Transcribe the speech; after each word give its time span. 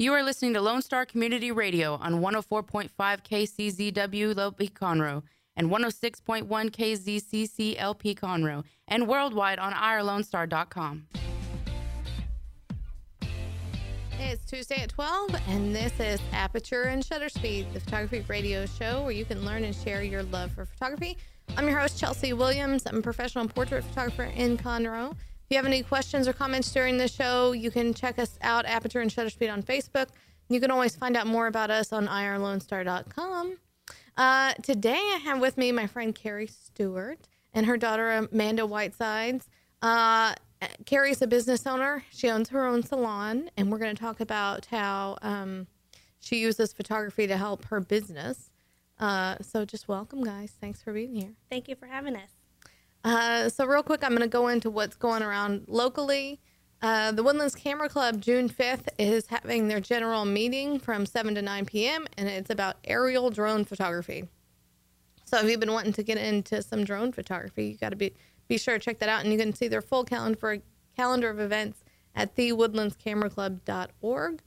You 0.00 0.14
are 0.14 0.22
listening 0.22 0.54
to 0.54 0.62
Lone 0.62 0.80
Star 0.80 1.04
Community 1.04 1.52
Radio 1.52 1.96
on 1.96 2.22
104.5 2.22 2.88
KCZW 2.96 4.38
LP 4.38 4.68
Conroe 4.68 5.22
and 5.54 5.68
106.1 5.68 6.46
KZCC 6.48 7.74
LP 7.76 8.14
Conroe 8.14 8.64
and 8.88 9.06
worldwide 9.06 9.58
on 9.58 9.74
irlonestar.com. 9.74 11.06
It's 14.18 14.42
Tuesday 14.46 14.80
at 14.80 14.88
12, 14.88 15.36
and 15.48 15.76
this 15.76 15.92
is 16.00 16.18
Aperture 16.32 16.84
and 16.84 17.04
Shutter 17.04 17.28
Speed, 17.28 17.66
the 17.74 17.80
photography 17.80 18.24
radio 18.26 18.64
show 18.64 19.02
where 19.02 19.12
you 19.12 19.26
can 19.26 19.44
learn 19.44 19.64
and 19.64 19.76
share 19.76 20.02
your 20.02 20.22
love 20.22 20.50
for 20.52 20.64
photography. 20.64 21.18
I'm 21.58 21.68
your 21.68 21.78
host, 21.78 22.00
Chelsea 22.00 22.32
Williams. 22.32 22.86
I'm 22.86 23.00
a 23.00 23.02
professional 23.02 23.46
portrait 23.48 23.84
photographer 23.84 24.32
in 24.34 24.56
Conroe. 24.56 25.14
If 25.50 25.54
you 25.54 25.58
have 25.58 25.66
any 25.66 25.82
questions 25.82 26.28
or 26.28 26.32
comments 26.32 26.70
during 26.70 26.96
the 26.96 27.08
show, 27.08 27.50
you 27.50 27.72
can 27.72 27.92
check 27.92 28.20
us 28.20 28.38
out, 28.40 28.66
Aperture 28.66 29.00
and 29.00 29.10
Shutter 29.10 29.30
Speed, 29.30 29.48
on 29.48 29.64
Facebook. 29.64 30.06
You 30.48 30.60
can 30.60 30.70
always 30.70 30.94
find 30.94 31.16
out 31.16 31.26
more 31.26 31.48
about 31.48 31.72
us 31.72 31.92
on 31.92 32.06
irlonestar.com. 32.06 33.58
Uh, 34.16 34.52
today, 34.62 34.92
I 34.92 35.20
have 35.24 35.40
with 35.40 35.58
me 35.58 35.72
my 35.72 35.88
friend 35.88 36.14
Carrie 36.14 36.46
Stewart 36.46 37.26
and 37.52 37.66
her 37.66 37.76
daughter 37.76 38.12
Amanda 38.12 38.64
Whitesides. 38.64 39.48
Uh, 39.82 40.36
Carrie's 40.86 41.20
a 41.20 41.26
business 41.26 41.66
owner. 41.66 42.04
She 42.12 42.30
owns 42.30 42.50
her 42.50 42.64
own 42.64 42.84
salon, 42.84 43.50
and 43.56 43.72
we're 43.72 43.78
going 43.78 43.96
to 43.96 44.00
talk 44.00 44.20
about 44.20 44.66
how 44.66 45.18
um, 45.20 45.66
she 46.20 46.36
uses 46.36 46.72
photography 46.72 47.26
to 47.26 47.36
help 47.36 47.64
her 47.64 47.80
business. 47.80 48.52
Uh, 49.00 49.34
so, 49.40 49.64
just 49.64 49.88
welcome, 49.88 50.22
guys. 50.22 50.52
Thanks 50.60 50.80
for 50.80 50.92
being 50.92 51.16
here. 51.16 51.32
Thank 51.50 51.66
you 51.66 51.74
for 51.74 51.86
having 51.86 52.14
us. 52.14 52.39
Uh, 53.04 53.48
so, 53.48 53.66
real 53.66 53.82
quick, 53.82 54.04
I'm 54.04 54.10
going 54.10 54.22
to 54.22 54.28
go 54.28 54.48
into 54.48 54.70
what's 54.70 54.96
going 54.96 55.22
around 55.22 55.64
locally. 55.68 56.40
Uh, 56.82 57.12
the 57.12 57.22
Woodlands 57.22 57.54
Camera 57.54 57.88
Club, 57.88 58.20
June 58.20 58.48
5th, 58.48 58.88
is 58.98 59.26
having 59.26 59.68
their 59.68 59.80
general 59.80 60.24
meeting 60.24 60.78
from 60.78 61.06
7 61.06 61.34
to 61.34 61.42
9 61.42 61.66
p.m., 61.66 62.06
and 62.16 62.28
it's 62.28 62.50
about 62.50 62.76
aerial 62.84 63.30
drone 63.30 63.64
photography. 63.64 64.24
So, 65.24 65.38
if 65.38 65.50
you've 65.50 65.60
been 65.60 65.72
wanting 65.72 65.92
to 65.94 66.02
get 66.02 66.18
into 66.18 66.62
some 66.62 66.84
drone 66.84 67.12
photography, 67.12 67.66
you 67.66 67.76
got 67.76 67.90
to 67.90 67.96
be 67.96 68.14
be 68.48 68.58
sure 68.58 68.74
to 68.74 68.80
check 68.80 68.98
that 68.98 69.08
out. 69.08 69.22
And 69.22 69.32
you 69.32 69.38
can 69.38 69.54
see 69.54 69.68
their 69.68 69.80
full 69.80 70.04
calendar, 70.04 70.58
calendar 70.96 71.30
of 71.30 71.40
events 71.40 71.84
at 72.14 72.36
thewoodlandscameraclub.org. 72.36 74.42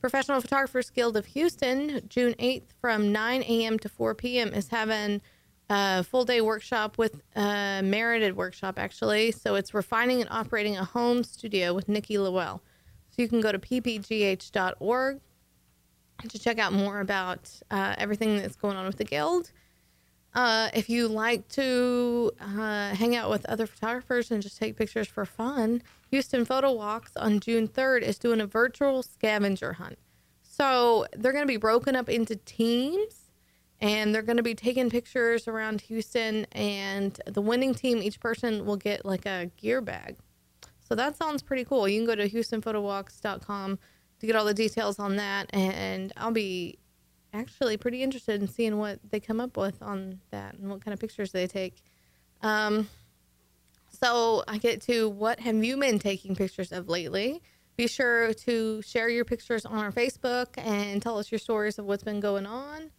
Professional 0.00 0.40
Photographers 0.40 0.90
Guild 0.90 1.16
of 1.16 1.26
Houston, 1.26 2.00
June 2.08 2.34
8th 2.38 2.72
from 2.80 3.12
9 3.12 3.42
a.m. 3.42 3.78
to 3.78 3.88
4 3.88 4.14
p.m., 4.14 4.52
is 4.52 4.68
having 4.68 5.22
a 5.70 6.04
full 6.04 6.24
day 6.24 6.40
workshop 6.40 6.98
with 6.98 7.22
a 7.36 7.80
merited 7.82 8.36
workshop, 8.36 8.78
actually. 8.78 9.32
So 9.32 9.54
it's 9.54 9.74
refining 9.74 10.20
and 10.20 10.30
operating 10.30 10.76
a 10.76 10.84
home 10.84 11.24
studio 11.24 11.72
with 11.74 11.88
Nikki 11.88 12.18
Lowell. 12.18 12.62
So 13.10 13.22
you 13.22 13.28
can 13.28 13.40
go 13.40 13.52
to 13.52 13.58
ppgh.org 13.58 15.20
to 16.28 16.38
check 16.38 16.58
out 16.58 16.72
more 16.72 17.00
about 17.00 17.50
uh, 17.70 17.94
everything 17.98 18.38
that's 18.38 18.56
going 18.56 18.76
on 18.76 18.86
with 18.86 18.96
the 18.96 19.04
Guild. 19.04 19.50
Uh, 20.34 20.68
if 20.74 20.88
you 20.90 21.06
like 21.06 21.46
to 21.48 22.32
uh, 22.40 22.94
hang 22.94 23.14
out 23.14 23.30
with 23.30 23.46
other 23.46 23.66
photographers 23.66 24.32
and 24.32 24.42
just 24.42 24.58
take 24.58 24.76
pictures 24.76 25.06
for 25.06 25.24
fun, 25.24 25.80
Houston 26.10 26.44
Photo 26.44 26.72
Walks 26.72 27.16
on 27.16 27.38
June 27.38 27.68
3rd 27.68 28.02
is 28.02 28.18
doing 28.18 28.40
a 28.40 28.46
virtual 28.46 29.02
scavenger 29.02 29.74
hunt. 29.74 29.98
So 30.42 31.06
they're 31.16 31.32
going 31.32 31.44
to 31.44 31.52
be 31.52 31.56
broken 31.56 31.94
up 31.94 32.08
into 32.08 32.36
teams 32.36 33.23
and 33.84 34.14
they're 34.14 34.22
going 34.22 34.38
to 34.38 34.42
be 34.42 34.54
taking 34.54 34.88
pictures 34.88 35.46
around 35.46 35.82
Houston. 35.82 36.46
And 36.52 37.20
the 37.26 37.42
winning 37.42 37.74
team, 37.74 37.98
each 37.98 38.18
person 38.18 38.64
will 38.64 38.78
get 38.78 39.04
like 39.04 39.26
a 39.26 39.50
gear 39.58 39.82
bag. 39.82 40.16
So 40.88 40.94
that 40.94 41.16
sounds 41.16 41.42
pretty 41.42 41.66
cool. 41.66 41.86
You 41.86 41.98
can 41.98 42.06
go 42.06 42.14
to 42.14 42.26
HoustonPhotoWalks.com 42.26 43.78
to 44.20 44.26
get 44.26 44.36
all 44.36 44.46
the 44.46 44.54
details 44.54 44.98
on 44.98 45.16
that. 45.16 45.50
And 45.52 46.14
I'll 46.16 46.30
be 46.30 46.78
actually 47.34 47.76
pretty 47.76 48.02
interested 48.02 48.40
in 48.40 48.48
seeing 48.48 48.78
what 48.78 49.00
they 49.10 49.20
come 49.20 49.38
up 49.38 49.58
with 49.58 49.82
on 49.82 50.18
that 50.30 50.54
and 50.54 50.70
what 50.70 50.82
kind 50.82 50.94
of 50.94 50.98
pictures 50.98 51.32
they 51.32 51.46
take. 51.46 51.82
Um, 52.40 52.88
so 53.90 54.44
I 54.48 54.56
get 54.56 54.80
to 54.82 55.10
what 55.10 55.40
have 55.40 55.62
you 55.62 55.76
been 55.76 55.98
taking 55.98 56.34
pictures 56.34 56.72
of 56.72 56.88
lately? 56.88 57.42
Be 57.76 57.86
sure 57.86 58.32
to 58.32 58.80
share 58.80 59.10
your 59.10 59.26
pictures 59.26 59.66
on 59.66 59.76
our 59.76 59.92
Facebook 59.92 60.56
and 60.56 61.02
tell 61.02 61.18
us 61.18 61.30
your 61.30 61.38
stories 61.38 61.78
of 61.78 61.84
what's 61.84 62.04
been 62.04 62.20
going 62.20 62.46
on. 62.46 62.90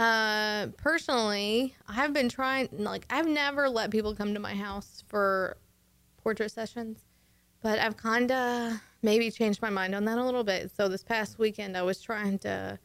Uh, 0.00 0.68
personally, 0.78 1.76
I've 1.86 2.14
been 2.14 2.30
trying, 2.30 2.70
like, 2.72 3.04
I've 3.10 3.28
never 3.28 3.68
let 3.68 3.90
people 3.90 4.14
come 4.14 4.32
to 4.32 4.40
my 4.40 4.54
house 4.54 5.04
for 5.08 5.58
portrait 6.22 6.50
sessions, 6.52 7.04
but 7.60 7.78
I've 7.78 7.98
kind 7.98 8.32
of 8.32 8.80
maybe 9.02 9.30
changed 9.30 9.60
my 9.60 9.68
mind 9.68 9.94
on 9.94 10.06
that 10.06 10.16
a 10.16 10.24
little 10.24 10.42
bit. 10.42 10.70
So 10.74 10.88
this 10.88 11.04
past 11.04 11.38
weekend, 11.38 11.76
I 11.76 11.82
was 11.82 12.00
trying 12.00 12.38
to 12.38 12.78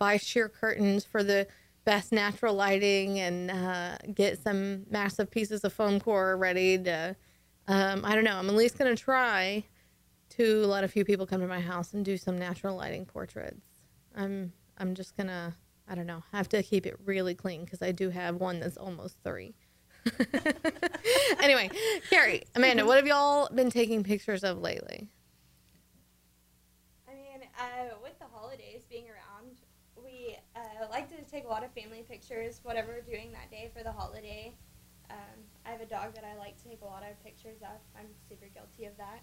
buy 0.00 0.16
sheer 0.16 0.48
curtains 0.48 1.04
for 1.04 1.22
the 1.22 1.46
best 1.84 2.10
natural 2.10 2.54
lighting 2.54 3.20
and 3.20 3.48
uh, 3.48 3.98
get 4.12 4.42
some 4.42 4.86
massive 4.90 5.30
pieces 5.30 5.62
of 5.62 5.72
foam 5.72 6.00
core 6.00 6.36
ready 6.36 6.78
to. 6.78 7.14
Um, 7.68 8.04
I 8.04 8.16
don't 8.16 8.24
know. 8.24 8.38
I'm 8.38 8.48
at 8.48 8.56
least 8.56 8.76
going 8.76 8.92
to 8.92 9.00
try 9.00 9.62
to 10.30 10.66
let 10.66 10.82
a 10.82 10.88
few 10.88 11.04
people 11.04 11.28
come 11.28 11.40
to 11.42 11.46
my 11.46 11.60
house 11.60 11.94
and 11.94 12.04
do 12.04 12.16
some 12.16 12.36
natural 12.36 12.74
lighting 12.74 13.04
portraits. 13.04 13.62
I'm 14.16 14.52
I'm 14.78 14.96
just 14.96 15.16
gonna 15.16 15.54
I 15.88 15.94
don't 15.94 16.06
know 16.06 16.22
I 16.32 16.36
have 16.36 16.48
to 16.50 16.62
keep 16.62 16.86
it 16.86 16.96
really 17.04 17.34
clean 17.34 17.64
because 17.64 17.82
I 17.82 17.92
do 17.92 18.10
have 18.10 18.36
one 18.36 18.60
that's 18.60 18.76
almost 18.76 19.16
three. 19.22 19.54
anyway, 21.40 21.70
Carrie, 22.10 22.42
Amanda, 22.54 22.86
what 22.86 22.96
have 22.96 23.06
y'all 23.06 23.48
been 23.52 23.70
taking 23.70 24.04
pictures 24.04 24.44
of 24.44 24.58
lately? 24.58 25.08
I 27.08 27.14
mean, 27.14 27.42
uh, 27.58 27.94
with 28.02 28.18
the 28.18 28.26
holidays 28.32 28.82
being 28.88 29.06
around, 29.06 29.56
we 29.96 30.36
uh, 30.54 30.86
like 30.90 31.08
to 31.08 31.30
take 31.30 31.44
a 31.44 31.48
lot 31.48 31.64
of 31.64 31.72
family 31.72 32.04
pictures, 32.08 32.60
whatever 32.62 32.92
we're 32.92 33.12
doing 33.16 33.32
that 33.32 33.50
day 33.50 33.70
for 33.76 33.82
the 33.82 33.92
holiday. 33.92 34.54
Um, 35.10 35.38
I 35.64 35.70
have 35.70 35.80
a 35.80 35.86
dog 35.86 36.14
that 36.14 36.24
I 36.24 36.36
like 36.38 36.56
to 36.62 36.68
take 36.68 36.82
a 36.82 36.84
lot 36.84 37.02
of 37.02 37.22
pictures 37.24 37.58
of. 37.62 37.78
I'm 37.98 38.06
super 38.28 38.46
guilty 38.54 38.86
of 38.86 38.96
that. 38.98 39.22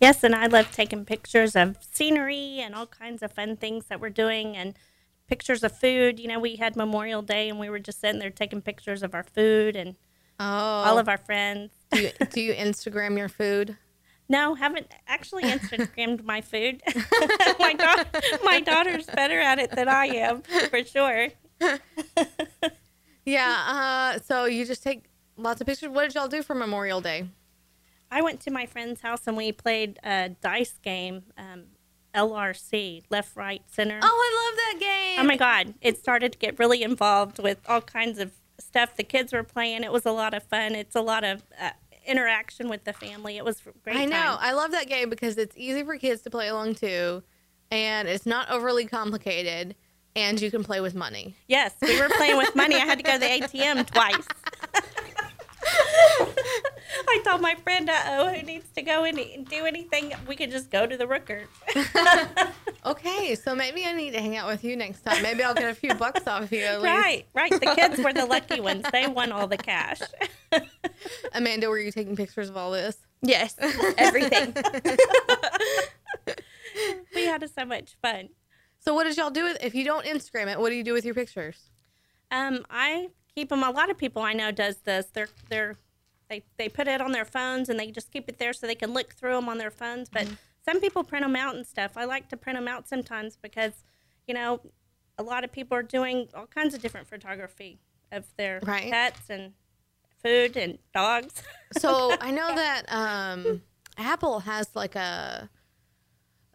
Yes, 0.00 0.22
and 0.22 0.34
I 0.34 0.46
love 0.46 0.70
taking 0.72 1.04
pictures 1.04 1.56
of 1.56 1.76
scenery 1.92 2.60
and 2.60 2.74
all 2.74 2.86
kinds 2.86 3.22
of 3.22 3.32
fun 3.32 3.56
things 3.56 3.86
that 3.86 4.00
we're 4.00 4.10
doing 4.10 4.56
and 4.56 4.74
pictures 5.26 5.64
of 5.64 5.76
food. 5.76 6.20
You 6.20 6.28
know, 6.28 6.38
we 6.38 6.56
had 6.56 6.76
Memorial 6.76 7.20
Day 7.22 7.48
and 7.48 7.58
we 7.58 7.68
were 7.68 7.80
just 7.80 8.00
sitting 8.00 8.20
there 8.20 8.30
taking 8.30 8.62
pictures 8.62 9.02
of 9.02 9.14
our 9.14 9.24
food 9.24 9.74
and 9.76 9.96
Oh, 10.40 10.44
all 10.44 10.98
of 10.98 11.08
our 11.08 11.18
friends. 11.18 11.72
do 11.90 12.00
you, 12.00 12.10
do 12.32 12.40
you 12.40 12.54
Instagram 12.54 13.18
your 13.18 13.28
food? 13.28 13.76
No, 14.28 14.54
haven't 14.54 14.86
actually 15.08 15.42
Instagrammed 15.42 16.22
my 16.22 16.42
food. 16.42 16.80
my, 17.58 17.74
da- 17.74 18.04
my 18.44 18.60
daughter's 18.60 19.06
better 19.06 19.40
at 19.40 19.58
it 19.58 19.72
than 19.72 19.88
I 19.88 20.06
am, 20.06 20.42
for 20.42 20.84
sure. 20.84 21.28
Yeah. 23.24 24.14
Uh, 24.16 24.20
so 24.20 24.44
you 24.44 24.64
just 24.64 24.82
take 24.82 25.06
lots 25.36 25.60
of 25.60 25.66
pictures. 25.66 25.88
What 25.90 26.02
did 26.04 26.14
y'all 26.14 26.28
do 26.28 26.42
for 26.42 26.54
Memorial 26.54 27.00
Day? 27.00 27.28
I 28.10 28.22
went 28.22 28.40
to 28.42 28.50
my 28.50 28.66
friend's 28.66 29.00
house 29.00 29.26
and 29.26 29.36
we 29.36 29.52
played 29.52 29.98
a 30.02 30.30
dice 30.40 30.78
game, 30.82 31.24
um, 31.36 31.64
LRC, 32.14 33.02
left, 33.10 33.36
right, 33.36 33.62
center. 33.66 34.00
Oh, 34.02 34.06
I 34.06 34.48
love 34.48 34.56
that 34.56 34.80
game. 34.80 35.20
Oh 35.20 35.24
my 35.24 35.36
God. 35.36 35.74
It 35.80 35.98
started 35.98 36.32
to 36.32 36.38
get 36.38 36.58
really 36.58 36.82
involved 36.82 37.38
with 37.42 37.58
all 37.68 37.80
kinds 37.82 38.18
of 38.18 38.32
stuff 38.58 38.96
the 38.96 39.04
kids 39.04 39.32
were 39.32 39.42
playing. 39.42 39.84
It 39.84 39.92
was 39.92 40.06
a 40.06 40.10
lot 40.12 40.34
of 40.34 40.42
fun. 40.42 40.74
It's 40.74 40.96
a 40.96 41.00
lot 41.02 41.22
of 41.24 41.42
uh, 41.60 41.70
interaction 42.06 42.68
with 42.68 42.84
the 42.84 42.92
family. 42.92 43.36
It 43.36 43.44
was 43.44 43.60
great. 43.84 43.96
I 43.96 44.04
know. 44.06 44.16
time. 44.16 44.38
I 44.40 44.52
love 44.52 44.72
that 44.72 44.88
game 44.88 45.10
because 45.10 45.36
it's 45.38 45.56
easy 45.56 45.84
for 45.84 45.96
kids 45.98 46.22
to 46.22 46.30
play 46.30 46.48
along 46.48 46.76
too, 46.76 47.22
and 47.70 48.08
it's 48.08 48.26
not 48.26 48.50
overly 48.50 48.86
complicated, 48.86 49.76
and 50.16 50.40
you 50.40 50.50
can 50.50 50.64
play 50.64 50.80
with 50.80 50.94
money. 50.94 51.36
Yes, 51.46 51.74
we 51.82 52.00
were 52.00 52.08
playing 52.08 52.38
with 52.38 52.56
money. 52.56 52.76
I 52.76 52.80
had 52.80 52.98
to 52.98 53.04
go 53.04 53.12
to 53.12 53.18
the 53.18 53.26
ATM 53.26 53.86
twice. 53.86 54.26
I 57.08 57.20
told 57.24 57.40
my 57.40 57.54
friend, 57.56 57.88
uh 57.88 58.02
oh, 58.06 58.28
who 58.32 58.42
needs 58.42 58.68
to 58.70 58.82
go 58.82 59.04
and 59.04 59.46
do 59.48 59.66
anything, 59.66 60.12
we 60.26 60.36
could 60.36 60.50
just 60.50 60.70
go 60.70 60.86
to 60.86 60.96
the 60.96 61.06
Rooker. 61.06 61.46
Okay, 62.86 63.34
so 63.34 63.54
maybe 63.54 63.84
I 63.84 63.92
need 63.92 64.12
to 64.12 64.20
hang 64.20 64.36
out 64.36 64.48
with 64.48 64.64
you 64.64 64.74
next 64.74 65.02
time. 65.02 65.22
Maybe 65.22 65.42
I'll 65.42 65.52
get 65.52 65.68
a 65.68 65.74
few 65.74 65.94
bucks 65.94 66.26
off 66.26 66.50
you 66.50 66.60
at 66.60 66.80
least. 66.80 66.94
right, 66.94 67.26
right. 67.34 67.50
The 67.50 67.74
kids 67.74 67.98
were 67.98 68.14
the 68.14 68.24
lucky 68.24 68.60
ones. 68.60 68.84
They 68.92 69.06
won 69.06 69.30
all 69.30 69.46
the 69.46 69.58
cash. 69.58 70.00
Amanda, 71.34 71.68
were 71.68 71.78
you 71.78 71.90
taking 71.90 72.16
pictures 72.16 72.48
of 72.48 72.56
all 72.56 72.70
this? 72.70 72.96
Yes, 73.20 73.56
everything. 73.98 74.54
we 77.14 77.26
had 77.26 77.46
so 77.50 77.64
much 77.66 77.96
fun. 78.00 78.30
So 78.78 78.94
what 78.94 79.04
did 79.04 79.18
y'all 79.18 79.30
do 79.30 79.42
with, 79.42 79.58
if 79.62 79.74
you 79.74 79.84
don't 79.84 80.06
Instagram 80.06 80.50
it? 80.50 80.58
What 80.58 80.70
do 80.70 80.76
you 80.76 80.84
do 80.84 80.94
with 80.94 81.04
your 81.04 81.14
pictures? 81.14 81.70
Um, 82.30 82.64
I 82.70 83.08
keep 83.34 83.50
them. 83.50 83.62
A 83.62 83.70
lot 83.70 83.90
of 83.90 83.98
people 83.98 84.22
I 84.22 84.32
know 84.32 84.50
does 84.50 84.76
this. 84.78 85.06
They're 85.12 85.28
they're 85.50 85.76
they 86.28 86.42
they 86.58 86.68
put 86.68 86.88
it 86.88 87.00
on 87.00 87.12
their 87.12 87.24
phones 87.24 87.68
and 87.68 87.78
they 87.78 87.90
just 87.90 88.10
keep 88.10 88.28
it 88.28 88.38
there 88.38 88.52
so 88.52 88.66
they 88.66 88.74
can 88.74 88.92
look 88.92 89.14
through 89.14 89.34
them 89.34 89.48
on 89.48 89.58
their 89.58 89.70
phones. 89.70 90.08
But 90.08 90.28
some 90.64 90.80
people 90.80 91.04
print 91.04 91.24
them 91.24 91.36
out 91.36 91.54
and 91.56 91.66
stuff. 91.66 91.92
I 91.96 92.04
like 92.04 92.28
to 92.28 92.36
print 92.36 92.58
them 92.58 92.68
out 92.68 92.88
sometimes 92.88 93.36
because 93.36 93.84
you 94.26 94.34
know 94.34 94.60
a 95.18 95.22
lot 95.22 95.42
of 95.44 95.50
people 95.52 95.76
are 95.76 95.82
doing 95.82 96.28
all 96.34 96.46
kinds 96.46 96.74
of 96.74 96.80
different 96.82 97.08
photography 97.08 97.78
of 98.12 98.26
their 98.36 98.60
Right. 98.62 98.90
pets 98.90 99.28
and 99.30 99.52
food 100.22 100.56
and 100.56 100.78
dogs. 100.94 101.42
So 101.72 102.14
I 102.20 102.30
know 102.30 102.54
that 102.54 102.82
um, 102.88 103.62
Apple 103.96 104.40
has 104.40 104.68
like 104.74 104.94
a 104.96 105.48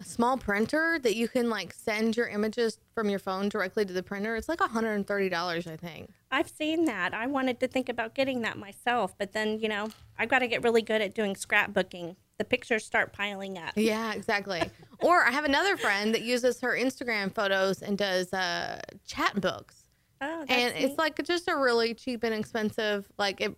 a 0.03 0.05
small 0.05 0.37
printer 0.37 0.99
that 1.01 1.15
you 1.15 1.27
can 1.27 1.49
like 1.49 1.73
send 1.73 2.17
your 2.17 2.27
images 2.27 2.77
from 2.93 3.09
your 3.09 3.19
phone 3.19 3.47
directly 3.49 3.85
to 3.85 3.93
the 3.93 4.03
printer. 4.03 4.35
It's 4.35 4.49
like 4.49 4.59
$130, 4.59 5.67
I 5.67 5.77
think. 5.77 6.09
I've 6.29 6.49
seen 6.49 6.85
that. 6.85 7.13
I 7.13 7.27
wanted 7.27 7.59
to 7.61 7.67
think 7.67 7.89
about 7.89 8.13
getting 8.13 8.41
that 8.41 8.57
myself, 8.57 9.17
but 9.17 9.31
then, 9.31 9.59
you 9.59 9.69
know, 9.69 9.89
I've 10.19 10.29
got 10.29 10.39
to 10.39 10.47
get 10.47 10.63
really 10.63 10.81
good 10.81 11.01
at 11.01 11.13
doing 11.13 11.35
scrapbooking. 11.35 12.15
The 12.37 12.43
pictures 12.43 12.85
start 12.85 13.13
piling 13.13 13.57
up. 13.57 13.73
Yeah, 13.75 14.13
exactly. 14.13 14.61
or 14.99 15.23
I 15.23 15.31
have 15.31 15.45
another 15.45 15.77
friend 15.77 16.13
that 16.13 16.23
uses 16.23 16.59
her 16.61 16.75
Instagram 16.77 17.33
photos 17.33 17.81
and 17.81 17.97
does 17.97 18.33
uh, 18.33 18.81
Chatbooks. 19.07 19.85
Oh, 20.19 20.39
that's 20.39 20.51
and 20.51 20.75
neat. 20.75 20.83
it's 20.83 20.97
like 20.97 21.23
just 21.23 21.47
a 21.47 21.55
really 21.55 21.93
cheap 21.93 22.23
and 22.23 22.33
expensive, 22.33 23.09
like 23.17 23.39
it 23.39 23.55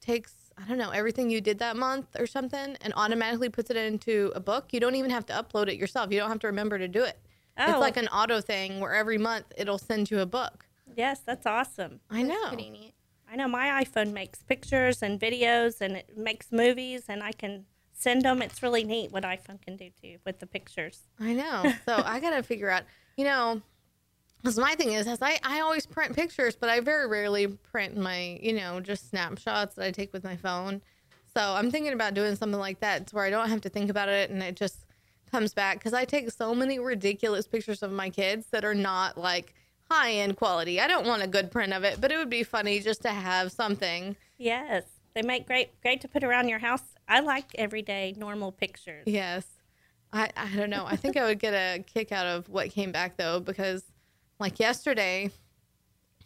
takes, 0.00 0.32
I 0.62 0.68
don't 0.68 0.78
know, 0.78 0.90
everything 0.90 1.30
you 1.30 1.40
did 1.40 1.58
that 1.58 1.76
month 1.76 2.06
or 2.18 2.26
something 2.26 2.76
and 2.80 2.92
automatically 2.96 3.48
puts 3.48 3.70
it 3.70 3.76
into 3.76 4.32
a 4.34 4.40
book. 4.40 4.72
You 4.72 4.80
don't 4.80 4.94
even 4.94 5.10
have 5.10 5.26
to 5.26 5.32
upload 5.32 5.68
it 5.68 5.76
yourself. 5.76 6.12
You 6.12 6.20
don't 6.20 6.28
have 6.28 6.40
to 6.40 6.46
remember 6.46 6.78
to 6.78 6.88
do 6.88 7.02
it. 7.02 7.18
Oh. 7.58 7.70
It's 7.70 7.80
like 7.80 7.96
oh. 7.96 8.00
an 8.00 8.08
auto 8.08 8.40
thing 8.40 8.80
where 8.80 8.94
every 8.94 9.18
month 9.18 9.46
it'll 9.56 9.78
send 9.78 10.10
you 10.10 10.20
a 10.20 10.26
book. 10.26 10.66
yes, 10.96 11.20
that's 11.20 11.46
awesome. 11.46 12.00
I 12.10 12.22
know. 12.22 12.48
Pretty 12.48 12.70
neat. 12.70 12.94
I 13.30 13.36
know 13.36 13.48
my 13.48 13.82
iPhone 13.82 14.12
makes 14.12 14.42
pictures 14.42 15.02
and 15.02 15.18
videos 15.18 15.80
and 15.80 15.96
it 15.96 16.16
makes 16.16 16.52
movies 16.52 17.04
and 17.08 17.22
I 17.22 17.32
can 17.32 17.64
send 17.92 18.22
them. 18.22 18.42
It's 18.42 18.62
really 18.62 18.84
neat 18.84 19.10
what 19.10 19.24
iPhone 19.24 19.60
can 19.62 19.76
do 19.76 19.88
too 20.02 20.18
with 20.26 20.38
the 20.38 20.46
pictures. 20.46 21.00
I 21.18 21.32
know. 21.32 21.72
So 21.86 22.02
I 22.04 22.20
got 22.20 22.30
to 22.30 22.42
figure 22.42 22.68
out, 22.68 22.82
you 23.16 23.24
know, 23.24 23.62
because 24.42 24.58
my 24.58 24.74
thing 24.74 24.92
is, 24.92 25.06
is 25.06 25.18
I, 25.22 25.38
I 25.44 25.60
always 25.60 25.86
print 25.86 26.16
pictures, 26.16 26.56
but 26.56 26.68
I 26.68 26.80
very 26.80 27.06
rarely 27.06 27.46
print 27.46 27.96
my, 27.96 28.38
you 28.42 28.54
know, 28.54 28.80
just 28.80 29.10
snapshots 29.10 29.76
that 29.76 29.84
I 29.84 29.90
take 29.92 30.12
with 30.12 30.24
my 30.24 30.36
phone. 30.36 30.82
So 31.34 31.40
I'm 31.40 31.70
thinking 31.70 31.92
about 31.92 32.14
doing 32.14 32.34
something 32.34 32.58
like 32.58 32.80
that 32.80 33.06
to 33.08 33.14
where 33.14 33.24
I 33.24 33.30
don't 33.30 33.48
have 33.48 33.60
to 33.62 33.68
think 33.68 33.88
about 33.88 34.08
it 34.08 34.30
and 34.30 34.42
it 34.42 34.56
just 34.56 34.84
comes 35.30 35.54
back. 35.54 35.78
Because 35.78 35.94
I 35.94 36.04
take 36.04 36.30
so 36.30 36.54
many 36.54 36.78
ridiculous 36.78 37.46
pictures 37.46 37.82
of 37.82 37.92
my 37.92 38.10
kids 38.10 38.46
that 38.50 38.64
are 38.64 38.74
not 38.74 39.16
like 39.16 39.54
high 39.90 40.12
end 40.12 40.36
quality. 40.36 40.80
I 40.80 40.88
don't 40.88 41.06
want 41.06 41.22
a 41.22 41.28
good 41.28 41.50
print 41.50 41.72
of 41.72 41.84
it, 41.84 42.00
but 42.00 42.10
it 42.10 42.16
would 42.16 42.30
be 42.30 42.42
funny 42.42 42.80
just 42.80 43.02
to 43.02 43.10
have 43.10 43.52
something. 43.52 44.16
Yes, 44.38 44.84
they 45.14 45.22
make 45.22 45.46
great 45.46 45.80
great 45.82 46.00
to 46.00 46.08
put 46.08 46.24
around 46.24 46.48
your 46.48 46.58
house. 46.58 46.82
I 47.08 47.20
like 47.20 47.54
everyday 47.54 48.14
normal 48.16 48.50
pictures. 48.50 49.04
Yes. 49.06 49.46
I, 50.12 50.30
I 50.36 50.54
don't 50.56 50.68
know. 50.68 50.84
I 50.86 50.96
think 50.96 51.16
I 51.16 51.24
would 51.24 51.38
get 51.38 51.54
a 51.54 51.82
kick 51.82 52.12
out 52.12 52.26
of 52.26 52.48
what 52.48 52.70
came 52.70 52.92
back 52.92 53.16
though, 53.16 53.40
because 53.40 53.84
like 54.42 54.60
yesterday, 54.60 55.30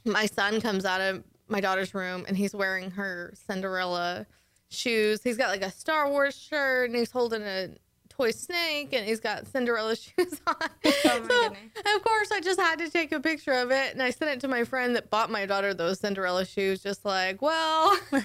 my 0.05 0.27
son 0.27 0.61
comes 0.61 0.85
out 0.85 1.01
of 1.01 1.23
my 1.49 1.61
daughter's 1.61 1.95
room 1.95 2.25
and 2.27 2.37
he's 2.37 2.55
wearing 2.55 2.91
her 2.93 3.33
Cinderella 3.47 4.27
shoes. 4.69 5.23
He's 5.23 5.37
got 5.37 5.49
like 5.49 5.63
a 5.63 5.71
Star 5.71 6.09
Wars 6.11 6.37
shirt 6.37 6.91
and 6.91 6.99
he's 6.99 7.11
holding 7.11 7.43
a 7.43 7.69
toy 8.09 8.31
snake 8.31 8.95
and 8.95 9.07
he's 9.07 9.21
got 9.21 9.47
Cinderella 9.47 9.95
shoes 9.97 10.41
on. 10.47 10.57
Oh 10.85 11.27
so, 11.29 11.95
of 11.95 12.03
course, 12.03 12.33
I 12.33 12.41
just 12.41 12.59
had 12.59 12.79
to 12.79 12.91
take 12.91 13.13
a 13.13 13.21
picture 13.21 13.53
of 13.53 13.71
it 13.71 13.93
and 13.93 14.03
I 14.03 14.11
sent 14.11 14.31
it 14.31 14.41
to 14.41 14.49
my 14.49 14.65
friend 14.65 14.97
that 14.97 15.11
bought 15.11 15.31
my 15.31 15.47
daughter 15.47 15.75
those 15.75 16.01
Cinderella 16.01 16.47
shoes, 16.47 16.83
just 16.83 17.05
like, 17.05 17.43
well. 17.43 17.97
and 18.13 18.23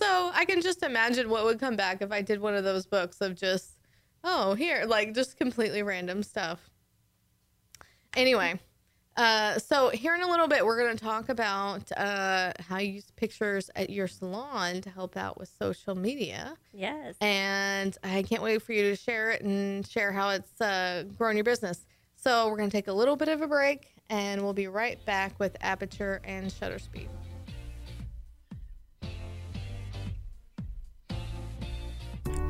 so 0.00 0.30
I 0.34 0.44
can 0.46 0.60
just 0.60 0.82
imagine 0.82 1.30
what 1.30 1.44
would 1.44 1.60
come 1.60 1.76
back 1.76 2.02
if 2.02 2.10
I 2.10 2.20
did 2.20 2.40
one 2.40 2.56
of 2.56 2.64
those 2.64 2.84
books 2.84 3.20
of 3.20 3.36
just, 3.36 3.78
oh, 4.24 4.54
here, 4.54 4.84
like 4.86 5.14
just 5.14 5.36
completely 5.36 5.84
random 5.84 6.24
stuff. 6.24 6.68
Anyway, 8.16 8.58
uh, 9.18 9.58
so 9.58 9.88
here 9.88 10.14
in 10.14 10.22
a 10.22 10.28
little 10.28 10.46
bit, 10.46 10.64
we're 10.64 10.78
going 10.78 10.96
to 10.96 11.04
talk 11.04 11.28
about 11.28 11.90
uh, 11.96 12.52
how 12.60 12.78
you 12.78 12.92
use 12.92 13.10
pictures 13.16 13.68
at 13.74 13.90
your 13.90 14.06
salon 14.06 14.80
to 14.80 14.90
help 14.90 15.16
out 15.16 15.36
with 15.38 15.50
social 15.58 15.96
media. 15.96 16.56
Yes. 16.72 17.16
And 17.20 17.98
I 18.04 18.22
can't 18.22 18.42
wait 18.42 18.62
for 18.62 18.72
you 18.72 18.82
to 18.82 18.96
share 18.96 19.30
it 19.30 19.42
and 19.42 19.84
share 19.84 20.12
how 20.12 20.30
it's 20.30 20.60
uh, 20.60 21.02
grown 21.18 21.36
your 21.36 21.42
business. 21.42 21.84
So 22.14 22.48
we're 22.48 22.58
going 22.58 22.70
to 22.70 22.76
take 22.76 22.86
a 22.86 22.92
little 22.92 23.16
bit 23.16 23.28
of 23.28 23.42
a 23.42 23.48
break 23.48 23.92
and 24.08 24.40
we'll 24.42 24.52
be 24.52 24.68
right 24.68 25.04
back 25.04 25.38
with 25.40 25.56
Aperture 25.60 26.20
and 26.24 26.52
Shutter 26.52 26.78
Speed. 26.78 27.08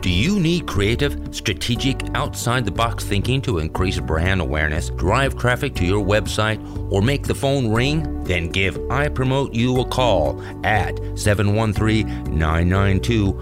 Do 0.08 0.14
you 0.14 0.40
need 0.40 0.66
creative, 0.66 1.18
strategic, 1.32 2.00
outside 2.14 2.64
the 2.64 2.70
box 2.70 3.04
thinking 3.04 3.42
to 3.42 3.58
increase 3.58 4.00
brand 4.00 4.40
awareness, 4.40 4.88
drive 4.88 5.36
traffic 5.36 5.74
to 5.74 5.84
your 5.84 6.02
website, 6.02 6.58
or 6.90 7.02
make 7.02 7.24
the 7.24 7.34
phone 7.34 7.70
ring? 7.70 8.24
Then 8.24 8.48
give 8.48 8.80
I 8.90 9.08
Promote 9.10 9.52
You 9.52 9.78
a 9.82 9.84
call 9.84 10.42
at 10.64 10.98
713 11.14 12.38
992 12.38 13.32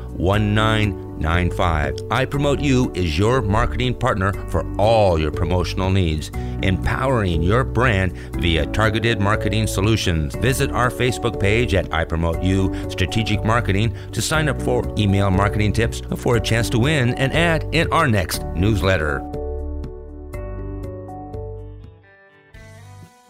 1995. 1.19 1.97
I 2.11 2.25
Promote 2.25 2.61
You 2.61 2.91
is 2.95 3.19
your 3.19 3.43
marketing 3.43 3.95
partner 3.95 4.33
for 4.49 4.65
all 4.79 5.19
your 5.19 5.31
promotional 5.31 5.91
needs, 5.91 6.31
empowering 6.63 7.43
your 7.43 7.65
brand 7.65 8.13
via 8.41 8.67
targeted 8.67 9.21
marketing 9.21 9.67
solutions. 9.67 10.35
Visit 10.37 10.71
our 10.71 10.91
Facebook 10.91 11.41
page 11.41 11.75
at 11.75 11.93
I 11.93 12.05
Promote 12.05 12.43
You 12.43 12.75
Strategic 12.91 13.45
Marketing 13.45 13.95
to 14.13 14.23
sign 14.23 14.49
up 14.49 14.61
for 14.63 14.93
email 14.99 15.31
marketing 15.31 15.73
tips 15.73 16.03
for 16.17 16.37
a 16.37 16.41
chance 16.41 16.71
to 16.71 16.79
win 16.79 17.15
an 17.15 17.33
ad 17.33 17.67
in 17.73 17.91
our 17.93 18.07
next 18.07 18.45
newsletter. 18.55 19.36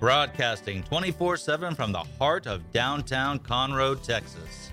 broadcasting 0.00 0.82
24 0.84 1.36
7 1.36 1.74
from 1.74 1.92
the 1.92 2.04
heart 2.18 2.46
of 2.46 2.70
downtown 2.72 3.38
Conroe, 3.38 4.00
Texas. 4.02 4.70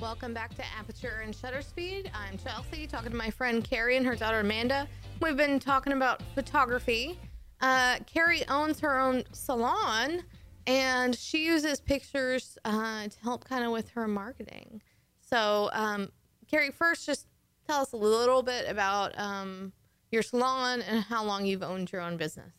Welcome 0.00 0.32
back 0.32 0.54
to 0.56 0.64
Aperture 0.78 1.20
and 1.22 1.34
Shutter 1.34 1.60
Speed. 1.62 2.10
I'm 2.14 2.38
Chelsea, 2.38 2.86
talking 2.86 3.10
to 3.10 3.16
my 3.16 3.30
friend 3.30 3.62
Carrie 3.62 3.96
and 3.96 4.06
her 4.06 4.16
daughter 4.16 4.40
Amanda. 4.40 4.88
We've 5.20 5.36
been 5.36 5.58
talking 5.58 5.92
about 5.92 6.22
photography. 6.34 7.18
Uh, 7.60 7.98
Carrie 8.06 8.48
owns 8.48 8.80
her 8.80 8.98
own 8.98 9.24
salon, 9.32 10.22
and 10.66 11.14
she 11.14 11.44
uses 11.44 11.80
pictures 11.80 12.56
uh, 12.64 13.08
to 13.08 13.20
help 13.22 13.44
kind 13.44 13.62
of 13.62 13.72
with 13.72 13.90
her 13.90 14.08
marketing. 14.08 14.80
So, 15.20 15.68
um, 15.74 16.08
Carrie, 16.50 16.70
first, 16.70 17.04
just 17.04 17.26
tell 17.68 17.82
us 17.82 17.92
a 17.92 17.96
little 17.96 18.42
bit 18.42 18.68
about 18.68 19.16
um, 19.18 19.72
your 20.10 20.22
salon 20.22 20.82
and 20.82 21.04
how 21.04 21.24
long 21.24 21.46
you've 21.46 21.62
owned 21.62 21.92
your 21.92 22.00
own 22.00 22.16
business. 22.16 22.52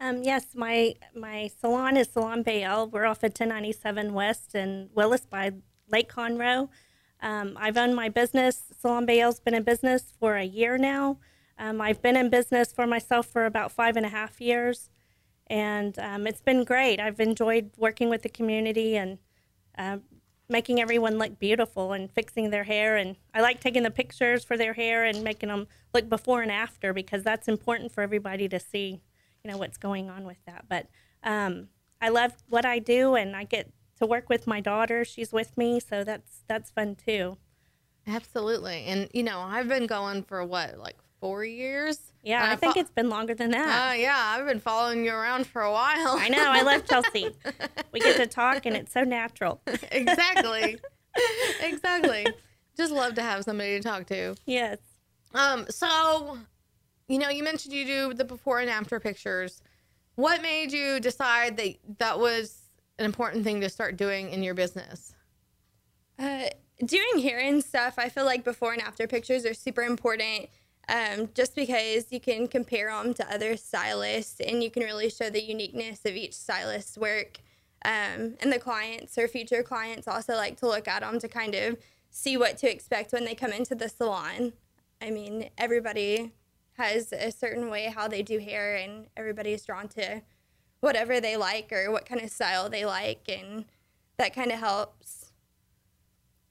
Um, 0.00 0.22
yes, 0.22 0.54
my 0.54 0.94
my 1.14 1.50
salon 1.60 1.96
is 1.96 2.08
Salon 2.08 2.42
Bayel. 2.44 2.90
We're 2.90 3.06
off 3.06 3.24
at 3.24 3.30
1097 3.30 4.12
West 4.12 4.54
in 4.54 4.90
Willis 4.94 5.24
by 5.24 5.52
Lake 5.90 6.10
Conroe. 6.12 6.68
Um, 7.20 7.56
I've 7.58 7.76
owned 7.76 7.94
my 7.96 8.08
business. 8.08 8.64
Salon 8.78 9.06
Bayel's 9.06 9.40
been 9.40 9.54
in 9.54 9.62
business 9.62 10.12
for 10.18 10.36
a 10.36 10.44
year 10.44 10.76
now. 10.76 11.18
Um, 11.58 11.80
I've 11.80 12.02
been 12.02 12.16
in 12.16 12.28
business 12.28 12.72
for 12.72 12.86
myself 12.86 13.26
for 13.26 13.46
about 13.46 13.70
five 13.70 13.96
and 13.96 14.04
a 14.04 14.08
half 14.08 14.40
years, 14.40 14.90
and 15.46 15.98
um, 15.98 16.26
it's 16.26 16.42
been 16.42 16.64
great. 16.64 16.98
I've 17.00 17.20
enjoyed 17.20 17.70
working 17.78 18.10
with 18.10 18.22
the 18.22 18.28
community 18.28 18.96
and 18.96 19.18
um, 19.78 20.02
making 20.54 20.80
everyone 20.80 21.18
look 21.18 21.36
beautiful 21.40 21.92
and 21.92 22.08
fixing 22.12 22.50
their 22.50 22.62
hair. 22.62 22.96
And 22.96 23.16
I 23.34 23.40
like 23.40 23.58
taking 23.58 23.82
the 23.82 23.90
pictures 23.90 24.44
for 24.44 24.56
their 24.56 24.72
hair 24.72 25.02
and 25.02 25.24
making 25.24 25.48
them 25.48 25.66
look 25.92 26.08
before 26.08 26.42
and 26.42 26.52
after 26.52 26.92
because 26.92 27.24
that's 27.24 27.48
important 27.48 27.90
for 27.90 28.02
everybody 28.02 28.48
to 28.48 28.60
see, 28.60 29.00
you 29.42 29.50
know, 29.50 29.58
what's 29.58 29.76
going 29.76 30.08
on 30.08 30.22
with 30.24 30.36
that. 30.46 30.66
But 30.68 30.86
um, 31.24 31.70
I 32.00 32.10
love 32.10 32.34
what 32.48 32.64
I 32.64 32.78
do, 32.78 33.16
and 33.16 33.34
I 33.34 33.42
get 33.42 33.72
to 33.98 34.06
work 34.06 34.28
with 34.28 34.46
my 34.46 34.60
daughter. 34.60 35.04
She's 35.04 35.32
with 35.32 35.58
me, 35.58 35.80
so 35.80 36.04
that's 36.04 36.44
that's 36.46 36.70
fun 36.70 36.94
too. 36.94 37.36
Absolutely. 38.06 38.84
And, 38.84 39.08
you 39.12 39.24
know, 39.24 39.40
I've 39.40 39.66
been 39.66 39.88
going 39.88 40.22
for 40.22 40.44
what, 40.44 40.78
like 40.78 40.98
four 41.18 41.44
years? 41.44 42.12
Yeah, 42.24 42.42
And 42.42 42.52
I 42.52 42.56
think 42.56 42.74
fo- 42.74 42.80
it's 42.80 42.90
been 42.90 43.10
longer 43.10 43.34
than 43.34 43.50
that. 43.50 43.90
Uh, 43.90 43.94
yeah, 43.94 44.16
I've 44.16 44.46
been 44.46 44.58
following 44.60 45.04
you 45.04 45.12
around 45.12 45.46
for 45.46 45.62
a 45.62 45.70
while. 45.70 46.16
I 46.18 46.28
know. 46.30 46.44
I 46.46 46.62
love 46.62 46.86
Chelsea. 46.86 47.30
We 47.92 48.00
get 48.00 48.16
to 48.16 48.26
talk, 48.26 48.66
and 48.66 48.76
it's 48.76 48.92
so 48.92 49.02
natural. 49.04 49.60
exactly. 49.92 50.78
exactly. 51.62 52.26
Just 52.76 52.92
love 52.92 53.14
to 53.14 53.22
have 53.22 53.44
somebody 53.44 53.78
to 53.78 53.80
talk 53.80 54.06
to. 54.06 54.34
Yes. 54.46 54.78
Um, 55.32 55.66
so, 55.70 56.38
you 57.06 57.18
know, 57.18 57.28
you 57.28 57.44
mentioned 57.44 57.72
you 57.72 57.84
do 57.84 58.14
the 58.14 58.24
before 58.24 58.58
and 58.58 58.68
after 58.68 58.98
pictures. 58.98 59.62
What 60.16 60.42
made 60.42 60.72
you 60.72 60.98
decide 60.98 61.56
that 61.58 61.76
that 61.98 62.18
was 62.18 62.62
an 62.98 63.04
important 63.04 63.44
thing 63.44 63.60
to 63.60 63.68
start 63.68 63.96
doing 63.96 64.30
in 64.30 64.42
your 64.42 64.54
business? 64.54 65.14
Uh, 66.18 66.46
doing 66.84 67.20
hair 67.22 67.38
and 67.38 67.62
stuff, 67.62 67.94
I 67.96 68.08
feel 68.08 68.24
like 68.24 68.42
before 68.42 68.72
and 68.72 68.82
after 68.82 69.06
pictures 69.06 69.44
are 69.46 69.54
super 69.54 69.82
important. 69.82 70.48
Um, 70.88 71.30
just 71.34 71.54
because 71.54 72.10
you 72.10 72.20
can 72.20 72.46
compare 72.48 72.90
them 72.90 73.14
to 73.14 73.32
other 73.32 73.56
stylists 73.56 74.40
and 74.40 74.62
you 74.62 74.70
can 74.70 74.82
really 74.82 75.10
show 75.10 75.30
the 75.30 75.42
uniqueness 75.42 76.00
of 76.04 76.14
each 76.14 76.34
stylist's 76.34 76.98
work. 76.98 77.38
Um, 77.84 78.36
and 78.40 78.50
the 78.50 78.58
clients 78.58 79.18
or 79.18 79.28
future 79.28 79.62
clients 79.62 80.08
also 80.08 80.34
like 80.34 80.58
to 80.60 80.66
look 80.66 80.88
at 80.88 81.02
them 81.02 81.18
to 81.18 81.28
kind 81.28 81.54
of 81.54 81.76
see 82.10 82.36
what 82.36 82.56
to 82.58 82.70
expect 82.70 83.12
when 83.12 83.24
they 83.24 83.34
come 83.34 83.52
into 83.52 83.74
the 83.74 83.88
salon. 83.88 84.52
I 85.02 85.10
mean, 85.10 85.50
everybody 85.58 86.32
has 86.78 87.12
a 87.12 87.30
certain 87.30 87.68
way 87.70 87.92
how 87.94 88.08
they 88.08 88.22
do 88.22 88.38
hair, 88.38 88.74
and 88.76 89.06
everybody's 89.16 89.64
drawn 89.64 89.88
to 89.88 90.22
whatever 90.80 91.20
they 91.20 91.36
like 91.36 91.72
or 91.72 91.90
what 91.90 92.06
kind 92.06 92.20
of 92.20 92.30
style 92.30 92.68
they 92.68 92.84
like, 92.84 93.28
and 93.28 93.64
that 94.16 94.34
kind 94.34 94.50
of 94.50 94.58
helps. 94.58 95.30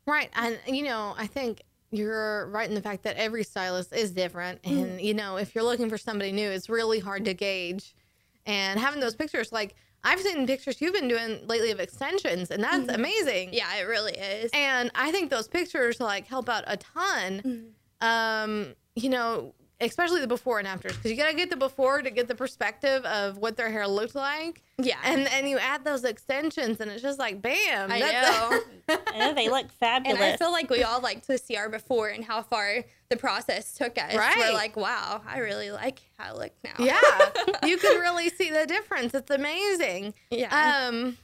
Right. 0.05 0.29
And, 0.35 0.59
you 0.67 0.83
know, 0.83 1.15
I 1.17 1.27
think 1.27 1.63
you're 1.93 2.47
right 2.47 2.67
in 2.67 2.73
the 2.73 2.81
fact 2.81 3.03
that 3.03 3.17
every 3.17 3.43
stylist 3.43 3.93
is 3.93 4.12
different. 4.12 4.62
Mm-hmm. 4.63 4.83
And, 4.83 5.01
you 5.01 5.13
know, 5.13 5.38
if 5.38 5.53
you're 5.53 5.63
looking 5.63 5.89
for 5.89 5.97
somebody 5.97 6.31
new, 6.31 6.50
it's 6.50 6.69
really 6.69 7.00
hard 7.00 7.25
to 7.25 7.33
gauge. 7.33 7.93
And 8.45 8.79
having 8.79 9.00
those 9.00 9.15
pictures, 9.15 9.51
like, 9.51 9.75
I've 10.03 10.19
seen 10.19 10.45
pictures 10.45 10.81
you've 10.81 10.93
been 10.93 11.07
doing 11.07 11.47
lately 11.47 11.71
of 11.71 11.79
extensions, 11.79 12.51
and 12.51 12.62
that's 12.62 12.88
mm-hmm. 12.88 12.95
amazing. 12.95 13.53
Yeah, 13.53 13.73
it 13.75 13.83
really 13.83 14.13
is. 14.13 14.51
And 14.53 14.91
I 14.95 15.12
think 15.12 15.29
those 15.29 15.47
pictures 15.47 16.00
like 16.01 16.27
help 16.27 16.50
out 16.50 16.63
a 16.67 16.77
ton. 16.77 17.41
Mm-hmm. 17.41 18.05
Um, 18.05 18.75
you 18.95 19.09
know, 19.09 19.53
especially 19.89 20.21
the 20.21 20.27
before 20.27 20.59
and 20.59 20.67
afters, 20.67 20.95
because 20.95 21.11
you 21.11 21.17
gotta 21.17 21.35
get 21.35 21.49
the 21.49 21.55
before 21.55 22.01
to 22.01 22.09
get 22.09 22.27
the 22.27 22.35
perspective 22.35 23.03
of 23.05 23.37
what 23.37 23.57
their 23.57 23.69
hair 23.71 23.87
looked 23.87 24.15
like. 24.15 24.61
Yeah. 24.77 24.97
And 25.03 25.27
and 25.27 25.49
you 25.49 25.57
add 25.57 25.83
those 25.83 26.03
extensions, 26.03 26.79
and 26.79 26.89
it's 26.91 27.01
just 27.01 27.19
like 27.19 27.41
bam. 27.41 27.91
I 27.91 27.99
know. 27.99 28.97
I 29.07 29.19
know 29.19 29.33
they 29.35 29.49
look 29.49 29.71
fabulous. 29.71 30.19
And 30.19 30.33
I 30.33 30.37
feel 30.37 30.51
like 30.51 30.69
we 30.69 30.83
all 30.83 31.01
like 31.01 31.25
to 31.27 31.37
see 31.37 31.55
our 31.55 31.69
before 31.69 32.09
and 32.09 32.23
how 32.23 32.41
far 32.41 32.83
the 33.09 33.17
process 33.17 33.73
took 33.73 33.97
us. 33.97 34.15
Right. 34.15 34.37
We're 34.37 34.53
like, 34.53 34.75
wow, 34.75 35.21
I 35.27 35.39
really 35.39 35.71
like 35.71 36.01
how 36.17 36.33
I 36.33 36.37
look 36.37 36.51
now. 36.63 36.83
yeah, 36.83 36.99
you 37.65 37.77
can 37.77 37.99
really 37.99 38.29
see 38.29 38.49
the 38.49 38.65
difference. 38.65 39.13
It's 39.13 39.31
amazing. 39.31 40.13
Yeah. 40.29 40.87
Um, 40.87 41.17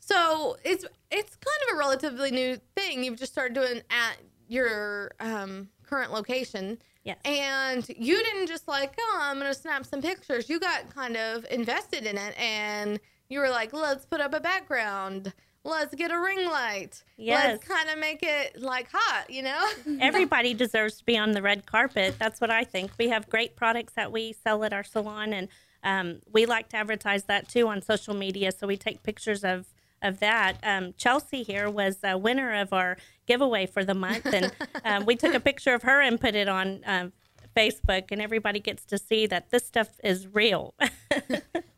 so 0.00 0.56
it's 0.64 0.84
it's 1.10 1.36
kind 1.36 1.70
of 1.70 1.76
a 1.76 1.78
relatively 1.78 2.30
new 2.30 2.58
thing. 2.76 3.04
You've 3.04 3.18
just 3.18 3.32
started 3.32 3.54
doing 3.54 3.82
at 3.90 4.16
your 4.48 5.12
um 5.20 5.68
current 5.84 6.12
location. 6.12 6.78
Yes. 7.06 7.18
And 7.24 7.88
you 7.88 8.20
didn't 8.20 8.48
just 8.48 8.66
like, 8.66 8.92
oh, 9.00 9.18
I'm 9.22 9.38
gonna 9.38 9.54
snap 9.54 9.86
some 9.86 10.02
pictures. 10.02 10.50
You 10.50 10.58
got 10.58 10.92
kind 10.92 11.16
of 11.16 11.46
invested 11.52 12.04
in 12.04 12.18
it, 12.18 12.36
and 12.36 12.98
you 13.28 13.38
were 13.38 13.48
like, 13.48 13.72
let's 13.72 14.04
put 14.04 14.20
up 14.20 14.34
a 14.34 14.40
background. 14.40 15.32
Let's 15.62 15.94
get 15.94 16.10
a 16.10 16.18
ring 16.18 16.46
light. 16.46 17.02
Yes. 17.16 17.44
Let's 17.44 17.66
kind 17.66 17.90
of 17.90 17.98
make 17.98 18.22
it 18.22 18.60
like 18.60 18.88
hot, 18.92 19.30
you 19.30 19.42
know? 19.42 19.68
Everybody 20.00 20.52
deserves 20.54 20.98
to 20.98 21.04
be 21.04 21.16
on 21.16 21.32
the 21.32 21.42
red 21.42 21.66
carpet. 21.66 22.16
That's 22.18 22.40
what 22.40 22.50
I 22.50 22.64
think. 22.64 22.92
We 22.98 23.08
have 23.08 23.28
great 23.28 23.56
products 23.56 23.92
that 23.94 24.12
we 24.12 24.32
sell 24.32 24.64
at 24.64 24.72
our 24.72 24.84
salon, 24.84 25.32
and 25.32 25.48
um, 25.84 26.20
we 26.32 26.44
like 26.44 26.68
to 26.70 26.76
advertise 26.76 27.24
that 27.24 27.48
too 27.48 27.68
on 27.68 27.82
social 27.82 28.14
media. 28.14 28.50
So 28.50 28.66
we 28.66 28.76
take 28.76 29.04
pictures 29.04 29.44
of 29.44 29.66
of 30.06 30.20
that. 30.20 30.58
Um, 30.62 30.94
Chelsea 30.96 31.42
here 31.42 31.68
was 31.68 31.98
a 32.02 32.16
winner 32.16 32.54
of 32.54 32.72
our 32.72 32.96
giveaway 33.26 33.66
for 33.66 33.84
the 33.84 33.94
month, 33.94 34.26
and 34.26 34.52
um, 34.84 35.04
we 35.04 35.16
took 35.16 35.34
a 35.34 35.40
picture 35.40 35.74
of 35.74 35.82
her 35.82 36.00
and 36.00 36.20
put 36.20 36.34
it 36.34 36.48
on 36.48 36.80
um, 36.86 37.12
Facebook, 37.56 38.04
and 38.10 38.22
everybody 38.22 38.60
gets 38.60 38.84
to 38.86 38.98
see 38.98 39.26
that 39.26 39.50
this 39.50 39.66
stuff 39.66 39.90
is 40.02 40.26
real. 40.32 40.74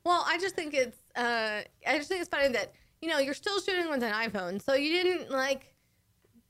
Well, 0.09 0.25
I 0.27 0.39
just 0.39 0.55
think 0.55 0.73
it's 0.73 0.97
uh, 1.17 1.61
I 1.87 1.99
just 1.99 2.09
think 2.09 2.23
it's 2.23 2.31
funny 2.31 2.49
that 2.49 2.73
you 3.03 3.11
know 3.11 3.19
you're 3.19 3.35
still 3.35 3.61
shooting 3.61 3.91
with 3.91 4.03
an 4.03 4.15
iPhone, 4.15 4.63
so 4.63 4.73
you 4.73 5.03
didn't 5.03 5.31
like 5.31 5.75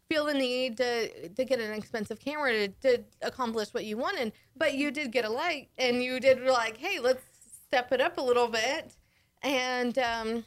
feel 0.09 0.27
the 0.27 0.35
need 0.35 0.77
to 0.77 1.29
to 1.31 1.45
get 1.45 1.59
an 1.59 1.73
expensive 1.73 2.21
camera 2.21 2.53
to, 2.53 2.69
to 2.83 3.05
accomplish 3.23 3.75
what 3.75 3.85
you 3.85 3.97
wanted, 3.97 4.33
but 4.57 4.75
you 4.75 4.93
did 4.93 5.11
get 5.11 5.25
a 5.25 5.29
light, 5.29 5.71
and 5.77 6.01
you 6.01 6.21
did 6.21 6.41
like, 6.43 6.77
hey, 6.77 7.01
let's 7.01 7.25
step 7.67 7.91
it 7.91 8.01
up 8.01 8.17
a 8.17 8.21
little 8.21 8.47
bit, 8.47 8.95
and 9.43 9.99
um, 9.99 10.45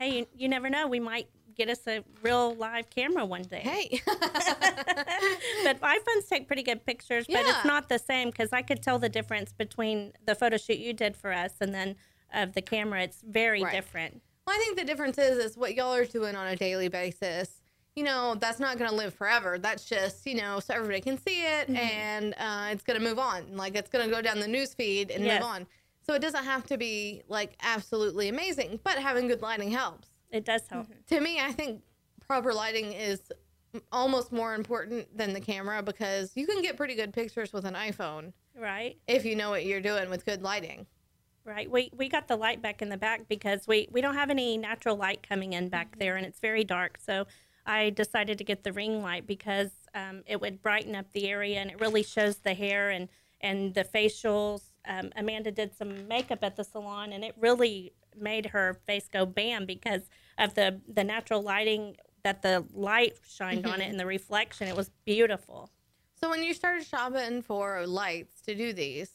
hey, 0.00 0.18
you, 0.20 0.26
you 0.36 0.48
never 0.48 0.68
know. 0.70 0.88
We 0.88 0.98
might 0.98 1.28
get 1.54 1.68
us 1.68 1.80
a 1.86 2.02
real 2.22 2.54
live 2.54 2.88
camera 2.90 3.24
one 3.24 3.42
day. 3.42 3.60
hey, 3.60 4.00
but 5.64 5.80
iPhones 5.80 6.28
take 6.28 6.46
pretty 6.46 6.62
good 6.62 6.84
pictures, 6.86 7.26
but 7.26 7.34
Yeah. 7.36 7.42
it's 7.50 7.64
not 7.64 7.88
the 7.88 7.98
same 7.98 8.30
because 8.30 8.52
I 8.52 8.62
could 8.62 8.82
tell 8.82 8.98
the 8.98 9.08
difference 9.08 9.52
between 9.52 10.12
the 10.26 10.34
photo 10.34 10.56
shoot 10.56 10.78
you 10.78 10.92
did 10.92 11.16
for 11.16 11.32
us 11.32 11.52
and 11.60 11.74
then 11.74 11.96
of 12.32 12.54
the 12.54 12.62
camera. 12.62 13.02
It's 13.02 13.22
very 13.22 13.62
Right. 13.62 13.72
different. 13.72 14.22
Well, 14.46 14.56
I 14.56 14.58
think 14.64 14.78
the 14.78 14.84
difference 14.84 15.18
is 15.18 15.38
is 15.44 15.56
what 15.56 15.74
y'all 15.74 15.94
are 15.94 16.04
doing 16.04 16.34
on 16.34 16.46
a 16.46 16.56
daily 16.56 16.88
basis. 16.88 17.60
You 17.96 18.04
know, 18.04 18.36
that's 18.36 18.60
not 18.60 18.78
going 18.78 18.88
to 18.88 18.96
live 18.96 19.12
forever. 19.14 19.58
That's 19.58 19.84
just 19.84 20.24
you 20.26 20.36
know, 20.36 20.60
so 20.60 20.74
everybody 20.74 21.00
can 21.00 21.18
see 21.18 21.42
it, 21.44 21.66
Mm-hmm. 21.68 21.76
and 21.76 22.34
uh, 22.38 22.68
it's 22.72 22.82
going 22.82 22.98
to 22.98 23.04
move 23.06 23.18
on. 23.18 23.56
Like 23.56 23.74
it's 23.76 23.90
going 23.90 24.08
to 24.08 24.14
go 24.14 24.22
down 24.22 24.40
the 24.40 24.48
news 24.48 24.72
feed 24.72 25.10
and 25.10 25.24
Yes. 25.24 25.40
move 25.42 25.48
on. 25.50 25.66
So 26.06 26.14
it 26.14 26.22
doesn't 26.22 26.44
have 26.44 26.64
to 26.66 26.78
be 26.78 27.22
like 27.28 27.56
absolutely 27.62 28.28
amazing, 28.28 28.80
but 28.82 28.98
having 28.98 29.28
good 29.28 29.42
lighting 29.42 29.70
helps. 29.70 30.08
It 30.30 30.44
does 30.44 30.62
help. 30.68 30.86
To 31.08 31.20
me, 31.20 31.40
I 31.40 31.52
think 31.52 31.82
proper 32.26 32.52
lighting 32.52 32.92
is 32.92 33.20
almost 33.92 34.32
more 34.32 34.54
important 34.54 35.16
than 35.16 35.32
the 35.32 35.40
camera 35.40 35.82
because 35.82 36.32
you 36.36 36.46
can 36.46 36.62
get 36.62 36.76
pretty 36.76 36.94
good 36.94 37.12
pictures 37.12 37.52
with 37.52 37.64
an 37.64 37.74
iPhone 37.74 38.32
Right, 38.56 38.98
if 39.06 39.24
you 39.24 39.36
know 39.36 39.50
what 39.50 39.64
you're 39.64 39.80
doing 39.80 40.10
with 40.10 40.24
good 40.26 40.42
lighting. 40.42 40.86
right. 41.44 41.70
We 41.70 41.90
we 41.96 42.08
got 42.08 42.26
the 42.28 42.36
light 42.36 42.60
back 42.60 42.82
in 42.82 42.88
the 42.88 42.96
back 42.96 43.28
because 43.28 43.66
we 43.68 43.88
we 43.90 44.00
don't 44.00 44.14
have 44.16 44.30
any 44.30 44.58
natural 44.58 44.96
light 44.96 45.26
coming 45.28 45.52
in 45.52 45.64
Mm-hmm. 45.64 45.70
back 45.70 45.98
there, 45.98 46.16
and 46.16 46.26
it's 46.26 46.40
very 46.40 46.64
dark. 46.64 46.98
So 47.04 47.26
I 47.66 47.90
decided 47.90 48.38
to 48.38 48.44
get 48.44 48.64
the 48.64 48.72
ring 48.72 49.02
light 49.02 49.26
because 49.26 49.70
um, 49.94 50.22
it 50.26 50.40
would 50.40 50.62
brighten 50.62 50.94
up 50.96 51.12
the 51.12 51.28
area 51.28 51.60
and 51.60 51.70
it 51.70 51.80
really 51.80 52.02
shows 52.02 52.36
the 52.38 52.54
hair 52.54 52.90
and 52.90 53.08
and 53.40 53.74
the 53.74 53.84
facials. 53.84 54.62
Um, 54.88 55.10
Amanda 55.16 55.50
did 55.50 55.76
some 55.76 56.08
makeup 56.08 56.40
at 56.42 56.56
the 56.56 56.64
salon, 56.64 57.12
and 57.12 57.24
it 57.24 57.34
really 57.38 57.92
made 58.18 58.46
her 58.46 58.74
face 58.86 59.08
go 59.12 59.24
bam 59.26 59.66
because 59.66 60.02
of 60.38 60.54
the 60.54 60.80
the 60.92 61.04
natural 61.04 61.42
lighting 61.42 61.96
that 62.22 62.42
the 62.42 62.64
light 62.74 63.14
shined 63.28 63.66
on 63.66 63.74
it 63.74 63.84
Mm-hmm. 63.84 63.90
and 63.90 64.00
the 64.00 64.06
reflection. 64.06 64.68
It 64.68 64.76
was 64.76 64.90
beautiful. 65.04 65.70
So 66.20 66.28
when 66.28 66.42
you 66.42 66.52
started 66.52 66.86
shopping 66.86 67.40
for 67.40 67.86
lights 67.86 68.42
to 68.42 68.54
do 68.54 68.72
these, 68.74 69.10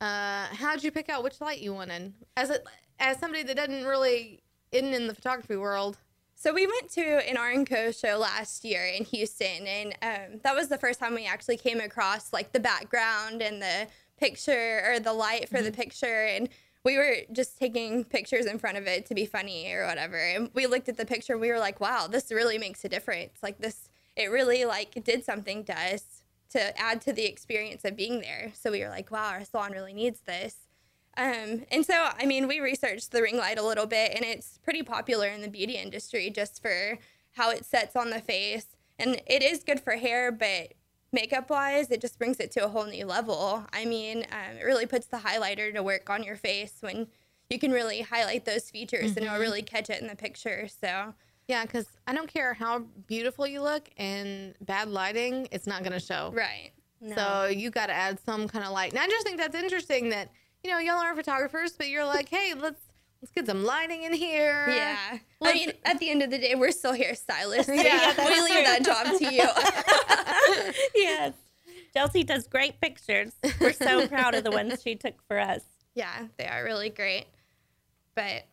uh, 0.00 0.46
how'd 0.52 0.82
you 0.82 0.90
pick 0.90 1.10
out 1.10 1.22
which 1.22 1.40
light 1.40 1.60
you 1.60 1.74
wanted? 1.74 2.14
As 2.36 2.50
a 2.50 2.60
as 2.98 3.18
somebody 3.18 3.42
that 3.42 3.56
doesn't 3.56 3.84
really 3.84 4.42
isn't 4.72 4.94
in 4.94 5.06
the 5.06 5.14
photography 5.14 5.56
world. 5.56 5.98
So 6.42 6.54
we 6.54 6.66
went 6.66 6.88
to 6.92 7.02
an 7.28 7.36
R 7.36 7.50
and 7.50 7.68
Co 7.68 7.92
show 7.92 8.16
last 8.16 8.64
year 8.64 8.86
in 8.86 9.04
Houston, 9.04 9.66
and 9.66 9.94
um, 10.00 10.40
that 10.42 10.54
was 10.54 10.68
the 10.68 10.78
first 10.78 10.98
time 10.98 11.14
we 11.14 11.26
actually 11.26 11.58
came 11.58 11.80
across 11.80 12.32
like 12.32 12.52
the 12.52 12.60
background 12.60 13.42
and 13.42 13.60
the 13.60 13.88
picture 14.16 14.82
or 14.86 15.00
the 15.00 15.12
light 15.12 15.50
for 15.50 15.60
the 15.60 15.70
picture, 15.70 16.24
and 16.24 16.48
we 16.82 16.96
were 16.96 17.16
just 17.30 17.58
taking 17.58 18.04
pictures 18.04 18.46
in 18.46 18.58
front 18.58 18.78
of 18.78 18.86
it 18.86 19.04
to 19.04 19.14
be 19.14 19.26
funny 19.26 19.70
or 19.70 19.86
whatever. 19.86 20.16
And 20.16 20.48
we 20.54 20.66
looked 20.66 20.88
at 20.88 20.96
the 20.96 21.04
picture, 21.04 21.34
and 21.34 21.42
we 21.42 21.50
were 21.50 21.58
like, 21.58 21.78
"Wow, 21.78 22.06
this 22.06 22.32
really 22.32 22.56
makes 22.56 22.82
a 22.86 22.88
difference! 22.88 23.42
Like 23.42 23.58
this, 23.58 23.90
it 24.16 24.30
really 24.30 24.64
like 24.64 25.04
did 25.04 25.22
something 25.26 25.62
to 25.64 25.78
us 25.78 26.22
to 26.52 26.80
add 26.80 27.02
to 27.02 27.12
the 27.12 27.26
experience 27.26 27.84
of 27.84 27.96
being 27.96 28.22
there." 28.22 28.52
So 28.54 28.70
we 28.70 28.80
were 28.80 28.88
like, 28.88 29.10
"Wow, 29.10 29.28
our 29.28 29.44
salon 29.44 29.72
really 29.72 29.92
needs 29.92 30.20
this." 30.20 30.69
Um, 31.20 31.64
and 31.70 31.84
so, 31.84 32.08
I 32.18 32.24
mean, 32.24 32.48
we 32.48 32.60
researched 32.60 33.12
the 33.12 33.20
ring 33.20 33.36
light 33.36 33.58
a 33.58 33.62
little 33.62 33.84
bit, 33.84 34.12
and 34.14 34.24
it's 34.24 34.58
pretty 34.58 34.82
popular 34.82 35.28
in 35.28 35.42
the 35.42 35.48
beauty 35.48 35.74
industry 35.76 36.30
just 36.30 36.62
for 36.62 36.98
how 37.32 37.50
it 37.50 37.66
sets 37.66 37.94
on 37.94 38.08
the 38.08 38.20
face. 38.20 38.66
And 38.98 39.20
it 39.26 39.42
is 39.42 39.62
good 39.62 39.80
for 39.80 39.92
hair, 39.92 40.32
but 40.32 40.72
makeup 41.12 41.50
wise, 41.50 41.90
it 41.90 42.00
just 42.00 42.18
brings 42.18 42.40
it 42.40 42.50
to 42.52 42.64
a 42.64 42.68
whole 42.68 42.86
new 42.86 43.04
level. 43.04 43.66
I 43.72 43.84
mean, 43.84 44.24
um, 44.32 44.56
it 44.58 44.64
really 44.64 44.86
puts 44.86 45.06
the 45.06 45.18
highlighter 45.18 45.74
to 45.74 45.82
work 45.82 46.08
on 46.08 46.22
your 46.22 46.36
face 46.36 46.78
when 46.80 47.06
you 47.50 47.58
can 47.58 47.70
really 47.70 48.00
highlight 48.00 48.46
those 48.46 48.70
features 48.70 49.16
and 49.16 49.26
it'll 49.26 49.38
really 49.38 49.62
catch 49.62 49.90
it 49.90 50.00
in 50.00 50.06
the 50.08 50.16
picture. 50.16 50.68
So, 50.68 51.12
Yeah, 51.48 51.66
because 51.66 51.86
I 52.06 52.14
don't 52.14 52.32
care 52.32 52.54
how 52.54 52.84
beautiful 53.06 53.46
you 53.46 53.60
look 53.60 53.90
in 53.96 54.54
bad 54.62 54.88
lighting, 54.88 55.48
it's 55.50 55.66
not 55.66 55.80
going 55.80 55.92
to 55.92 56.00
show. 56.00 56.32
right. 56.34 56.70
So 57.14 57.46
you 57.46 57.70
got 57.70 57.86
to 57.86 57.94
add 57.94 58.20
some 58.20 58.46
kind 58.46 58.64
of 58.64 58.72
light. 58.72 58.92
And 58.92 59.00
I 59.00 59.06
just 59.06 59.26
think 59.26 59.38
that's 59.38 59.56
interesting 59.56 60.10
that 60.10 60.30
you 60.64 60.70
know 60.70 60.78
y'all 60.78 60.96
aren't 60.98 61.16
photographers, 61.16 61.72
but 61.72 61.88
you're 61.88 62.04
like, 62.04 62.28
hey, 62.28 62.54
let's 62.56 62.80
let's 63.22 63.32
get 63.32 63.46
some 63.46 63.64
lighting 63.64 64.02
in 64.04 64.12
here. 64.12 64.66
Yeah. 64.68 64.96
I 65.12 65.20
Let's- 65.40 65.54
mean, 65.58 65.72
at 65.84 65.98
the 65.98 66.10
end 66.10 66.22
of 66.22 66.30
the 66.30 66.38
day, 66.38 66.54
we're 66.54 66.70
still 66.72 66.94
hairstylists. 66.94 67.64
So 67.66 67.72
Yeah, 67.74 68.14
yeah, 68.16 68.28
we 68.28 68.40
leave 68.40 68.64
that 68.66 68.84
job 68.84 69.18
to 69.18 69.34
you. 69.34 70.72
yes. 70.94 71.34
Chelsea 71.94 72.22
does 72.24 72.46
great 72.46 72.80
pictures. 72.80 73.32
We're 73.60 73.72
so 73.72 74.06
proud 74.08 74.34
of 74.34 74.44
the 74.44 74.50
ones 74.50 74.80
she 74.82 74.94
took 74.94 75.14
for 75.26 75.38
us. 75.38 75.62
yeah, 75.94 76.26
they 76.38 76.46
are 76.46 76.62
really 76.64 76.88
great. 76.88 77.26
But 78.14 78.44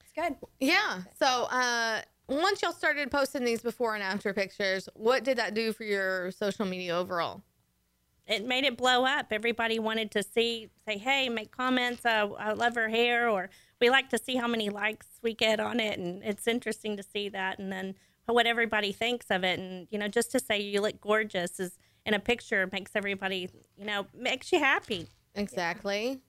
it's 0.00 0.12
good. 0.14 0.36
Yeah. 0.60 1.02
So 1.18 1.26
uh, 1.26 2.02
once 2.28 2.62
y'all 2.62 2.72
started 2.72 3.10
posting 3.10 3.44
these 3.44 3.60
before 3.60 3.94
and 3.94 4.02
after 4.04 4.32
pictures, 4.32 4.88
what 4.94 5.24
did 5.24 5.38
that 5.38 5.54
do 5.54 5.72
for 5.72 5.84
your 5.84 6.30
social 6.30 6.64
media 6.64 6.96
overall? 6.96 7.42
It 8.26 8.44
made 8.46 8.64
it 8.64 8.76
blow 8.76 9.04
up. 9.04 9.26
Everybody 9.30 9.78
wanted 9.78 10.10
to 10.12 10.22
see, 10.22 10.68
say, 10.86 10.98
hey, 10.98 11.28
make 11.28 11.50
comments. 11.50 12.04
Uh, 12.04 12.28
I 12.38 12.52
love 12.52 12.74
her 12.76 12.88
hair. 12.88 13.28
Or 13.28 13.50
we 13.80 13.90
like 13.90 14.08
to 14.10 14.18
see 14.18 14.36
how 14.36 14.46
many 14.46 14.68
likes 14.70 15.06
we 15.22 15.34
get 15.34 15.60
on 15.60 15.80
it. 15.80 15.98
And 15.98 16.22
it's 16.22 16.46
interesting 16.46 16.96
to 16.96 17.02
see 17.02 17.28
that. 17.30 17.58
And 17.58 17.72
then 17.72 17.94
what 18.26 18.46
everybody 18.46 18.92
thinks 18.92 19.26
of 19.30 19.42
it. 19.42 19.58
And, 19.58 19.88
you 19.90 19.98
know, 19.98 20.06
just 20.08 20.30
to 20.32 20.38
say 20.38 20.60
you 20.60 20.80
look 20.80 21.00
gorgeous 21.00 21.58
is, 21.58 21.76
in 22.06 22.14
a 22.14 22.18
picture 22.18 22.66
makes 22.72 22.92
everybody, 22.94 23.50
you 23.76 23.84
know, 23.84 24.06
makes 24.14 24.52
you 24.52 24.58
happy. 24.58 25.06
Exactly. 25.34 26.20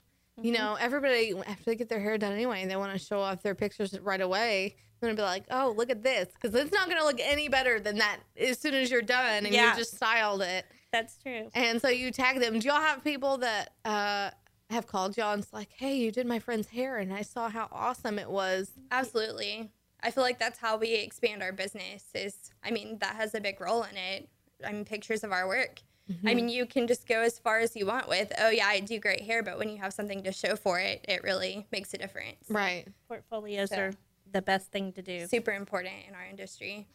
You 0.41 0.51
know, 0.51 0.75
everybody 0.79 1.33
after 1.48 1.63
they 1.65 1.75
get 1.75 1.88
their 1.88 2.00
hair 2.00 2.17
done 2.17 2.31
anyway, 2.33 2.65
they 2.65 2.75
want 2.75 2.91
to 2.93 3.00
show 3.00 3.19
off 3.21 3.41
their 3.43 3.55
pictures 3.55 3.98
right 4.00 4.19
away. 4.21 4.75
They're 5.00 5.10
gonna 5.10 5.15
be 5.17 5.21
like, 5.24 5.45
"Oh, 5.50 5.74
look 5.75 5.89
at 5.89 6.03
this," 6.03 6.27
because 6.33 6.53
it's 6.55 6.71
not 6.71 6.89
gonna 6.89 7.03
look 7.03 7.19
any 7.21 7.48
better 7.48 7.79
than 7.79 7.98
that 8.00 8.19
as 8.38 8.60
soon 8.60 8.74
as 8.74 8.91
you're 8.91 9.01
done 9.01 9.45
and 9.45 9.53
Yeah. 9.53 9.71
you 9.71 9.77
just 9.79 9.95
styled 9.95 10.41
it. 10.41 10.65
That's 10.91 11.17
true. 11.17 11.50
And 11.53 11.81
so 11.81 11.88
you 11.89 12.12
tag 12.12 12.39
them. 12.39 12.60
Do 12.60 12.67
y'all 12.67 12.81
have 12.81 13.03
people 13.03 13.38
that 13.38 13.69
uh, 13.86 14.31
have 14.69 14.88
called 14.88 15.17
y'all 15.17 15.33
and 15.33 15.43
it's 15.43 15.53
like, 15.53 15.69
"Hey, 15.71 15.95
you 15.98 16.12
did 16.12 16.25
my 16.27 16.39
friend's 16.39 16.67
hair, 16.69 16.98
and 16.98 17.13
I 17.13 17.21
saw 17.21 17.50
how 17.50 17.67
awesome 17.71 18.19
it 18.19 18.29
was." 18.29 18.71
Absolutely. 18.91 19.71
I 20.03 20.12
feel 20.12 20.24
like 20.24 20.39
that's 20.39 20.60
how 20.60 20.77
we 20.77 20.93
expand 20.95 21.43
our 21.43 21.51
business 21.51 22.05
is 22.15 22.51
I 22.63 22.71
mean, 22.71 22.98
that 23.00 23.15
has 23.15 23.36
a 23.36 23.39
big 23.41 23.62
role 23.62 23.83
in 23.83 23.95
it. 23.95 24.29
I 24.65 24.71
mean, 24.71 24.86
pictures 24.86 25.24
of 25.24 25.31
our 25.31 25.48
work. 25.48 25.81
I 26.25 26.33
mean, 26.33 26.50
you 26.50 26.65
can 26.65 26.88
just 26.88 27.07
go 27.07 27.21
as 27.21 27.39
far 27.39 27.60
as 27.60 27.74
you 27.74 27.86
want 27.86 28.10
with, 28.10 28.33
oh 28.38 28.50
yeah, 28.50 28.65
I 28.67 28.81
do 28.81 29.00
great 29.00 29.21
hair, 29.21 29.43
but 29.43 29.57
when 29.57 29.69
you 29.69 29.77
have 29.77 29.93
something 29.93 30.24
to 30.24 30.33
show 30.33 30.57
for 30.57 30.77
it, 30.77 31.05
it 31.07 31.24
really 31.24 31.65
makes 31.71 31.93
a 31.93 31.98
difference. 31.98 32.43
Right. 32.50 32.86
Portfolios 33.07 33.69
So- 33.69 33.79
are 33.79 33.93
the 34.29 34.41
best 34.41 34.71
thing 34.71 34.91
to 34.93 35.01
do. 35.01 35.25
Super 35.27 35.51
important 35.51 35.93
in 36.10 36.13
our 36.15 36.25
industry. 36.25 36.88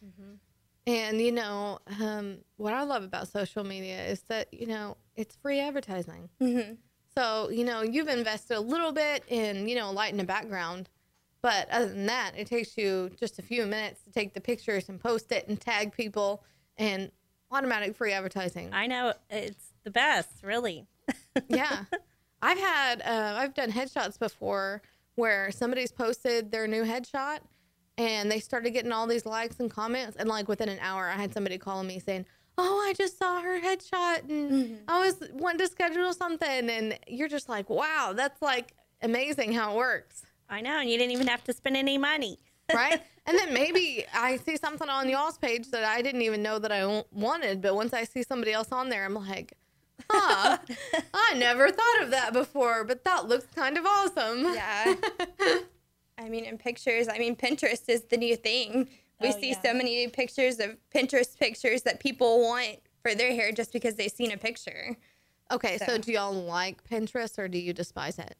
And 0.87 1.21
you 1.21 1.33
know, 1.33 1.79
um, 2.01 2.37
what 2.55 2.73
I 2.73 2.83
love 2.83 3.03
about 3.03 3.27
social 3.27 3.65
media 3.65 4.05
is 4.05 4.21
that 4.29 4.51
you 4.53 4.65
know 4.65 4.95
it's 5.15 5.35
free 5.35 5.59
advertising. 5.59 6.29
hmm 6.39 6.75
So 7.15 7.49
you 7.49 7.65
know 7.65 7.81
you've 7.81 8.07
invested 8.07 8.55
a 8.57 8.61
little 8.61 8.93
bit 8.93 9.23
in 9.27 9.67
you 9.67 9.75
know 9.75 9.91
light 9.91 10.11
in 10.11 10.17
the 10.17 10.23
background, 10.23 10.89
but 11.41 11.69
other 11.69 11.89
than 11.89 12.05
that, 12.05 12.31
it 12.37 12.47
takes 12.47 12.77
you 12.77 13.11
just 13.19 13.37
a 13.37 13.41
few 13.41 13.65
minutes 13.65 14.01
to 14.03 14.11
take 14.11 14.33
the 14.33 14.41
pictures 14.41 14.87
and 14.87 14.99
post 14.99 15.31
it 15.33 15.47
and 15.49 15.59
tag 15.59 15.91
people 15.91 16.41
and 16.77 17.11
automatic 17.51 17.95
free 17.95 18.13
advertising. 18.13 18.73
I 18.73 18.87
know 18.87 19.13
it's 19.29 19.73
the 19.83 19.91
best, 19.91 20.41
really. 20.41 20.87
yeah, 21.49 21.83
I've 22.41 22.59
had 22.59 23.01
uh, 23.01 23.35
I've 23.37 23.53
done 23.53 23.71
headshots 23.71 24.17
before 24.17 24.81
where 25.15 25.51
somebody's 25.51 25.91
posted 25.91 26.51
their 26.51 26.65
new 26.65 26.83
headshot 26.83 27.39
and 27.97 28.31
they 28.31 28.39
started 28.39 28.71
getting 28.71 28.91
all 28.91 29.07
these 29.07 29.25
likes 29.25 29.59
and 29.59 29.69
comments 29.69 30.17
and 30.17 30.29
like 30.29 30.47
within 30.47 30.69
an 30.69 30.79
hour 30.79 31.09
I 31.09 31.15
had 31.15 31.33
somebody 31.33 31.57
calling 31.57 31.87
me 31.87 31.99
saying, 31.99 32.25
"Oh, 32.57 32.83
I 32.87 32.93
just 32.93 33.17
saw 33.17 33.41
her 33.41 33.59
headshot 33.59 34.29
and 34.29 34.51
mm-hmm. 34.51 34.75
I 34.87 35.05
was 35.05 35.21
wanting 35.33 35.59
to 35.59 35.67
schedule 35.67 36.13
something." 36.13 36.69
And 36.69 36.97
you're 37.07 37.29
just 37.29 37.49
like, 37.49 37.69
"Wow, 37.69 38.13
that's 38.15 38.41
like 38.41 38.73
amazing 39.01 39.53
how 39.53 39.73
it 39.73 39.77
works." 39.77 40.23
I 40.49 40.61
know, 40.61 40.79
and 40.79 40.89
you 40.89 40.97
didn't 40.97 41.11
even 41.11 41.27
have 41.27 41.43
to 41.45 41.53
spend 41.53 41.77
any 41.77 41.97
money. 41.97 42.39
Right? 42.73 43.01
and 43.25 43.39
then 43.39 43.53
maybe 43.53 44.05
I 44.13 44.35
see 44.35 44.57
something 44.57 44.89
on 44.89 45.07
y'all's 45.07 45.37
page 45.37 45.71
that 45.71 45.85
I 45.85 46.01
didn't 46.01 46.21
even 46.23 46.43
know 46.43 46.59
that 46.59 46.69
I 46.69 47.03
wanted, 47.13 47.61
but 47.61 47.75
once 47.75 47.93
I 47.93 48.03
see 48.03 48.23
somebody 48.23 48.51
else 48.51 48.73
on 48.73 48.89
there, 48.89 49.05
I'm 49.05 49.13
like, 49.13 49.53
huh, 50.09 50.57
I 51.13 51.33
never 51.35 51.71
thought 51.71 52.03
of 52.03 52.11
that 52.11 52.33
before, 52.33 52.83
but 52.83 53.05
that 53.05 53.27
looks 53.27 53.45
kind 53.55 53.77
of 53.77 53.85
awesome. 53.85 54.53
Yeah. 54.53 54.95
I 56.17 56.29
mean, 56.29 56.45
in 56.45 56.57
pictures, 56.57 57.07
I 57.07 57.17
mean, 57.19 57.35
Pinterest 57.35 57.87
is 57.87 58.03
the 58.05 58.17
new 58.17 58.35
thing. 58.35 58.89
We 59.21 59.29
Oh, 59.29 59.39
see 59.39 59.49
yeah. 59.51 59.61
so 59.61 59.73
many 59.73 60.07
pictures 60.07 60.59
of 60.59 60.77
Pinterest 60.93 61.37
pictures 61.37 61.83
that 61.83 61.99
people 61.99 62.41
want 62.41 62.79
for 63.01 63.15
their 63.15 63.31
hair 63.33 63.51
just 63.51 63.71
because 63.73 63.95
they've 63.95 64.11
seen 64.11 64.31
a 64.31 64.37
picture. 64.37 64.95
Okay, 65.51 65.77
so 65.77 65.85
So. 65.85 65.97
do 65.99 66.11
y'all 66.11 66.33
like 66.33 66.83
Pinterest 66.87 67.37
or 67.39 67.47
do 67.47 67.57
you 67.57 67.73
despise 67.73 68.19
it? 68.19 68.35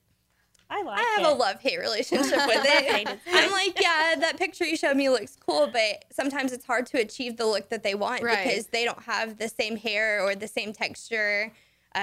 I 0.69 0.81
like 0.83 0.99
I 0.99 1.03
have 1.17 1.25
it. 1.25 1.31
a 1.31 1.33
love 1.35 1.61
hate 1.61 1.79
relationship 1.79 2.45
with 2.45 2.65
it. 2.65 3.07
it. 3.07 3.19
I'm 3.31 3.51
like, 3.51 3.79
yeah, 3.79 4.15
that 4.19 4.37
picture 4.37 4.65
you 4.65 4.75
showed 4.75 4.97
me 4.97 5.09
looks 5.09 5.37
cool, 5.37 5.67
but 5.71 6.03
sometimes 6.11 6.51
it's 6.51 6.65
hard 6.65 6.85
to 6.87 6.97
achieve 6.99 7.37
the 7.37 7.45
look 7.45 7.69
that 7.69 7.83
they 7.83 7.95
want 7.95 8.21
Right. 8.21 8.43
because 8.45 8.67
they 8.67 8.83
don't 8.83 9.01
have 9.03 9.37
the 9.37 9.47
same 9.47 9.77
hair 9.77 10.21
or 10.21 10.35
the 10.35 10.47
same 10.47 10.73
texture. 10.73 11.53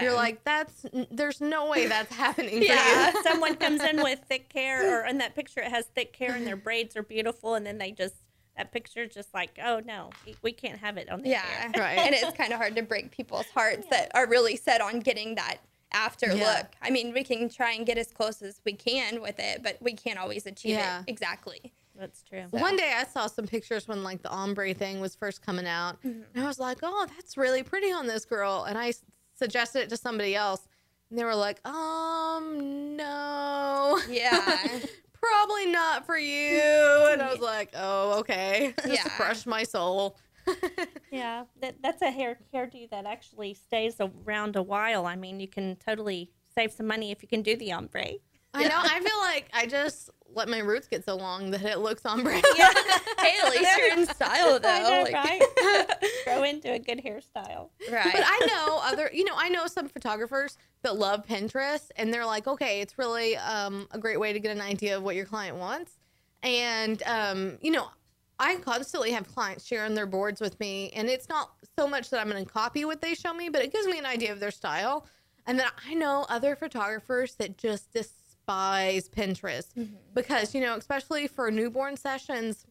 You're 0.00 0.10
Um, 0.10 0.16
like, 0.16 0.42
that's 0.44 0.86
there's 1.10 1.40
no 1.40 1.68
way 1.70 1.86
that's 1.86 2.14
happening 2.24 2.58
for 2.58 2.64
Yeah. 2.64 3.12
you. 3.12 3.22
Someone 3.28 3.54
comes 3.56 3.82
in 3.82 4.02
with 4.02 4.20
thick 4.28 4.50
hair, 4.52 5.00
or 5.02 5.06
in 5.06 5.18
that 5.18 5.34
picture 5.34 5.60
it 5.60 5.70
has 5.70 5.86
thick 5.86 6.14
hair 6.16 6.34
and 6.34 6.46
their 6.46 6.56
braids 6.56 6.96
are 6.96 7.02
beautiful, 7.02 7.54
and 7.54 7.64
then 7.66 7.78
they 7.78 7.92
just 7.92 8.14
that 8.56 8.70
picture's 8.72 9.12
just 9.12 9.34
like, 9.34 9.58
oh 9.64 9.80
no, 9.84 10.10
we 10.42 10.52
can't 10.52 10.78
have 10.78 10.96
it 10.96 11.08
on 11.10 11.22
the 11.22 11.30
yeah, 11.30 11.40
hair. 11.40 11.70
Right. 11.76 11.98
And 11.98 12.14
it's 12.14 12.36
kind 12.36 12.52
of 12.52 12.58
hard 12.58 12.76
to 12.76 12.82
break 12.82 13.10
people's 13.10 13.46
hearts 13.52 13.86
that 13.90 14.12
are 14.14 14.28
really 14.28 14.54
set 14.56 14.80
on 14.80 15.00
getting 15.00 15.34
that 15.34 15.56
after 15.92 16.34
Yeah. 16.34 16.56
look. 16.58 16.66
I 16.80 16.90
mean, 16.90 17.12
we 17.12 17.24
can 17.24 17.48
try 17.48 17.72
and 17.72 17.84
get 17.84 17.98
as 17.98 18.12
close 18.12 18.42
as 18.42 18.60
we 18.64 18.72
can 18.72 19.20
with 19.20 19.40
it, 19.40 19.62
but 19.64 19.78
we 19.80 19.92
can't 19.92 20.18
always 20.20 20.46
achieve 20.46 20.72
Yeah. 20.76 21.00
it 21.00 21.04
exactly. 21.10 21.72
That's 21.96 22.22
true. 22.22 22.44
One 22.50 22.76
day 22.76 22.92
I 22.96 23.04
saw 23.04 23.26
some 23.26 23.46
pictures 23.46 23.86
when 23.88 24.02
like 24.04 24.22
the 24.22 24.30
ombre 24.30 24.72
thing 24.74 25.00
was 25.00 25.14
first 25.16 25.42
coming 25.44 25.66
out, 25.66 26.00
Mm-hmm. 26.02 26.22
and 26.34 26.44
I 26.44 26.46
was 26.46 26.58
like, 26.60 26.78
"Oh, 26.82 27.06
that's 27.16 27.36
really 27.36 27.62
pretty 27.64 27.90
on 27.92 28.06
this 28.06 28.24
girl." 28.24 28.64
And 28.68 28.76
I 28.78 28.88
s- 28.90 29.02
suggested 29.44 29.82
it 29.82 29.88
to 29.90 29.96
somebody 29.98 30.34
else, 30.34 30.66
and 31.10 31.18
they 31.18 31.24
were 31.24 31.34
like, 31.34 31.60
"Um, 31.66 32.96
no, 32.96 34.00
Yeah. 34.08 34.78
probably 35.12 35.66
not 35.66 36.06
for 36.06 36.16
you." 36.16 37.08
And 37.12 37.20
I 37.22 37.30
was 37.30 37.40
like, 37.40 37.70
"Oh, 37.74 38.20
okay." 38.20 38.74
Just 38.86 38.94
Yeah. 39.04 39.08
crushed 39.16 39.46
my 39.46 39.62
soul. 39.64 40.16
Yeah, 41.10 41.44
that, 41.60 41.76
that's 41.80 42.02
a 42.02 42.10
hair 42.10 42.38
hairdo 42.52 42.90
that 42.90 43.06
actually 43.06 43.54
stays 43.54 43.96
around 44.00 44.56
a 44.56 44.62
while. 44.62 45.06
I 45.06 45.14
mean, 45.14 45.38
you 45.38 45.46
can 45.46 45.76
totally 45.76 46.32
save 46.52 46.72
some 46.72 46.88
money 46.88 47.12
if 47.12 47.22
you 47.22 47.28
can 47.28 47.42
do 47.42 47.54
the 47.56 47.70
ombre. 47.72 48.14
I 48.52 48.64
know. 48.68 48.80
I 48.82 48.98
feel 49.00 49.18
like 49.20 49.48
I 49.54 49.66
just 49.66 50.10
let 50.34 50.48
my 50.48 50.58
roots 50.58 50.88
get 50.88 51.04
so 51.04 51.16
long 51.16 51.50
that 51.52 51.62
it 51.62 51.78
looks 51.78 52.04
ombre. 52.04 52.32
hey, 52.56 53.34
at 53.42 53.50
least 53.50 53.70
you're 53.78 53.92
in 53.98 54.06
style 54.14 54.58
though. 54.58 54.82
Know, 54.82 55.02
like- 55.02 55.12
right? 55.14 55.42
Grow 56.24 56.42
into 56.42 56.72
a 56.72 56.78
good 56.78 57.02
hairstyle. 57.04 57.70
right. 57.90 58.12
But 58.12 58.22
I 58.24 58.46
know 58.46 58.80
other, 58.82 59.10
you 59.12 59.24
know, 59.24 59.34
I 59.36 59.48
know 59.48 59.66
some 59.66 59.88
photographers 59.88 60.56
that 60.82 60.96
love 60.96 61.26
Pinterest 61.26 61.90
and 61.96 62.12
they're 62.12 62.26
like, 62.26 62.46
okay, 62.46 62.80
it's 62.80 62.98
really 62.98 63.36
um, 63.36 63.88
a 63.92 63.98
great 63.98 64.18
way 64.18 64.32
to 64.32 64.40
get 64.40 64.50
an 64.50 64.60
idea 64.60 64.96
of 64.96 65.02
what 65.02 65.16
your 65.16 65.26
client 65.26 65.56
wants. 65.56 65.92
And, 66.42 67.02
um, 67.06 67.58
you 67.62 67.70
know, 67.70 67.88
I 68.38 68.56
constantly 68.56 69.12
have 69.12 69.28
clients 69.28 69.64
sharing 69.64 69.94
their 69.94 70.06
boards 70.06 70.40
with 70.40 70.58
me. 70.60 70.90
And 70.94 71.08
it's 71.08 71.28
not 71.28 71.52
so 71.78 71.86
much 71.86 72.10
that 72.10 72.20
I'm 72.20 72.28
going 72.28 72.44
to 72.44 72.50
copy 72.50 72.84
what 72.84 73.00
they 73.00 73.14
show 73.14 73.32
me, 73.32 73.48
but 73.48 73.62
it 73.62 73.72
gives 73.72 73.86
me 73.86 73.98
an 73.98 74.06
idea 74.06 74.32
of 74.32 74.40
their 74.40 74.50
style. 74.50 75.06
And 75.46 75.58
then 75.58 75.68
I 75.88 75.94
know 75.94 76.26
other 76.28 76.56
photographers 76.56 77.34
that 77.36 77.58
just 77.58 77.92
despise 78.46 79.08
Pinterest. 79.08 79.66
Because, 80.14 80.54
you 80.54 80.60
know, 80.60 80.76
especially 80.76 81.26
for 81.26 81.50
newborn 81.50 81.96
sessions, 81.96 82.66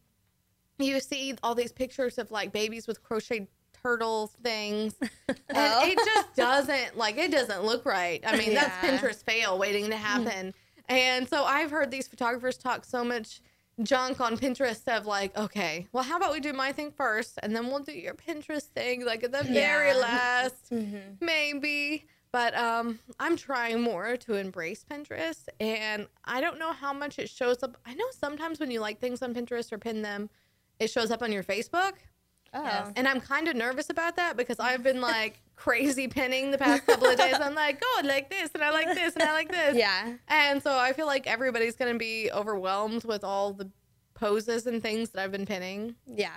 you 0.78 1.00
see 1.00 1.34
all 1.42 1.54
these 1.54 1.72
pictures 1.72 2.18
of 2.18 2.30
like 2.30 2.52
babies 2.52 2.86
with 2.86 3.02
crocheted 3.02 3.48
turtle 3.82 4.30
things. 4.42 4.94
And 5.28 5.36
Oh. 5.56 5.86
it 5.86 5.96
just 5.96 6.34
doesn't 6.34 6.96
like 6.96 7.16
it 7.16 7.30
doesn't 7.30 7.62
look 7.64 7.84
right. 7.86 8.20
I 8.26 8.36
mean 8.36 8.54
that's 8.54 8.74
pinterest 8.84 9.22
fail 9.24 9.58
waiting 9.58 9.88
to 9.90 9.96
happen. 9.96 10.52
And 10.88 11.28
so 11.28 11.44
i've 11.44 11.70
heard 11.70 11.90
these 11.90 12.08
photographers 12.08 12.56
talk 12.58 12.84
so 12.84 13.04
much 13.04 13.40
junk 13.82 14.20
on 14.20 14.36
pinterest 14.36 14.86
of 14.88 15.06
like 15.06 15.36
okay 15.36 15.86
well 15.92 16.02
how 16.04 16.16
about 16.16 16.32
we 16.32 16.40
do 16.40 16.52
my 16.52 16.72
thing 16.72 16.90
first 16.92 17.38
and 17.42 17.54
then 17.56 17.66
we'll 17.68 17.80
do 17.80 17.92
your 17.92 18.14
pinterest 18.14 18.64
thing 18.74 19.04
like 19.04 19.22
at 19.24 19.32
the 19.32 19.42
very 19.44 19.88
Yeah. 19.88 19.94
last. 19.96 20.70
Mhm. 20.70 21.16
maybe 21.20 22.04
but 22.34 22.52
um 22.58 22.98
i'm 23.20 23.36
trying 23.36 23.80
more 23.80 24.16
to 24.16 24.34
embrace 24.34 24.84
pinterest 24.90 25.44
and 25.60 26.06
i 26.24 26.40
don't 26.40 26.58
know 26.58 26.72
how 26.72 26.92
much 26.92 27.18
it 27.18 27.28
shows 27.30 27.62
up 27.62 27.76
i 27.86 27.94
know 27.94 28.04
sometimes 28.10 28.58
when 28.58 28.70
you 28.72 28.80
like 28.80 28.98
things 29.00 29.22
on 29.22 29.32
pinterest 29.32 29.70
or 29.72 29.78
pin 29.78 30.02
them 30.02 30.28
it 30.80 30.90
shows 30.90 31.10
up 31.12 31.22
on 31.22 31.30
your 31.32 31.44
facebook 31.44 31.92
Oh. 32.56 32.92
and 32.96 33.08
i'm 33.08 33.20
kind 33.20 33.48
of 33.48 33.56
nervous 33.56 33.88
about 33.90 34.14
that 34.16 34.36
because 34.36 34.58
i've 34.60 34.82
been 34.82 35.00
like 35.14 35.40
crazy 35.56 36.06
pinning 36.08 36.50
the 36.50 36.58
past 36.58 36.86
couple 36.86 37.08
of 37.08 37.16
days 37.16 37.36
i'm 37.40 37.54
like 37.54 37.80
oh 37.84 38.00
I 38.04 38.06
like 38.06 38.30
this 38.30 38.50
and 38.54 38.62
i 38.62 38.70
like 38.70 38.92
this 38.94 39.14
and 39.14 39.22
i 39.24 39.32
like 39.32 39.50
this 39.50 39.76
Yeah. 39.76 40.14
and 40.28 40.62
so 40.62 40.76
i 40.76 40.92
feel 40.92 41.06
like 41.06 41.26
everybody's 41.26 41.76
going 41.76 41.92
to 41.92 41.98
be 41.98 42.30
overwhelmed 42.32 43.04
with 43.04 43.22
all 43.24 43.52
the 43.52 43.70
poses 44.14 44.66
and 44.66 44.80
things 44.82 45.10
that 45.10 45.22
i've 45.22 45.32
been 45.32 45.46
pinning 45.46 45.96
Yeah. 46.06 46.36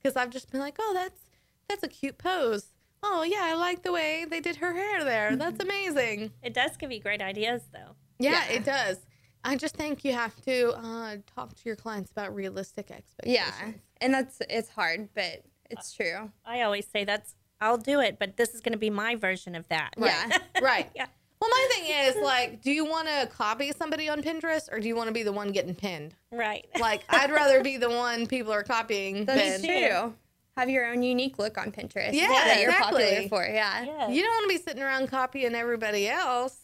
because 0.00 0.16
I've 0.16 0.30
just 0.30 0.50
been 0.50 0.60
like, 0.60 0.76
oh, 0.80 0.92
that's 0.94 1.20
that's 1.68 1.82
a 1.84 1.88
cute 1.88 2.18
pose. 2.18 2.66
Oh 3.02 3.22
yeah, 3.22 3.40
I 3.42 3.54
like 3.54 3.82
the 3.82 3.92
way 3.92 4.24
they 4.28 4.40
did 4.40 4.56
her 4.56 4.72
hair 4.72 5.04
there. 5.04 5.36
That's 5.36 5.62
amazing. 5.62 6.32
It 6.42 6.54
does 6.54 6.76
give 6.76 6.92
you 6.92 7.00
great 7.00 7.20
ideas, 7.22 7.62
though. 7.72 7.96
Yeah, 8.18 8.44
Yeah. 8.48 8.56
it 8.56 8.64
does. 8.64 8.98
I 9.44 9.56
just 9.56 9.76
think 9.76 10.04
you 10.04 10.12
have 10.12 10.40
to 10.42 10.72
uh, 10.76 11.16
talk 11.34 11.54
to 11.54 11.62
your 11.64 11.74
clients 11.74 12.12
about 12.12 12.34
realistic 12.34 12.90
expectations. 12.90 13.52
Yeah. 13.60 13.72
And 14.00 14.14
that's 14.14 14.40
it's 14.48 14.68
hard, 14.68 15.08
but 15.14 15.42
it's 15.68 15.92
true. 15.92 16.30
I 16.44 16.62
always 16.62 16.86
say 16.86 17.04
that's 17.04 17.34
I'll 17.60 17.78
do 17.78 18.00
it, 18.00 18.18
but 18.18 18.36
this 18.36 18.54
is 18.54 18.60
going 18.60 18.72
to 18.72 18.78
be 18.78 18.90
my 18.90 19.14
version 19.16 19.54
of 19.54 19.68
that. 19.68 19.94
Yeah. 19.96 20.38
right. 20.62 20.90
Yeah. 20.94 21.06
Well, 21.40 21.50
my 21.50 21.68
thing 21.72 21.84
is 22.06 22.16
like, 22.22 22.62
do 22.62 22.70
you 22.70 22.84
want 22.84 23.08
to 23.08 23.26
copy 23.26 23.72
somebody 23.72 24.08
on 24.08 24.22
Pinterest 24.22 24.68
or 24.70 24.78
do 24.78 24.86
you 24.86 24.94
want 24.94 25.08
to 25.08 25.12
be 25.12 25.24
the 25.24 25.32
one 25.32 25.50
getting 25.50 25.74
pinned? 25.74 26.14
Right. 26.30 26.68
Like, 26.78 27.02
I'd 27.08 27.32
rather 27.32 27.64
be 27.64 27.78
the 27.78 27.90
one 27.90 28.28
people 28.28 28.52
are 28.52 28.62
copying. 28.62 29.24
That's 29.24 29.60
than, 29.60 29.68
true. 29.90 30.14
Have 30.56 30.68
your 30.68 30.86
own 30.86 31.02
unique 31.02 31.38
look 31.38 31.56
on 31.56 31.72
Pinterest. 31.72 32.12
Yeah, 32.12 32.28
that 32.28 32.60
you're 32.60 32.70
exactly. 32.70 33.02
popular 33.04 33.28
for. 33.28 33.44
Yeah. 33.44 33.84
Yeah. 33.84 34.08
You 34.08 34.22
don't 34.22 34.30
want 34.34 34.50
to 34.50 34.58
be 34.58 34.62
sitting 34.62 34.82
around 34.82 35.08
copying 35.08 35.54
everybody 35.54 36.08
else. 36.08 36.58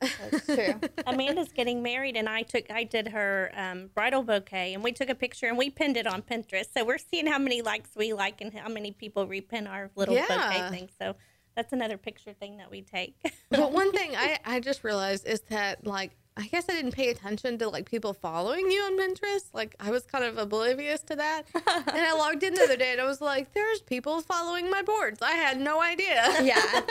That's 0.00 0.46
true. 0.46 0.80
Amanda's 1.06 1.52
getting 1.52 1.82
married, 1.82 2.16
and 2.16 2.28
I 2.28 2.42
took 2.42 2.70
I 2.70 2.84
did 2.84 3.08
her 3.08 3.52
um, 3.56 3.90
bridal 3.94 4.22
bouquet, 4.22 4.74
and 4.74 4.82
we 4.82 4.92
took 4.92 5.08
a 5.08 5.14
picture 5.14 5.46
and 5.46 5.56
we 5.56 5.70
pinned 5.70 5.96
it 5.96 6.06
on 6.06 6.22
Pinterest. 6.22 6.66
So 6.76 6.84
we're 6.84 6.98
seeing 6.98 7.26
how 7.26 7.38
many 7.38 7.62
likes 7.62 7.90
we 7.96 8.12
like 8.12 8.40
and 8.40 8.52
how 8.52 8.68
many 8.68 8.90
people 8.92 9.26
repin 9.26 9.68
our 9.70 9.90
little 9.94 10.14
Yeah. 10.14 10.26
bouquet 10.28 10.76
thing. 10.76 10.90
So 11.00 11.14
that's 11.54 11.72
another 11.72 11.96
picture 11.96 12.32
thing 12.32 12.56
that 12.58 12.70
we 12.70 12.82
take. 12.82 13.14
but 13.48 13.70
one 13.72 13.92
thing 13.96 14.14
I, 14.16 14.38
I 14.44 14.60
just 14.60 14.82
realized 14.84 15.26
is 15.26 15.40
that 15.50 15.86
like 15.86 16.16
I 16.36 16.48
guess 16.48 16.64
I 16.68 16.72
didn't 16.72 16.92
pay 16.92 17.10
attention 17.10 17.58
to 17.58 17.68
like 17.68 17.88
people 17.88 18.12
following 18.12 18.68
you 18.70 18.80
on 18.82 18.98
Pinterest. 18.98 19.44
Like 19.52 19.76
I 19.78 19.90
was 19.92 20.04
kind 20.04 20.24
of 20.24 20.36
oblivious 20.36 21.00
to 21.02 21.16
that. 21.16 21.42
and 21.54 21.64
I 21.96 22.12
logged 22.12 22.42
in 22.42 22.54
the 22.54 22.62
other 22.62 22.76
day 22.76 22.90
and 22.92 23.00
I 23.00 23.04
was 23.04 23.20
like, 23.20 23.52
there's 23.54 23.80
people 23.82 24.20
following 24.20 24.68
my 24.68 24.82
boards. 24.82 25.22
I 25.22 25.32
had 25.32 25.60
no 25.60 25.80
idea. 25.80 26.24
yeah. 26.42 26.80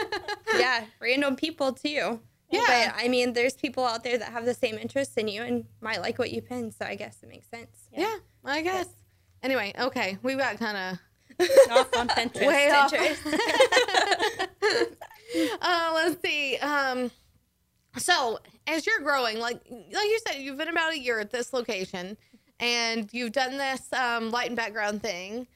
Yeah. 0.58 0.86
Random 1.02 1.36
people 1.36 1.74
too. 1.74 2.20
Yeah. 2.52 2.92
But 2.94 3.04
I 3.04 3.08
mean, 3.08 3.34
there's 3.34 3.56
people 3.56 3.84
out 3.86 4.04
there 4.04 4.18
that 4.20 4.32
have 4.32 4.46
the 4.46 4.54
same 4.54 4.78
interests 4.78 5.16
in 5.16 5.28
you 5.28 5.42
and 5.42 5.66
might 5.82 6.00
like 6.00 6.20
what 6.20 6.32
you 6.32 6.42
pin. 6.42 6.72
So 6.72 6.86
I 6.86 6.94
guess 6.96 7.18
it 7.24 7.28
makes 7.30 7.48
sense. 7.50 7.90
Yeah, 7.92 8.16
I 8.46 8.62
guess. 8.62 8.88
Anyway, 9.42 9.74
okay. 9.80 10.20
We 10.22 10.36
got 10.36 10.60
kind 10.60 10.78
of 11.40 11.48
off 11.72 11.98
on 11.98 12.08
Pinterest. 12.08 12.48
way 12.48 12.70
off. 12.70 12.92
Pinterest. 12.94 13.18
uh, 15.62 15.92
let's 15.96 16.22
see. 16.22 16.58
Um, 16.58 17.10
so 17.98 18.38
as 18.68 18.86
you're 18.86 19.02
growing, 19.02 19.40
like 19.40 19.62
like 19.70 20.08
you 20.08 20.20
said, 20.28 20.40
you've 20.40 20.58
been 20.58 20.70
about 20.70 20.94
a 20.94 21.00
year 21.00 21.20
at 21.20 21.32
this 21.32 21.54
location, 21.54 22.18
and 22.60 23.10
you've 23.12 23.32
done 23.32 23.58
this 23.58 23.92
um, 23.94 24.32
light 24.32 24.48
and 24.48 24.56
background 24.56 25.02
thing, 25.02 25.48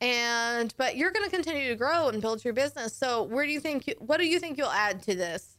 and 0.00 0.74
but 0.76 0.96
you're 0.96 1.10
going 1.10 1.24
to 1.24 1.30
continue 1.30 1.68
to 1.68 1.76
grow 1.76 2.08
and 2.08 2.20
build 2.20 2.44
your 2.44 2.54
business. 2.54 2.94
So 2.94 3.22
where 3.22 3.46
do 3.46 3.52
you 3.52 3.60
think? 3.60 3.86
You, 3.86 3.94
what 3.98 4.18
do 4.18 4.26
you 4.26 4.38
think 4.38 4.58
you'll 4.58 4.68
add 4.68 5.02
to 5.04 5.14
this? 5.14 5.56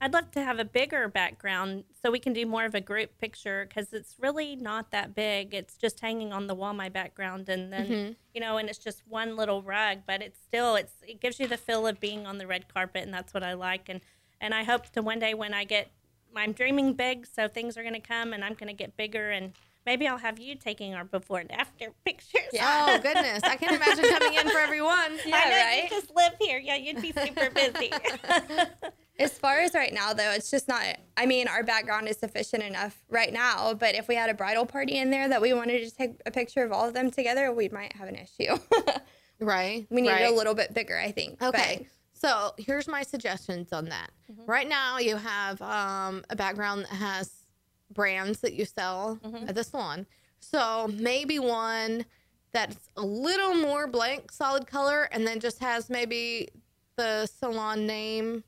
I'd 0.00 0.12
love 0.12 0.32
to 0.32 0.42
have 0.42 0.58
a 0.58 0.66
bigger 0.66 1.08
background 1.08 1.84
so 2.02 2.10
we 2.10 2.18
can 2.18 2.34
do 2.34 2.44
more 2.44 2.66
of 2.66 2.74
a 2.74 2.80
group 2.80 3.16
picture 3.18 3.64
because 3.66 3.90
it's 3.94 4.16
really 4.18 4.54
not 4.54 4.90
that 4.90 5.14
big. 5.14 5.54
It's 5.54 5.78
just 5.78 6.00
hanging 6.00 6.30
on 6.30 6.46
the 6.46 6.54
wall, 6.54 6.74
my 6.74 6.90
background, 6.90 7.48
and 7.48 7.72
then 7.72 7.86
you 8.34 8.40
know, 8.40 8.58
and 8.58 8.68
it's 8.68 8.78
just 8.78 9.02
one 9.08 9.36
little 9.36 9.62
rug, 9.62 10.00
but 10.06 10.20
it's 10.20 10.38
still 10.46 10.76
it's 10.76 10.92
it 11.06 11.20
gives 11.20 11.40
you 11.40 11.46
the 11.46 11.56
feel 11.56 11.86
of 11.86 12.00
being 12.00 12.26
on 12.26 12.36
the 12.36 12.46
red 12.46 12.68
carpet, 12.72 13.04
and 13.04 13.14
that's 13.14 13.32
what 13.32 13.42
I 13.42 13.54
like. 13.54 13.88
And 13.88 14.02
and 14.40 14.54
I 14.54 14.64
hope 14.64 14.90
to 14.90 15.02
one 15.02 15.18
day 15.18 15.34
when 15.34 15.54
I 15.54 15.64
get, 15.64 15.90
I'm 16.36 16.52
dreaming 16.52 16.94
big, 16.94 17.26
so 17.26 17.48
things 17.48 17.76
are 17.76 17.82
going 17.82 17.94
to 17.94 18.00
come, 18.00 18.32
and 18.32 18.44
I'm 18.44 18.54
going 18.54 18.68
to 18.68 18.74
get 18.74 18.96
bigger, 18.96 19.30
and 19.30 19.52
maybe 19.86 20.06
I'll 20.08 20.18
have 20.18 20.38
you 20.38 20.54
taking 20.54 20.94
our 20.94 21.04
before 21.04 21.38
and 21.40 21.52
after 21.52 21.92
pictures. 22.04 22.42
Oh 22.60 22.98
goodness, 23.02 23.42
I 23.44 23.56
can't 23.56 23.76
imagine 23.76 24.04
coming 24.18 24.38
in 24.38 24.48
for 24.48 24.58
everyone. 24.58 24.92
I 24.96 25.20
Yeah, 25.26 25.30
know 25.50 25.56
right? 25.56 25.82
you 25.84 25.90
just 25.90 26.14
live 26.14 26.32
here. 26.40 26.58
Yeah, 26.58 26.76
you'd 26.76 27.02
be 27.02 27.12
super 27.12 27.50
busy. 27.50 27.90
As 29.20 29.30
far 29.38 29.60
as 29.60 29.74
right 29.74 29.94
now, 29.94 30.12
though, 30.12 30.32
it's 30.32 30.50
just 30.50 30.66
not. 30.66 30.82
I 31.16 31.26
mean, 31.26 31.46
our 31.46 31.62
background 31.62 32.08
is 32.08 32.16
sufficient 32.18 32.64
enough 32.64 33.04
right 33.08 33.32
now. 33.32 33.72
But 33.72 33.94
if 33.94 34.08
we 34.08 34.16
had 34.16 34.28
a 34.28 34.34
bridal 34.34 34.66
party 34.66 34.98
in 34.98 35.10
there 35.10 35.28
that 35.28 35.40
we 35.40 35.54
wanted 35.54 35.84
to 35.88 35.94
take 35.94 36.20
a 36.26 36.32
picture 36.32 36.64
of 36.64 36.72
all 36.72 36.88
of 36.88 36.94
them 36.94 37.12
together, 37.12 37.52
we 37.52 37.68
might 37.68 37.92
have 37.94 38.08
an 38.08 38.16
issue. 38.16 38.56
Right. 39.40 39.86
we 39.90 40.00
need 40.02 40.10
right. 40.10 40.22
it 40.22 40.32
a 40.32 40.34
little 40.34 40.54
bit 40.54 40.74
bigger, 40.74 40.98
I 40.98 41.12
think. 41.12 41.40
Okay. 41.40 41.86
So 42.14 42.54
here's 42.56 42.88
my 42.88 43.02
suggestions 43.02 43.72
on 43.72 43.86
that. 43.86 44.10
Mm-hmm. 44.30 44.46
Right 44.46 44.68
now, 44.68 44.98
you 44.98 45.16
have 45.16 45.60
um, 45.60 46.24
a 46.30 46.36
background 46.36 46.82
that 46.82 46.96
has 46.96 47.30
brands 47.92 48.40
that 48.40 48.54
you 48.54 48.64
sell 48.64 49.18
mm-hmm. 49.22 49.48
at 49.48 49.54
the 49.54 49.64
salon. 49.64 50.06
So 50.40 50.88
maybe 50.92 51.38
one 51.38 52.06
that's 52.52 52.88
a 52.96 53.02
little 53.02 53.54
more 53.54 53.86
blank, 53.86 54.30
solid 54.30 54.66
color, 54.66 55.08
and 55.10 55.26
then 55.26 55.40
just 55.40 55.58
has 55.58 55.90
maybe 55.90 56.48
the 56.96 57.26
salon 57.26 57.86
name 57.86 58.44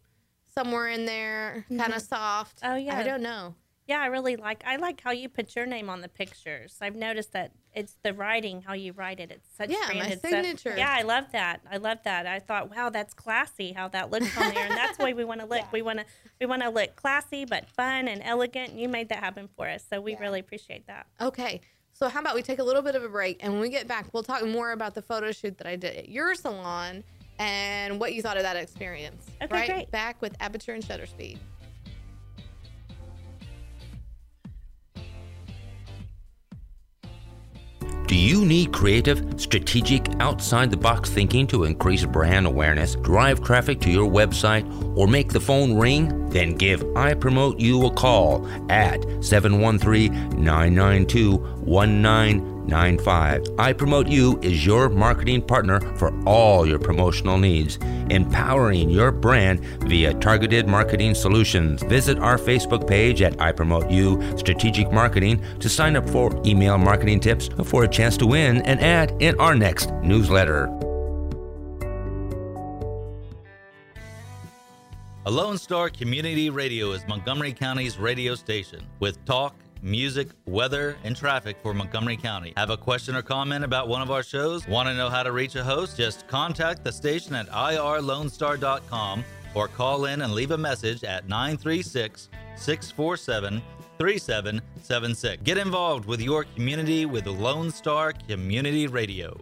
somewhere 0.46 0.88
in 0.88 1.04
there, 1.04 1.66
kind 1.68 1.80
of 1.92 1.98
mm-hmm. 1.98 1.98
soft. 1.98 2.60
Oh, 2.62 2.76
yeah. 2.76 2.96
I 2.96 3.02
don't 3.02 3.22
know. 3.22 3.54
Yeah, 3.86 4.00
I 4.00 4.06
really 4.06 4.36
like. 4.36 4.62
I 4.66 4.76
like 4.76 5.00
how 5.00 5.10
you 5.10 5.28
put 5.28 5.54
your 5.54 5.66
name 5.66 5.90
on 5.90 6.00
the 6.00 6.08
pictures. 6.08 6.76
I've 6.80 6.96
noticed 6.96 7.32
that 7.32 7.52
it's 7.76 7.94
the 8.02 8.14
writing, 8.14 8.62
how 8.62 8.72
you 8.72 8.92
write 8.92 9.20
it. 9.20 9.30
It's 9.30 9.48
such 9.56 9.68
Yeah, 9.70 9.76
my 9.88 9.94
branded 9.98 10.18
stuff. 10.18 10.30
signature. 10.30 10.74
Yeah, 10.76 10.92
I 10.98 11.02
love 11.02 11.26
that. 11.32 11.60
I 11.70 11.76
love 11.76 11.98
that. 12.04 12.26
I 12.26 12.40
thought, 12.40 12.74
wow, 12.74 12.88
that's 12.88 13.12
classy. 13.12 13.72
How 13.72 13.86
that 13.88 14.10
looks 14.10 14.36
on 14.36 14.54
there, 14.54 14.64
and 14.64 14.74
that's 14.74 14.96
the 14.96 15.04
way 15.04 15.12
we 15.12 15.24
want 15.24 15.40
to 15.40 15.46
look. 15.46 15.70
We 15.72 15.82
want 15.82 15.98
to 16.00 16.06
we 16.40 16.46
want 16.46 16.62
to 16.62 16.70
look 16.70 16.96
classy 16.96 17.44
but 17.44 17.68
fun 17.68 18.08
and 18.08 18.22
elegant. 18.24 18.70
And 18.70 18.80
you 18.80 18.88
made 18.88 19.10
that 19.10 19.18
happen 19.18 19.48
for 19.56 19.68
us, 19.68 19.84
so 19.88 20.00
we 20.00 20.16
really 20.16 20.40
appreciate 20.40 20.86
that. 20.86 21.06
Okay. 21.20 21.60
So 21.92 22.08
how 22.08 22.20
about 22.20 22.34
we 22.34 22.42
take 22.42 22.58
a 22.58 22.64
little 22.64 22.82
bit 22.82 22.94
of 22.94 23.04
a 23.04 23.08
break 23.08 23.42
and 23.42 23.54
when 23.54 23.62
we 23.62 23.70
get 23.70 23.88
back, 23.88 24.12
we'll 24.12 24.22
talk 24.22 24.44
more 24.46 24.72
about 24.72 24.94
the 24.94 25.00
photo 25.00 25.32
shoot 25.32 25.56
that 25.58 25.66
I 25.66 25.76
did 25.76 25.96
at 25.96 26.08
your 26.10 26.34
salon 26.34 27.04
and 27.38 27.98
what 27.98 28.12
you 28.12 28.20
thought 28.20 28.36
of 28.36 28.42
that 28.42 28.56
experience. 28.56 29.26
Okay, 29.42 29.54
right? 29.54 29.68
great. 29.68 29.90
Back 29.90 30.20
with 30.20 30.36
Aperture 30.40 30.74
and 30.74 30.84
Shutter 30.84 31.06
Speed. 31.06 31.38
Do 38.06 38.14
you 38.14 38.44
need 38.44 38.72
creative, 38.72 39.40
strategic, 39.40 40.06
outside 40.20 40.70
the 40.70 40.76
box 40.76 41.10
thinking 41.10 41.48
to 41.48 41.64
increase 41.64 42.04
brand 42.04 42.46
awareness, 42.46 42.94
drive 42.94 43.42
traffic 43.42 43.80
to 43.80 43.90
your 43.90 44.08
website, 44.08 44.64
or 44.96 45.08
make 45.08 45.32
the 45.32 45.40
phone 45.40 45.76
ring? 45.76 46.28
Then 46.30 46.54
give 46.54 46.84
I 46.96 47.14
Promote 47.14 47.58
You 47.58 47.84
a 47.86 47.90
call 47.90 48.46
at 48.70 49.02
713 49.24 50.12
992 50.44 51.38
1995. 52.68 53.58
I 53.58 53.72
Promote 53.72 54.08
You 54.08 54.38
is 54.42 54.66
your 54.66 54.88
marketing 54.88 55.42
partner 55.42 55.80
for 55.96 56.12
all 56.26 56.66
your 56.66 56.78
promotional 56.78 57.38
needs, 57.38 57.78
empowering 58.10 58.90
your 58.90 59.10
brand 59.12 59.64
via 59.88 60.14
targeted 60.14 60.66
marketing 60.66 61.14
solutions. 61.14 61.82
Visit 61.84 62.18
our 62.18 62.38
Facebook 62.38 62.86
page 62.88 63.22
at 63.22 63.40
I 63.40 63.52
Promote 63.52 63.90
You 63.90 64.20
Strategic 64.36 64.92
Marketing 64.92 65.42
to 65.60 65.68
sign 65.68 65.96
up 65.96 66.08
for 66.08 66.40
email 66.44 66.78
marketing 66.78 67.20
tips 67.20 67.48
for 67.64 67.84
a 67.84 67.88
chance 67.88 68.16
to 68.18 68.26
win 68.26 68.62
an 68.62 68.78
ad 68.80 69.14
in 69.20 69.38
our 69.40 69.54
next 69.54 69.90
newsletter. 70.02 70.66
A 75.26 75.30
Lone 75.30 75.58
Star 75.58 75.90
Community 75.90 76.50
Radio 76.50 76.92
is 76.92 77.04
Montgomery 77.08 77.52
County's 77.52 77.98
radio 77.98 78.36
station 78.36 78.86
with 79.00 79.24
talk, 79.24 79.56
music, 79.82 80.28
weather, 80.46 80.96
and 81.04 81.16
traffic 81.16 81.56
for 81.62 81.74
Montgomery 81.74 82.16
County. 82.16 82.52
Have 82.56 82.70
a 82.70 82.76
question 82.76 83.14
or 83.14 83.22
comment 83.22 83.64
about 83.64 83.88
one 83.88 84.02
of 84.02 84.10
our 84.10 84.22
shows? 84.22 84.66
Want 84.66 84.88
to 84.88 84.94
know 84.94 85.08
how 85.08 85.22
to 85.22 85.32
reach 85.32 85.54
a 85.56 85.64
host? 85.64 85.96
Just 85.96 86.26
contact 86.28 86.84
the 86.84 86.92
station 86.92 87.34
at 87.34 87.48
irlonestar.com 87.48 89.24
or 89.54 89.68
call 89.68 90.04
in 90.06 90.22
and 90.22 90.32
leave 90.32 90.50
a 90.50 90.58
message 90.58 91.04
at 91.04 91.28
936 91.28 92.28
647 92.56 93.62
3776. 93.98 95.42
Get 95.42 95.58
involved 95.58 96.06
with 96.06 96.20
your 96.20 96.44
community 96.54 97.06
with 97.06 97.26
Lone 97.26 97.70
Star 97.70 98.12
Community 98.12 98.86
Radio. 98.86 99.38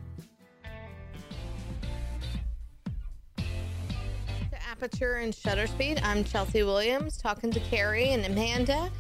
Aperture 4.85 5.15
and 5.15 5.35
Shutter 5.35 5.67
Speed, 5.67 6.01
I'm 6.03 6.25
Chelsea 6.25 6.63
Williams 6.63 7.17
talking 7.17 7.51
to 7.53 7.61
Carrie 7.61 8.11
and 8.11 8.27
Amanda. 8.27 8.91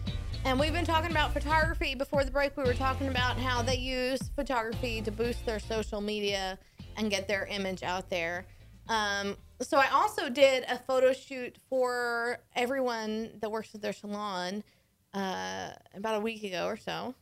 And 0.44 0.60
we've 0.60 0.74
been 0.74 0.84
talking 0.84 1.10
about 1.10 1.32
photography. 1.32 1.94
Before 1.94 2.22
the 2.22 2.30
break, 2.30 2.54
we 2.54 2.64
were 2.64 2.74
talking 2.74 3.08
about 3.08 3.38
how 3.38 3.62
they 3.62 3.76
use 3.76 4.20
photography 4.36 5.00
to 5.00 5.10
boost 5.10 5.46
their 5.46 5.58
social 5.58 6.02
media 6.02 6.58
and 6.98 7.10
get 7.10 7.26
their 7.26 7.46
image 7.46 7.82
out 7.82 8.10
there. 8.10 8.44
Um, 8.88 9.38
so 9.62 9.78
I 9.78 9.88
also 9.88 10.28
did 10.28 10.64
a 10.68 10.78
photo 10.78 11.14
shoot 11.14 11.56
for 11.70 12.40
everyone 12.54 13.30
that 13.40 13.50
works 13.50 13.74
at 13.74 13.80
their 13.80 13.94
salon 13.94 14.62
uh, 15.14 15.70
about 15.94 16.16
a 16.16 16.20
week 16.20 16.44
ago 16.44 16.66
or 16.66 16.76
so. 16.76 17.14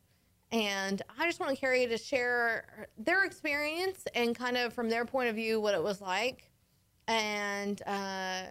And 0.51 1.01
I 1.17 1.25
just 1.27 1.39
want 1.39 1.57
Carrie 1.57 1.87
to 1.87 1.99
share 1.99 2.89
their 2.99 3.25
experience 3.25 4.05
and 4.17 4.35
kind 4.35 4.57
of 4.57 4.73
from 4.73 4.91
their 4.91 5.05
point 5.05 5.29
of 5.29 5.37
view 5.37 5.61
what 5.61 5.75
it 5.75 5.83
was 5.83 6.01
like 6.01 6.51
and 7.07 7.81
uh, 7.87 8.43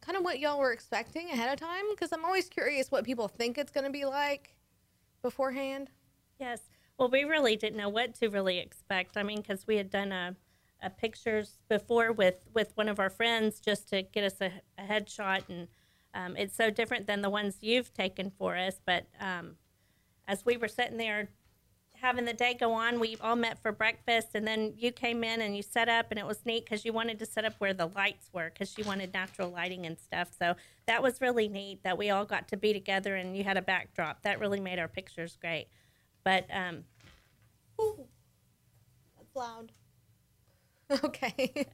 kind 0.00 0.16
of 0.16 0.24
what 0.24 0.38
y'all 0.38 0.58
were 0.58 0.72
expecting 0.72 1.30
ahead 1.30 1.52
of 1.52 1.58
time 1.58 1.84
because 1.90 2.12
I'm 2.12 2.24
always 2.24 2.48
curious 2.48 2.90
what 2.90 3.04
people 3.04 3.28
think 3.28 3.58
it's 3.58 3.72
going 3.72 3.84
to 3.84 3.90
be 3.90 4.04
like 4.04 4.54
beforehand. 5.22 5.90
Yes. 6.38 6.60
Well, 6.98 7.08
we 7.08 7.24
really 7.24 7.56
didn't 7.56 7.76
know 7.76 7.88
what 7.88 8.14
to 8.16 8.28
really 8.28 8.58
expect. 8.58 9.16
I 9.16 9.22
mean, 9.22 9.38
because 9.38 9.66
we 9.66 9.76
had 9.76 9.90
done 9.90 10.12
a, 10.12 10.36
a 10.82 10.90
pictures 10.90 11.58
before 11.68 12.12
with 12.12 12.46
with 12.54 12.72
one 12.76 12.88
of 12.88 12.98
our 12.98 13.10
friends 13.10 13.60
just 13.60 13.88
to 13.90 14.02
get 14.02 14.24
us 14.24 14.40
a, 14.40 14.52
a 14.78 14.82
headshot, 14.82 15.42
and 15.48 15.68
um, 16.14 16.36
it's 16.36 16.56
so 16.56 16.70
different 16.70 17.06
than 17.06 17.22
the 17.22 17.30
ones 17.30 17.58
you've 17.60 17.92
taken 17.92 18.30
for 18.30 18.56
us. 18.56 18.80
But 18.84 19.06
um, 19.20 19.56
as 20.26 20.44
we 20.44 20.56
were 20.56 20.68
sitting 20.68 20.96
there 20.96 21.30
having 22.00 22.24
the 22.24 22.32
day 22.32 22.54
go 22.54 22.72
on, 22.72 23.00
we 23.00 23.16
all 23.20 23.36
met 23.36 23.58
for 23.62 23.72
breakfast, 23.72 24.28
and 24.34 24.46
then 24.46 24.74
you 24.76 24.92
came 24.92 25.24
in 25.24 25.40
and 25.40 25.56
you 25.56 25.62
set 25.62 25.88
up, 25.88 26.06
and 26.10 26.18
it 26.18 26.26
was 26.26 26.44
neat 26.44 26.64
because 26.64 26.84
you 26.84 26.92
wanted 26.92 27.18
to 27.18 27.26
set 27.26 27.44
up 27.44 27.54
where 27.58 27.74
the 27.74 27.86
lights 27.86 28.30
were 28.32 28.50
because 28.50 28.76
you 28.78 28.84
wanted 28.84 29.12
natural 29.12 29.50
lighting 29.50 29.86
and 29.86 29.98
stuff. 29.98 30.30
So 30.38 30.54
that 30.86 31.02
was 31.02 31.20
really 31.20 31.48
neat 31.48 31.82
that 31.84 31.98
we 31.98 32.10
all 32.10 32.24
got 32.24 32.48
to 32.48 32.56
be 32.56 32.72
together, 32.72 33.16
and 33.16 33.36
you 33.36 33.44
had 33.44 33.56
a 33.56 33.62
backdrop. 33.62 34.22
That 34.22 34.40
really 34.40 34.60
made 34.60 34.78
our 34.78 34.88
pictures 34.88 35.36
great. 35.40 35.68
But 36.24 36.46
um, 36.52 36.84
Ooh, 37.80 38.06
That's 39.16 39.34
loud. 39.36 39.72
Okay. 41.04 41.66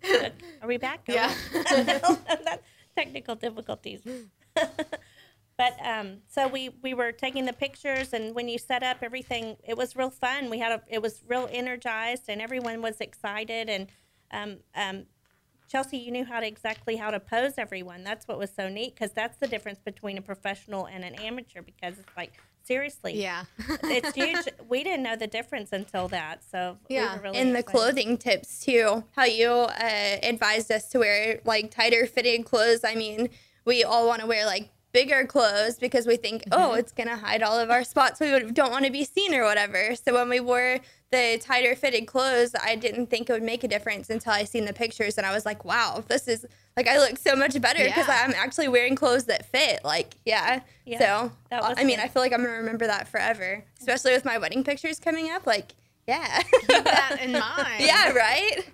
are 0.60 0.66
we 0.66 0.76
back? 0.76 1.02
Yeah. 1.06 1.32
That's 1.52 2.62
technical 2.96 3.36
difficulties. 3.36 4.00
But 5.56 5.74
um, 5.84 6.18
so 6.28 6.48
we 6.48 6.70
we 6.82 6.94
were 6.94 7.12
taking 7.12 7.44
the 7.44 7.52
pictures, 7.52 8.12
and 8.12 8.34
when 8.34 8.48
you 8.48 8.58
set 8.58 8.82
up 8.82 8.98
everything, 9.02 9.56
it 9.66 9.76
was 9.76 9.94
real 9.94 10.10
fun. 10.10 10.50
We 10.50 10.58
had 10.58 10.72
a 10.72 10.82
it 10.88 11.00
was 11.00 11.22
real 11.28 11.48
energized, 11.52 12.24
and 12.28 12.40
everyone 12.42 12.82
was 12.82 13.00
excited. 13.00 13.68
And 13.70 13.86
um, 14.32 14.56
um, 14.74 15.06
Chelsea, 15.70 15.96
you 15.98 16.10
knew 16.10 16.24
how 16.24 16.40
to 16.40 16.46
exactly 16.46 16.96
how 16.96 17.10
to 17.12 17.20
pose 17.20 17.52
everyone. 17.56 18.02
That's 18.02 18.26
what 18.26 18.36
was 18.38 18.50
so 18.54 18.68
neat 18.68 18.94
because 18.94 19.12
that's 19.12 19.38
the 19.38 19.46
difference 19.46 19.78
between 19.84 20.18
a 20.18 20.22
professional 20.22 20.86
and 20.86 21.04
an 21.04 21.14
amateur. 21.14 21.62
Because 21.62 21.98
it's 22.00 22.16
like 22.16 22.32
seriously, 22.64 23.20
Yeah. 23.22 23.44
it's 23.84 24.12
huge. 24.14 24.48
we 24.68 24.82
didn't 24.82 25.04
know 25.04 25.14
the 25.16 25.26
difference 25.28 25.70
until 25.70 26.08
that. 26.08 26.42
So 26.50 26.78
we 26.88 26.96
Yeah. 26.96 27.14
were 27.14 27.22
really 27.22 27.38
and 27.38 27.54
the 27.54 27.60
excited. 27.60 27.78
clothing 27.78 28.18
tips 28.18 28.64
too. 28.64 29.04
How 29.14 29.24
you 29.24 29.50
uh, 29.50 30.16
advised 30.24 30.72
us 30.72 30.88
to 30.88 30.98
wear 30.98 31.40
like 31.44 31.70
tighter 31.70 32.06
fitting 32.06 32.42
clothes. 32.42 32.80
I 32.82 32.96
mean, 32.96 33.28
we 33.64 33.84
all 33.84 34.08
want 34.08 34.20
to 34.22 34.26
wear 34.26 34.46
like 34.46 34.70
bigger 34.94 35.26
clothes 35.26 35.74
because 35.78 36.06
we 36.06 36.16
think, 36.16 36.44
oh, 36.52 36.70
Mm-hmm. 36.70 36.78
it's 36.78 36.92
gonna 36.92 37.16
hide 37.16 37.42
all 37.42 37.58
of 37.58 37.68
our 37.70 37.84
spots. 37.84 38.18
We 38.20 38.30
would, 38.32 38.54
don't 38.54 38.70
want 38.70 38.86
to 38.86 38.90
be 38.90 39.04
seen 39.04 39.34
or 39.34 39.44
whatever. 39.44 39.94
So 39.96 40.14
when 40.14 40.30
we 40.30 40.40
wore 40.40 40.78
the 41.10 41.38
tighter 41.42 41.74
fitted 41.76 42.06
clothes, 42.06 42.52
I 42.62 42.76
didn't 42.76 43.10
think 43.10 43.28
it 43.28 43.32
would 43.34 43.42
make 43.42 43.62
a 43.64 43.68
difference 43.68 44.08
until 44.08 44.32
I 44.32 44.44
seen 44.44 44.64
the 44.64 44.72
pictures 44.72 45.18
and 45.18 45.26
I 45.26 45.34
was 45.34 45.44
like, 45.44 45.64
wow, 45.64 46.02
this 46.08 46.26
is 46.28 46.46
like 46.76 46.88
I 46.88 46.98
look 46.98 47.18
so 47.18 47.36
much 47.36 47.60
better 47.60 47.84
because 47.84 48.08
Yeah. 48.08 48.24
I'm 48.24 48.32
actually 48.34 48.68
wearing 48.68 48.94
clothes 48.96 49.24
that 49.24 49.44
fit. 49.46 49.84
Like, 49.84 50.14
yeah. 50.24 50.60
Yeah, 50.86 50.98
so 50.98 51.32
that 51.50 51.62
was 51.62 51.74
I 51.76 51.84
mean, 51.84 51.96
good. 51.96 52.04
I 52.04 52.08
feel 52.08 52.22
like 52.22 52.32
I'm 52.32 52.42
gonna 52.42 52.56
remember 52.56 52.86
that 52.86 53.08
forever, 53.08 53.64
especially 53.80 54.12
with 54.12 54.24
my 54.24 54.38
wedding 54.38 54.64
pictures 54.64 54.98
coming 55.00 55.30
up. 55.30 55.46
Like, 55.46 55.74
yeah. 56.06 56.40
Keep 56.42 56.84
that 56.84 57.18
in 57.20 57.32
mind. 57.32 57.80
Yeah, 57.80 58.12
right? 58.12 58.64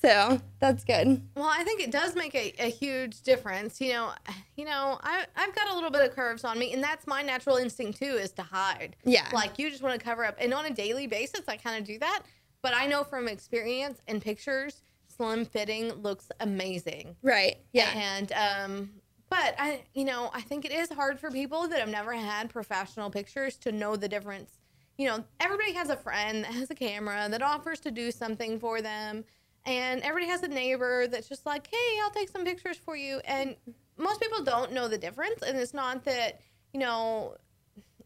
So 0.00 0.40
that's 0.60 0.84
good. 0.84 1.22
Well, 1.34 1.50
I 1.50 1.64
think 1.64 1.80
it 1.80 1.90
does 1.90 2.14
make 2.14 2.34
a, 2.34 2.54
a 2.58 2.70
huge 2.70 3.22
difference. 3.22 3.80
You 3.80 3.94
know, 3.94 4.12
you 4.56 4.64
know, 4.64 4.98
I 5.02 5.24
I've 5.36 5.54
got 5.54 5.70
a 5.70 5.74
little 5.74 5.90
bit 5.90 6.02
of 6.08 6.14
curves 6.14 6.44
on 6.44 6.58
me, 6.58 6.72
and 6.72 6.82
that's 6.82 7.06
my 7.06 7.22
natural 7.22 7.56
instinct 7.56 7.98
too, 7.98 8.14
is 8.14 8.30
to 8.32 8.42
hide. 8.42 8.96
Yeah. 9.04 9.28
Like 9.32 9.58
you 9.58 9.70
just 9.70 9.82
want 9.82 9.98
to 9.98 10.04
cover 10.04 10.24
up, 10.24 10.36
and 10.38 10.54
on 10.54 10.66
a 10.66 10.70
daily 10.70 11.06
basis, 11.06 11.42
I 11.48 11.56
kind 11.56 11.80
of 11.80 11.84
do 11.84 11.98
that. 11.98 12.22
But 12.62 12.74
I 12.74 12.86
know 12.86 13.04
from 13.04 13.28
experience 13.28 14.00
and 14.06 14.20
pictures, 14.22 14.82
slim 15.08 15.44
fitting 15.44 15.92
looks 15.94 16.28
amazing. 16.40 17.16
Right. 17.22 17.56
Yeah. 17.72 17.90
And 17.94 18.32
um, 18.32 18.90
but 19.30 19.54
I, 19.58 19.82
you 19.94 20.04
know, 20.04 20.30
I 20.32 20.40
think 20.40 20.64
it 20.64 20.72
is 20.72 20.90
hard 20.90 21.18
for 21.18 21.30
people 21.30 21.68
that 21.68 21.80
have 21.80 21.88
never 21.88 22.14
had 22.14 22.50
professional 22.50 23.10
pictures 23.10 23.56
to 23.58 23.72
know 23.72 23.96
the 23.96 24.08
difference. 24.08 24.58
You 24.96 25.08
know, 25.08 25.24
everybody 25.38 25.72
has 25.74 25.90
a 25.90 25.96
friend 25.96 26.44
that 26.44 26.52
has 26.52 26.70
a 26.70 26.74
camera 26.74 27.28
that 27.30 27.42
offers 27.42 27.78
to 27.80 27.90
do 27.90 28.10
something 28.10 28.58
for 28.58 28.82
them, 28.82 29.24
and 29.68 30.02
everybody 30.02 30.30
has 30.30 30.42
a 30.42 30.48
neighbor 30.48 31.06
that's 31.06 31.28
just 31.28 31.44
like, 31.44 31.66
"Hey, 31.66 32.00
I'll 32.02 32.10
take 32.10 32.30
some 32.30 32.44
pictures 32.44 32.78
for 32.78 32.96
you." 32.96 33.20
And 33.24 33.54
most 33.98 34.20
people 34.20 34.42
don't 34.42 34.72
know 34.72 34.88
the 34.88 34.96
difference, 34.96 35.42
and 35.42 35.58
it's 35.58 35.74
not 35.74 36.04
that 36.04 36.40
you 36.72 36.80
know 36.80 37.36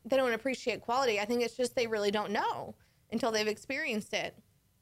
they 0.04 0.16
don't 0.16 0.32
appreciate 0.32 0.80
quality. 0.82 1.20
I 1.20 1.24
think 1.24 1.42
it's 1.42 1.56
just 1.56 1.76
they 1.76 1.86
really 1.86 2.10
don't 2.10 2.32
know 2.32 2.74
until 3.12 3.30
they've 3.30 3.46
experienced 3.46 4.12
it. 4.12 4.36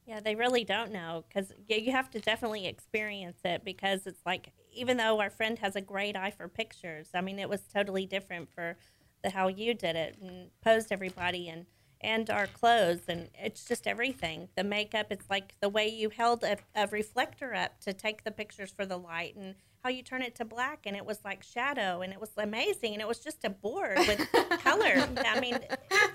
Yeah, 0.06 0.20
they 0.20 0.34
really 0.34 0.64
don't 0.64 0.90
know 0.90 1.24
because 1.28 1.52
you 1.68 1.92
have 1.92 2.10
to 2.10 2.20
definitely 2.20 2.66
experience 2.66 3.40
it 3.44 3.62
because 3.62 4.06
it's 4.06 4.24
like 4.24 4.52
even 4.72 4.96
though 4.96 5.20
our 5.20 5.30
friend 5.30 5.58
has 5.58 5.76
a 5.76 5.80
great 5.82 6.16
eye 6.16 6.30
for 6.30 6.48
pictures, 6.48 7.10
I 7.12 7.20
mean 7.20 7.38
it 7.38 7.48
was 7.48 7.60
totally 7.72 8.06
different 8.06 8.50
for 8.50 8.76
the 9.22 9.28
how 9.28 9.48
you 9.48 9.74
did 9.74 9.96
it 9.96 10.16
and 10.22 10.48
posed 10.62 10.90
everybody 10.90 11.48
and 11.50 11.66
and 12.02 12.30
our 12.30 12.46
clothes 12.46 13.00
and 13.08 13.28
it's 13.34 13.64
just 13.64 13.86
everything. 13.86 14.48
The 14.56 14.64
makeup, 14.64 15.06
it's 15.10 15.28
like 15.28 15.54
the 15.60 15.68
way 15.68 15.88
you 15.88 16.10
held 16.10 16.42
a, 16.44 16.56
a 16.74 16.86
reflector 16.88 17.54
up 17.54 17.80
to 17.80 17.92
take 17.92 18.24
the 18.24 18.30
pictures 18.30 18.70
for 18.72 18.86
the 18.86 18.96
light 18.96 19.36
and 19.36 19.54
how 19.84 19.88
you 19.90 20.02
turn 20.02 20.20
it 20.22 20.34
to 20.34 20.44
black 20.44 20.80
and 20.84 20.94
it 20.96 21.06
was 21.06 21.20
like 21.24 21.42
shadow 21.42 22.02
and 22.02 22.12
it 22.12 22.20
was 22.20 22.30
amazing 22.36 22.92
and 22.92 23.00
it 23.00 23.08
was 23.08 23.18
just 23.18 23.44
a 23.44 23.50
board 23.50 23.96
with 23.98 24.18
color. 24.62 25.08
I 25.24 25.40
mean, 25.40 25.58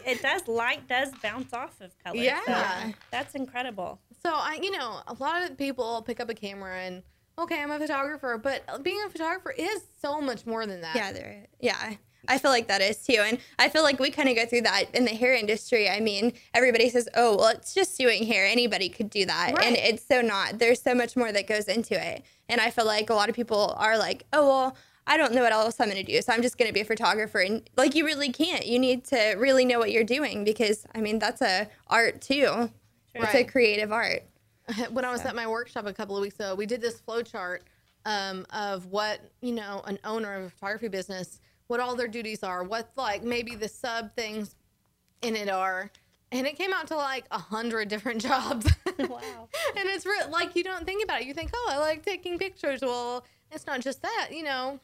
it 0.05 0.21
does 0.21 0.47
light 0.47 0.87
does 0.87 1.09
bounce 1.23 1.51
off 1.53 1.81
of 1.81 1.97
color. 2.03 2.17
so 2.17 2.21
Yeah. 2.23 2.91
that's 3.11 3.33
incredible. 3.35 3.99
So 4.23 4.31
I, 4.33 4.59
you 4.61 4.71
know, 4.71 5.01
a 5.07 5.15
lot 5.19 5.43
of 5.49 5.57
people 5.57 6.01
pick 6.03 6.19
up 6.19 6.29
a 6.29 6.35
camera 6.35 6.79
and 6.79 7.03
okay, 7.37 7.61
I'm 7.61 7.71
a 7.71 7.79
photographer, 7.79 8.39
but 8.41 8.83
being 8.83 9.01
a 9.05 9.09
photographer 9.09 9.51
is 9.57 9.81
so 10.01 10.21
much 10.21 10.45
more 10.45 10.65
than 10.65 10.81
that. 10.81 10.95
Yeah, 10.95 11.11
there. 11.11 11.47
Yeah, 11.59 11.93
I 12.27 12.37
feel 12.37 12.51
like 12.51 12.67
that 12.67 12.81
is 12.81 12.97
too, 12.97 13.21
and 13.23 13.37
I 13.59 13.69
feel 13.69 13.83
like 13.83 13.99
we 13.99 14.11
kind 14.11 14.29
of 14.29 14.35
go 14.35 14.45
through 14.45 14.61
that 14.61 14.85
in 14.93 15.05
the 15.05 15.15
hair 15.15 15.33
industry. 15.33 15.89
I 15.89 15.99
mean, 15.99 16.33
everybody 16.53 16.89
says, 16.89 17.07
"Oh, 17.15 17.37
well, 17.37 17.49
it's 17.49 17.73
just 17.73 17.97
doing 17.97 18.25
hair. 18.25 18.45
Anybody 18.45 18.89
could 18.89 19.09
do 19.09 19.25
that," 19.25 19.53
and 19.63 19.75
it's 19.75 20.05
so 20.05 20.21
not. 20.21 20.59
There's 20.59 20.81
so 20.81 20.93
much 20.93 21.15
more 21.15 21.31
that 21.31 21.47
goes 21.47 21.65
into 21.65 21.93
it, 21.93 22.23
and 22.49 22.61
I 22.61 22.71
feel 22.71 22.85
like 22.85 23.09
a 23.09 23.13
lot 23.13 23.29
of 23.29 23.35
people 23.35 23.75
are 23.77 23.97
like, 23.97 24.25
"Oh, 24.33 24.47
well." 24.47 24.77
I 25.07 25.17
don't 25.17 25.35
know 25.35 25.43
what 25.43 25.51
else 25.51 25.79
I'm 25.79 25.87
going 25.91 26.03
to 26.03 26.11
do, 26.11 26.19
so 26.23 26.33
I'm 26.33 26.41
just 26.41 26.57
going 26.57 26.67
to 26.67 26.73
be 26.73 26.79
a 26.79 26.83
photographer. 26.83 27.37
And 27.37 27.69
like, 27.77 27.93
you 27.93 28.07
really 28.07 28.31
can't. 28.31 28.65
You 28.65 28.79
need 28.79 29.05
to 29.05 29.35
really 29.37 29.63
know 29.63 29.77
what 29.77 29.91
you're 29.91 30.03
doing 30.03 30.43
because, 30.43 30.87
I 30.95 30.99
mean, 30.99 31.19
that's 31.19 31.43
a 31.43 31.69
art 31.85 32.23
too. 32.23 32.71
It's 33.13 33.35
a 33.35 33.43
creative 33.43 33.91
art. 33.91 34.23
when 34.89 35.05
I 35.05 35.11
was 35.11 35.23
at 35.25 35.35
my 35.35 35.47
workshop 35.47 35.85
a 35.85 35.93
couple 35.93 36.17
of 36.17 36.21
weeks 36.21 36.35
ago, 36.35 36.55
we 36.55 36.65
did 36.65 36.81
this 36.81 36.99
flow 36.99 37.21
chart 37.21 37.63
um, 38.05 38.45
of 38.51 38.87
what 38.87 39.19
you 39.41 39.51
know 39.51 39.81
an 39.85 39.99
owner 40.03 40.35
of 40.35 40.43
a 40.45 40.49
photography 40.49 40.87
business, 40.87 41.39
what 41.67 41.79
all 41.79 41.95
their 41.95 42.07
duties 42.07 42.43
are, 42.43 42.63
what 42.63 42.89
like 42.95 43.23
maybe 43.23 43.55
the 43.55 43.67
sub 43.67 44.15
things 44.15 44.55
in 45.21 45.35
it 45.35 45.49
are, 45.49 45.91
and 46.31 46.45
it 46.45 46.57
came 46.57 46.73
out 46.73 46.87
to 46.87 46.95
like 46.95 47.25
a 47.31 47.39
hundred 47.39 47.87
different 47.87 48.21
jobs. 48.29 48.67
Wow. 48.97 49.49
and 49.77 49.89
it's 49.89 50.05
real 50.05 50.29
like 50.29 50.55
you 50.55 50.63
don't 50.63 50.85
think 50.85 51.03
about 51.03 51.21
it. 51.21 51.27
You 51.27 51.33
think, 51.33 51.51
oh, 51.53 51.69
I 51.71 51.77
like 51.77 52.05
taking 52.05 52.37
pictures. 52.37 52.81
Well, 52.81 53.25
it's 53.51 53.65
not 53.65 53.81
just 53.81 54.01
that, 54.01 54.29
you 54.31 54.43
know. 54.43 54.79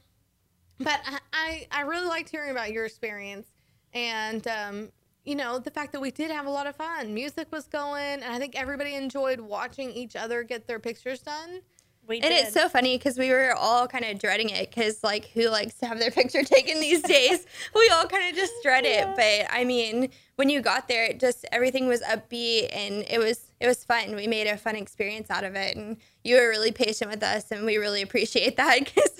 But 0.80 1.00
I, 1.06 1.20
I, 1.34 1.67
I 1.72 1.82
really 1.82 2.08
liked 2.08 2.30
hearing 2.30 2.52
about 2.52 2.72
your 2.72 2.86
experience, 2.86 3.48
and 3.94 4.48
um, 4.48 4.89
you 5.26 5.36
know 5.36 5.60
the 5.60 5.70
fact 5.70 5.91
that 5.91 6.02
we 6.02 6.10
did 6.10 6.32
have 6.32 6.48
a 6.48 6.50
lot 6.50 6.65
of 6.65 6.76
fun. 6.76 7.13
Music 7.13 7.48
was 7.52 7.67
going, 7.67 8.24
and 8.24 8.26
I 8.26 8.39
think 8.39 8.60
everybody 8.60 8.96
enjoyed 8.96 9.39
watching 9.39 9.91
each 9.91 10.15
other 10.15 10.44
get 10.44 10.67
their 10.67 10.80
pictures 10.80 11.20
done. 11.22 11.62
We 12.08 12.18
And 12.20 12.26
did. 12.30 12.44
it's 12.46 12.54
so 12.54 12.68
funny 12.68 12.98
because 12.98 13.18
we 13.18 13.30
were 13.30 13.54
all 13.56 13.88
kind 13.88 14.04
of 14.04 14.20
dreading 14.20 14.50
it 14.50 14.70
because, 14.70 15.04
like, 15.04 15.26
who 15.34 15.48
likes 15.50 15.76
to 15.76 15.86
have 15.86 16.00
their 16.00 16.12
picture 16.20 16.44
taken 16.44 16.80
these 16.82 17.02
days? 17.02 17.46
we 17.76 17.90
all 17.90 18.06
kind 18.06 18.30
of 18.30 18.36
just 18.36 18.54
dread 18.64 18.86
it. 18.86 19.08
But 19.16 19.54
I 19.56 19.64
mean, 19.64 20.10
when 20.36 20.50
you 20.50 20.62
got 20.62 20.88
there, 20.88 21.06
it 21.06 21.20
just 21.20 21.46
everything 21.52 21.88
was 21.88 22.02
upbeat 22.02 22.70
and 22.76 23.06
it 23.10 23.20
was 23.20 23.40
it 23.60 23.68
was 23.68 23.84
fun. 23.84 24.16
We 24.16 24.28
made 24.28 24.48
a 24.48 24.58
fun 24.58 24.76
experience 24.76 25.30
out 25.30 25.44
of 25.44 25.56
it, 25.56 25.78
and 25.78 25.98
you 26.24 26.36
were 26.36 26.50
really 26.50 26.72
patient 26.72 27.10
with 27.12 27.24
us, 27.24 27.52
and 27.52 27.66
we 27.66 27.78
really 27.78 28.02
appreciate 28.02 28.58
that 28.58 28.80
because 28.86 29.12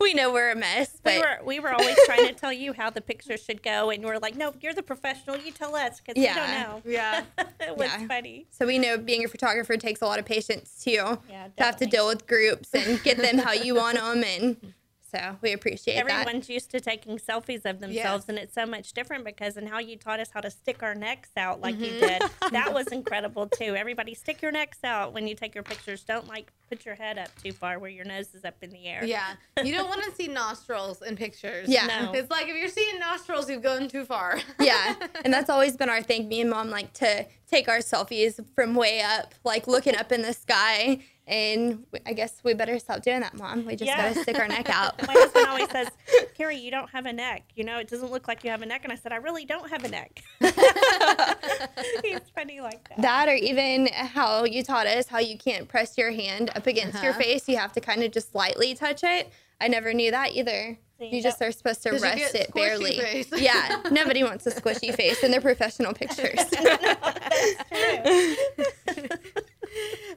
we 0.00 0.14
know 0.14 0.32
we're 0.32 0.50
a 0.50 0.56
mess. 0.56 0.98
But 1.02 1.14
we 1.14 1.18
were 1.20 1.38
we 1.44 1.60
were 1.60 1.72
always 1.72 1.96
trying 2.06 2.26
to 2.28 2.34
tell 2.34 2.52
you 2.52 2.72
how 2.72 2.90
the 2.90 3.00
picture 3.00 3.36
should 3.36 3.62
go, 3.62 3.90
and 3.90 4.04
we're 4.04 4.18
like, 4.18 4.36
no, 4.36 4.54
you're 4.60 4.74
the 4.74 4.82
professional. 4.82 5.36
You 5.36 5.52
tell 5.52 5.74
us 5.74 6.00
because 6.00 6.22
Yeah. 6.22 6.34
we 6.34 6.40
don't 6.40 6.50
know. 6.84 6.90
Yeah. 6.90 7.24
it 7.60 7.76
was 7.76 7.88
Yeah. 7.88 8.06
funny. 8.06 8.46
so 8.50 8.66
we 8.66 8.78
know 8.78 8.98
being 8.98 9.24
a 9.24 9.28
photographer 9.28 9.76
takes 9.76 10.00
a 10.00 10.06
lot 10.06 10.18
of 10.18 10.24
patience 10.24 10.80
too. 10.82 11.18
Yeah, 11.28 11.48
to 11.56 11.62
have 11.62 11.76
to 11.76 11.86
deal 11.86 12.06
with 12.08 12.26
groups 12.26 12.70
and 12.74 13.02
get 13.02 13.18
them 13.18 13.38
how 13.38 13.52
you 13.52 13.74
want 13.74 13.98
them, 13.98 14.22
and 14.24 14.56
so 15.14 15.36
we 15.42 15.52
appreciate 15.52 15.94
that. 16.06 16.10
Everyone's 16.26 16.48
used 16.48 16.70
to 16.72 16.80
taking 16.80 17.18
selfies 17.18 17.64
of 17.66 17.80
themselves, 17.80 18.24
and 18.28 18.38
it's 18.38 18.54
so 18.54 18.64
much 18.66 18.92
different 18.92 19.24
because 19.24 19.56
and 19.56 19.68
how 19.68 19.78
you 19.78 19.96
taught 19.96 20.20
us 20.20 20.30
how 20.32 20.40
to 20.40 20.50
stick 20.50 20.82
our 20.82 20.94
necks 20.94 21.30
out 21.36 21.60
like 21.60 21.78
you 21.78 21.92
Mm-hmm. 21.92 22.00
did. 22.06 22.22
That 22.52 22.74
was 22.74 22.86
incredible 22.88 23.46
too. 23.48 23.74
Everybody, 23.76 24.14
stick 24.14 24.42
your 24.42 24.52
necks 24.52 24.78
out 24.84 25.12
when 25.14 25.26
you 25.26 25.34
take 25.34 25.54
your 25.54 25.64
pictures. 25.64 26.02
Don't 26.04 26.26
like 26.28 26.52
put 26.68 26.84
your 26.84 26.94
head 26.94 27.16
up 27.18 27.28
too 27.42 27.52
far 27.52 27.78
where 27.78 27.90
your 27.90 28.04
nose 28.04 28.34
is 28.34 28.44
up 28.44 28.56
in 28.62 28.70
the 28.70 28.86
air. 28.86 29.04
Yeah. 29.04 29.34
You 29.62 29.72
don't 29.74 29.88
want 29.88 30.02
to 30.04 30.12
see 30.14 30.28
nostrils 30.28 31.00
in 31.02 31.16
pictures. 31.16 31.68
Yeah. 31.68 31.86
No. 31.86 32.12
It's 32.18 32.30
like 32.30 32.48
if 32.48 32.54
you're 32.56 32.68
seeing 32.68 32.98
nostrils, 32.98 33.48
you've 33.50 33.62
gone 33.62 33.88
too 33.88 34.04
far. 34.04 34.38
yeah 34.60 34.94
and 35.24 35.32
that's 35.32 35.48
always 35.50 35.76
been 35.76 35.88
our 35.88 36.02
thing 36.02 36.28
me 36.28 36.40
and 36.42 36.50
mom 36.50 36.68
like 36.70 36.92
to 36.94 37.24
take 37.52 37.68
our 37.68 37.78
selfies 37.78 38.40
from 38.54 38.74
way 38.74 39.02
up 39.02 39.34
like 39.44 39.66
looking 39.66 39.94
up 39.94 40.10
in 40.10 40.22
the 40.22 40.32
sky 40.32 40.98
and 41.26 41.84
i 42.06 42.12
guess 42.14 42.40
we 42.42 42.54
better 42.54 42.78
stop 42.78 43.02
doing 43.02 43.20
that 43.20 43.34
mom 43.34 43.66
we 43.66 43.76
just 43.76 43.84
Yeah. 43.90 44.08
gotta 44.08 44.22
stick 44.22 44.38
our 44.38 44.48
neck 44.48 44.70
out 44.70 44.94
My 45.06 45.12
husband 45.12 45.46
always 45.46 45.70
says, 45.70 45.88
Carrie, 46.34 46.56
you 46.56 46.70
don't 46.70 46.88
have 46.90 47.04
a 47.06 47.12
neck. 47.12 47.42
You 47.54 47.64
know, 47.64 47.78
it 47.78 47.88
doesn't 47.88 48.10
look 48.10 48.26
like 48.26 48.42
you 48.44 48.50
have 48.50 48.62
a 48.62 48.66
neck. 48.66 48.82
And 48.84 48.92
I 48.92 48.96
said, 48.96 49.12
I 49.12 49.16
really 49.16 49.44
don't 49.44 49.68
have 49.70 49.84
a 49.84 49.88
neck. 49.88 50.22
He's 52.02 52.20
funny 52.34 52.60
like 52.60 52.88
that. 52.88 53.02
that 53.02 53.28
or 53.28 53.34
even 53.34 53.88
how 53.92 54.44
you 54.44 54.62
taught 54.62 54.86
us 54.86 55.06
how 55.08 55.18
you 55.18 55.36
can't 55.38 55.68
press 55.68 55.96
your 55.98 56.10
hand 56.10 56.50
up 56.56 56.66
against 56.66 57.02
your 57.02 57.12
Uh-huh. 57.12 57.20
face 57.20 57.48
you 57.48 57.56
have 57.56 57.72
to 57.74 57.80
kind 57.80 58.02
of 58.02 58.10
just 58.12 58.34
lightly 58.34 58.74
touch 58.74 59.04
it 59.04 59.30
i 59.60 59.68
never 59.68 59.92
knew 59.92 60.10
that 60.10 60.32
either 60.32 60.78
See, 61.10 61.16
you 61.16 61.22
just 61.22 61.38
that- 61.38 61.48
are 61.48 61.52
supposed 61.52 61.82
to 61.82 61.90
'Cause 61.90 62.00
you 62.02 62.08
rest 62.08 62.32
get 62.32 62.48
it 62.48 62.54
barely 62.54 62.98
face. 62.98 63.28
yeah 63.36 63.82
nobody 63.90 64.22
wants 64.22 64.46
a 64.46 64.50
squishy 64.50 64.94
face 64.94 65.22
in 65.22 65.30
their 65.30 65.40
professional 65.40 65.92
pictures 65.94 66.38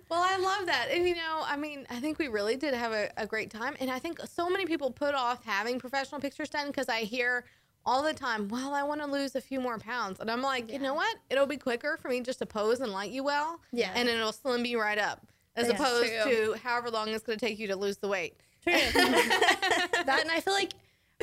Well, 0.09 0.21
I 0.21 0.37
love 0.37 0.65
that. 0.67 0.89
And, 0.91 1.07
you 1.07 1.15
know, 1.15 1.41
I 1.45 1.55
mean, 1.57 1.87
I 1.89 1.99
think 1.99 2.19
we 2.19 2.27
really 2.27 2.57
did 2.57 2.73
have 2.73 2.91
a, 2.91 3.09
a 3.17 3.25
great 3.25 3.49
time. 3.49 3.75
And 3.79 3.89
I 3.89 3.97
think 3.99 4.19
so 4.31 4.49
many 4.49 4.65
people 4.65 4.91
put 4.91 5.15
off 5.15 5.43
having 5.45 5.79
professional 5.79 6.19
pictures 6.21 6.49
done 6.49 6.67
because 6.67 6.89
I 6.89 6.99
hear 7.01 7.45
all 7.85 8.03
the 8.03 8.13
time, 8.13 8.47
well, 8.49 8.73
I 8.73 8.83
want 8.83 9.01
to 9.01 9.07
lose 9.07 9.35
a 9.35 9.41
few 9.41 9.59
more 9.61 9.79
pounds. 9.79 10.19
And 10.19 10.29
I'm 10.29 10.41
like, 10.41 10.71
you 10.71 10.79
know 10.79 10.93
what? 10.93 11.15
It'll 11.29 11.47
be 11.47 11.57
quicker 11.57 11.97
for 12.01 12.09
me 12.09 12.21
just 12.21 12.39
to 12.39 12.45
pose 12.45 12.81
and 12.81 12.91
light 12.91 13.11
you 13.11 13.23
well. 13.23 13.59
Yeah. 13.71 13.91
And 13.95 14.07
it'll 14.09 14.33
slim 14.33 14.65
you 14.65 14.79
right 14.79 14.97
up 14.99 15.25
as 15.55 15.69
Yeah, 15.69 15.75
opposed 15.75 16.11
true. 16.23 16.53
to 16.53 16.59
however 16.61 16.91
long 16.91 17.07
it's 17.09 17.23
going 17.23 17.39
to 17.39 17.45
take 17.45 17.57
you 17.57 17.67
to 17.67 17.75
lose 17.75 17.97
the 17.97 18.07
weight. 18.09 18.35
True. 18.65 18.75
that 18.93 20.19
and 20.21 20.31
I 20.31 20.39
feel 20.41 20.53
like 20.53 20.73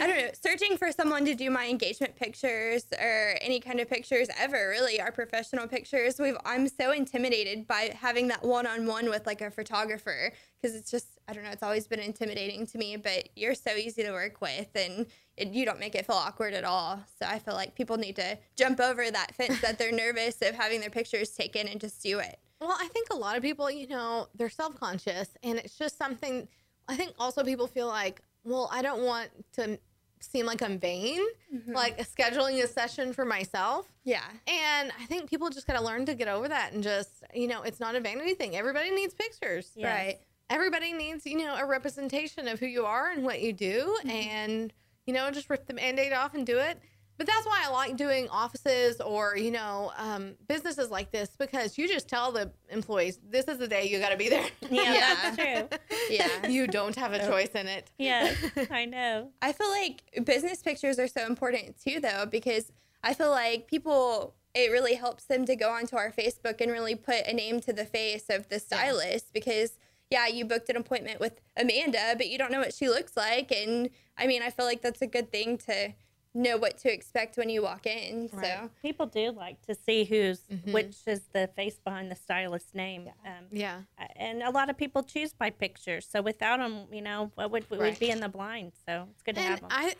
I 0.00 0.06
don't 0.06 0.16
know, 0.16 0.30
searching 0.32 0.78
for 0.78 0.90
someone 0.90 1.26
to 1.26 1.34
do 1.34 1.50
my 1.50 1.68
engagement 1.68 2.16
pictures 2.16 2.86
or 2.98 3.36
any 3.42 3.60
kind 3.60 3.78
of 3.78 3.90
pictures 3.90 4.28
ever, 4.38 4.70
really, 4.70 4.98
our 5.02 5.12
professional 5.12 5.68
pictures. 5.68 6.18
We've 6.18 6.36
I'm 6.46 6.66
so 6.66 6.92
intimidated 6.92 7.66
by 7.66 7.94
having 8.00 8.28
that 8.28 8.42
one-on-one 8.42 9.10
with 9.10 9.26
like 9.26 9.42
a 9.42 9.50
photographer 9.50 10.32
because 10.60 10.74
it's 10.74 10.90
just 10.90 11.18
I 11.28 11.34
don't 11.34 11.44
know, 11.44 11.50
it's 11.50 11.62
always 11.62 11.86
been 11.86 12.00
intimidating 12.00 12.66
to 12.68 12.78
me, 12.78 12.96
but 12.96 13.28
you're 13.36 13.54
so 13.54 13.72
easy 13.72 14.02
to 14.02 14.12
work 14.12 14.40
with 14.40 14.68
and 14.74 15.06
it, 15.36 15.48
you 15.48 15.66
don't 15.66 15.78
make 15.78 15.94
it 15.94 16.06
feel 16.06 16.16
awkward 16.16 16.54
at 16.54 16.64
all. 16.64 17.02
So 17.18 17.26
I 17.26 17.38
feel 17.38 17.54
like 17.54 17.74
people 17.74 17.98
need 17.98 18.16
to 18.16 18.38
jump 18.56 18.80
over 18.80 19.10
that 19.10 19.34
fence 19.34 19.60
that 19.60 19.78
they're 19.78 19.92
nervous 19.92 20.40
of 20.40 20.54
having 20.54 20.80
their 20.80 20.90
pictures 20.90 21.30
taken 21.30 21.68
and 21.68 21.78
just 21.78 22.02
do 22.02 22.18
it. 22.18 22.38
Well, 22.62 22.76
I 22.80 22.88
think 22.88 23.08
a 23.10 23.16
lot 23.16 23.36
of 23.36 23.42
people, 23.42 23.70
you 23.70 23.88
know, 23.88 24.28
they're 24.34 24.48
self 24.48 24.80
conscious 24.80 25.28
and 25.42 25.58
it's 25.58 25.76
just 25.76 25.98
something. 25.98 26.48
I 26.92 26.96
think 26.96 27.14
also 27.18 27.42
people 27.42 27.66
feel 27.66 27.88
like, 27.88 28.20
well, 28.44 28.68
I 28.70 28.82
don't 28.82 29.02
want 29.02 29.30
to 29.54 29.78
seem 30.20 30.46
like 30.46 30.62
I'm 30.62 30.78
vain, 30.78 31.20
mm-hmm. 31.52 31.72
like 31.72 31.98
scheduling 32.06 32.62
a 32.62 32.66
session 32.66 33.12
for 33.12 33.24
myself. 33.24 33.86
Yeah. 34.04 34.22
And 34.46 34.92
I 35.00 35.06
think 35.06 35.28
people 35.28 35.48
just 35.50 35.66
got 35.66 35.78
to 35.78 35.82
learn 35.82 36.06
to 36.06 36.14
get 36.14 36.28
over 36.28 36.48
that 36.48 36.72
and 36.72 36.82
just, 36.82 37.24
you 37.34 37.48
know, 37.48 37.62
it's 37.62 37.80
not 37.80 37.94
a 37.94 38.00
vanity 38.00 38.34
thing. 38.34 38.54
Everybody 38.54 38.90
needs 38.90 39.14
pictures. 39.14 39.70
Yes. 39.74 39.96
Right. 39.96 40.20
Everybody 40.50 40.92
needs, 40.92 41.24
you 41.24 41.38
know, 41.38 41.56
a 41.56 41.66
representation 41.66 42.46
of 42.46 42.60
who 42.60 42.66
you 42.66 42.84
are 42.84 43.10
and 43.10 43.24
what 43.24 43.40
you 43.40 43.52
do. 43.52 43.96
Mm-hmm. 44.00 44.10
And, 44.10 44.72
you 45.06 45.14
know, 45.14 45.30
just 45.30 45.48
rip 45.48 45.66
the 45.66 45.74
band 45.74 45.98
aid 45.98 46.12
off 46.12 46.34
and 46.34 46.46
do 46.46 46.58
it. 46.58 46.78
But 47.18 47.26
that's 47.26 47.46
why 47.46 47.62
I 47.64 47.70
like 47.70 47.96
doing 47.96 48.28
offices 48.30 49.00
or, 49.00 49.36
you 49.36 49.50
know, 49.50 49.92
um, 49.96 50.34
businesses 50.48 50.90
like 50.90 51.12
this 51.12 51.30
because 51.38 51.76
you 51.78 51.86
just 51.86 52.08
tell 52.08 52.32
the 52.32 52.50
employees, 52.70 53.20
this 53.28 53.46
is 53.46 53.58
the 53.58 53.68
day 53.68 53.86
you 53.88 53.98
got 54.00 54.08
to 54.10 54.16
be 54.16 54.28
there. 54.28 54.46
Yeah, 54.70 54.94
Yeah. 54.94 55.14
that's 55.22 55.36
true. 55.36 55.78
Yeah. 56.10 56.46
you 56.48 56.66
don't 56.66 56.96
have 56.96 57.12
a 57.12 57.18
choice 57.26 57.50
in 57.50 57.68
it. 57.68 57.90
Yeah, 57.98 58.32
I 58.70 58.86
know. 58.86 59.28
I 59.42 59.52
feel 59.52 59.68
like 59.68 60.02
business 60.24 60.62
pictures 60.62 60.98
are 60.98 61.06
so 61.08 61.26
important 61.26 61.76
too, 61.80 62.00
though, 62.00 62.26
because 62.26 62.72
I 63.04 63.14
feel 63.14 63.30
like 63.30 63.66
people, 63.68 64.34
it 64.54 64.70
really 64.72 64.94
helps 64.94 65.24
them 65.24 65.44
to 65.46 65.54
go 65.54 65.70
onto 65.70 65.96
our 65.96 66.10
Facebook 66.10 66.60
and 66.60 66.72
really 66.72 66.94
put 66.94 67.26
a 67.26 67.32
name 67.34 67.60
to 67.60 67.72
the 67.72 67.84
face 67.84 68.24
of 68.30 68.48
the 68.48 68.58
stylist 68.58 69.32
because, 69.32 69.78
yeah, 70.10 70.26
you 70.26 70.44
booked 70.44 70.70
an 70.70 70.76
appointment 70.76 71.20
with 71.20 71.40
Amanda, 71.56 72.14
but 72.16 72.28
you 72.28 72.38
don't 72.38 72.50
know 72.50 72.60
what 72.60 72.74
she 72.74 72.88
looks 72.88 73.16
like. 73.16 73.52
And 73.52 73.90
I 74.16 74.26
mean, 74.26 74.42
I 74.42 74.50
feel 74.50 74.64
like 74.64 74.80
that's 74.82 75.02
a 75.02 75.06
good 75.06 75.30
thing 75.30 75.58
to 75.58 75.92
know 76.34 76.56
what 76.56 76.78
to 76.78 76.92
expect 76.92 77.36
when 77.36 77.50
you 77.50 77.62
walk 77.62 77.86
in. 77.86 78.28
So, 78.28 78.36
Right. 78.38 78.70
People 78.80 79.06
do 79.06 79.30
like 79.32 79.60
to 79.66 79.74
see 79.74 80.04
who's 80.04 80.44
which 80.64 80.96
is 81.06 81.22
the 81.32 81.48
face 81.54 81.78
behind 81.78 82.10
the 82.10 82.16
stylist's 82.16 82.74
name. 82.74 83.08
Um, 83.24 83.46
Yeah. 83.50 83.82
and 84.16 84.42
a 84.42 84.50
lot 84.50 84.70
of 84.70 84.76
people 84.76 85.02
choose 85.02 85.32
by 85.32 85.50
pictures. 85.50 86.06
So 86.08 86.22
without 86.22 86.58
them, 86.58 86.86
you 86.92 87.02
know, 87.02 87.30
what 87.34 87.50
would 87.50 87.68
we 87.70 87.78
Right. 87.78 87.90
would 87.90 87.98
be 87.98 88.10
in 88.10 88.20
the 88.20 88.28
blind? 88.28 88.72
So 88.86 89.08
it's 89.10 89.22
good 89.22 89.34
to 89.36 89.40
And 89.42 89.50
have 89.50 89.60
them. 89.60 89.68
I 89.72 89.94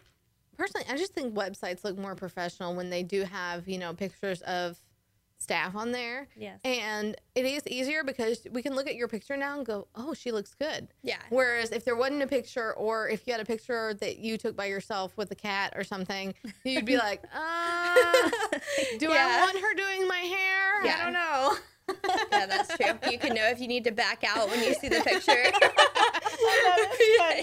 personally, 0.57 0.87
I 0.89 0.97
just 0.97 1.13
think 1.15 1.35
websites 1.35 1.85
look 1.85 1.99
more 1.99 2.15
professional 2.15 2.75
when 2.75 2.91
they 2.91 3.03
do 3.03 3.23
have, 3.25 3.69
you 3.69 3.79
know, 3.79 3.93
pictures 3.95 4.43
of 4.43 4.79
staff 5.43 5.75
on 5.75 5.93
there. 5.93 6.29
Yes. 6.37 6.59
And 6.65 7.17
it 7.35 7.45
is 7.45 7.63
easier 7.67 8.05
because 8.05 8.47
we 8.53 8.63
can 8.63 8.75
look 8.75 8.87
at 8.87 8.95
your 8.95 9.09
picture 9.09 9.37
now 9.37 9.57
and 9.57 9.67
go, 9.67 9.89
oh, 9.95 10.15
she 10.15 10.31
looks 10.33 10.55
good. 10.55 10.89
yeah. 11.03 11.17
Whereas 11.31 11.73
if 11.73 11.85
there 11.85 11.97
wasn't 11.97 12.23
a 12.23 12.27
picture, 12.27 12.73
or 12.75 13.09
if 13.09 13.27
you 13.27 13.33
had 13.33 13.41
a 13.41 13.45
picture 13.45 13.95
that 13.95 14.19
you 14.19 14.39
took 14.39 14.57
by 14.57 14.67
yourself 14.67 15.17
with 15.17 15.31
a 15.31 15.35
cat 15.35 15.73
or 15.77 15.85
something, 15.85 16.35
you'd 16.65 16.85
be 16.85 16.97
like, 16.97 17.23
uh, 17.35 17.95
do 18.99 19.11
I 19.11 19.41
want 19.45 19.59
her 19.59 19.75
doing 19.75 20.07
my 20.09 20.19
hair? 20.19 20.83
I 20.83 20.85
Yeah. 20.85 21.05
don't 21.05 21.13
know. 21.13 21.55
Yeah, 22.31 22.47
that's 22.47 22.75
true. 22.77 22.93
You 23.11 23.19
can 23.19 23.35
know 23.35 23.45
if 23.49 23.61
you 23.61 23.67
need 23.67 23.85
to 23.85 23.91
back 23.91 24.25
out 24.27 24.49
when 24.49 24.63
you 24.65 24.73
see 24.75 24.89
the 24.89 25.01
picture. 25.01 25.45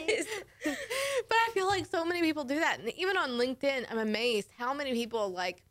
Yes. 0.07 0.25
But 0.63 1.37
I 1.37 1.49
feel 1.53 1.67
like 1.67 1.85
so 1.85 2.03
many 2.05 2.21
people 2.21 2.43
do 2.43 2.55
that. 2.59 2.79
And 2.79 2.89
even 2.97 3.17
on 3.17 3.31
LinkedIn, 3.31 3.85
I'm 3.91 3.97
amazed 3.99 4.49
how 4.57 4.73
many 4.73 4.93
people 4.93 5.29
like 5.29 5.63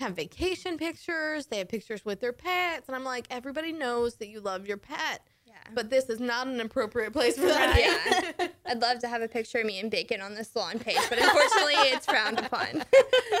have 0.00 0.14
vacation 0.14 0.78
pictures. 0.78 1.46
They 1.46 1.58
have 1.58 1.68
pictures 1.68 2.04
with 2.04 2.20
their 2.20 2.32
pets. 2.32 2.88
And 2.88 2.94
I'm 2.96 3.04
like, 3.04 3.26
everybody 3.30 3.72
knows 3.72 4.16
that 4.16 4.28
you 4.28 4.40
love 4.40 4.66
your 4.66 4.76
pet. 4.76 5.22
Yeah. 5.44 5.54
But 5.74 5.90
this 5.90 6.04
is 6.08 6.20
not 6.20 6.46
an 6.46 6.60
appropriate 6.60 7.12
place 7.12 7.34
for 7.36 7.46
that. 7.46 7.76
Yeah. 8.38 8.48
I'd 8.66 8.80
love 8.80 9.00
to 9.00 9.08
have 9.08 9.22
a 9.22 9.28
picture 9.28 9.58
of 9.58 9.66
me 9.66 9.80
and 9.80 9.90
bacon 9.90 10.20
on 10.20 10.34
the 10.34 10.44
salon 10.44 10.78
page, 10.78 10.98
but 11.08 11.18
unfortunately 11.18 11.74
it's 11.78 12.06
frowned 12.06 12.38
upon. 12.38 12.84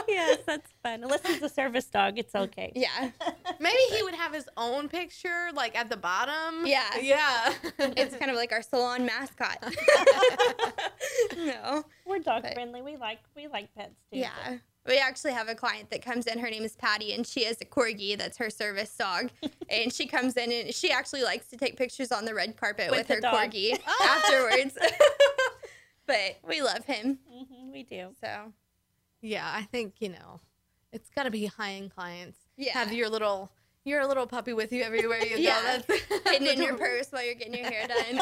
yes, 0.08 0.38
that's 0.46 0.68
fun. 0.82 1.04
Unless 1.04 1.26
he's 1.26 1.42
a 1.42 1.48
service 1.48 1.84
dog, 1.84 2.18
it's 2.18 2.32
mm, 2.32 2.40
okay. 2.44 2.72
Yeah. 2.74 3.10
Maybe 3.60 3.78
he 3.92 4.02
would 4.02 4.14
have 4.14 4.32
his 4.34 4.48
own 4.56 4.88
picture 4.88 5.50
like 5.54 5.78
at 5.78 5.90
the 5.90 5.96
bottom. 5.96 6.66
Yeah. 6.66 6.82
Yeah. 7.00 7.52
It's 7.78 8.16
kind 8.16 8.30
of 8.30 8.36
like 8.36 8.52
our 8.52 8.62
salon 8.62 9.06
mascot. 9.06 9.62
no. 11.36 11.84
We're 12.06 12.18
dog 12.20 12.42
But- 12.42 12.54
friendly. 12.54 12.82
We 12.82 12.96
like 12.96 13.20
we 13.36 13.46
like 13.48 13.72
pets 13.74 13.94
too. 14.12 14.18
Yeah. 14.18 14.58
We 14.88 14.96
actually 14.96 15.32
have 15.34 15.48
a 15.48 15.54
client 15.54 15.90
that 15.90 16.02
comes 16.02 16.26
in. 16.26 16.38
Her 16.38 16.48
name 16.48 16.64
is 16.64 16.74
Patty, 16.74 17.12
and 17.12 17.26
she 17.26 17.44
has 17.44 17.60
a 17.60 17.66
corgi. 17.66 18.16
That's 18.16 18.38
her 18.38 18.48
service 18.48 18.96
dog. 18.96 19.30
and 19.68 19.92
she 19.92 20.06
comes 20.06 20.34
in, 20.38 20.50
and 20.50 20.74
she 20.74 20.90
actually 20.90 21.22
likes 21.22 21.46
to 21.48 21.58
take 21.58 21.76
pictures 21.76 22.10
on 22.10 22.24
the 22.24 22.34
red 22.34 22.56
carpet 22.56 22.90
With 22.90 23.00
with, 23.00 23.08
her 23.08 23.20
dog. 23.20 23.34
corgi 23.34 23.78
afterwards. 24.02 24.78
but 26.06 26.38
we 26.48 26.62
love 26.62 26.86
him. 26.86 27.18
hmm 27.30 27.70
we 27.70 27.82
do. 27.82 28.08
So, 28.22 28.52
yeah. 29.20 29.52
I 29.54 29.62
think, 29.64 29.96
you 29.98 30.08
know, 30.08 30.40
it's 30.90 31.10
got 31.10 31.24
to 31.24 31.30
be 31.30 31.44
high 31.46 31.72
end 31.72 31.94
clients. 31.94 32.38
Yeah. 32.56 32.72
Have 32.72 32.92
your 32.92 33.10
little. 33.10 33.52
Your 33.84 34.06
little 34.06 34.26
puppy 34.26 34.52
with 34.52 34.70
you 34.70 34.82
everywhere 34.82 35.22
you 35.22 35.36
go. 35.36 35.42
Yeah. 35.42 35.80
That's 35.86 36.30
hidden 36.30 36.46
in 36.48 36.62
your 36.62 36.76
purse 36.76 37.06
while 37.10 37.24
you're 37.24 37.34
getting 37.34 37.54
your 37.54 37.70
hair 37.70 37.86
done. 37.86 38.20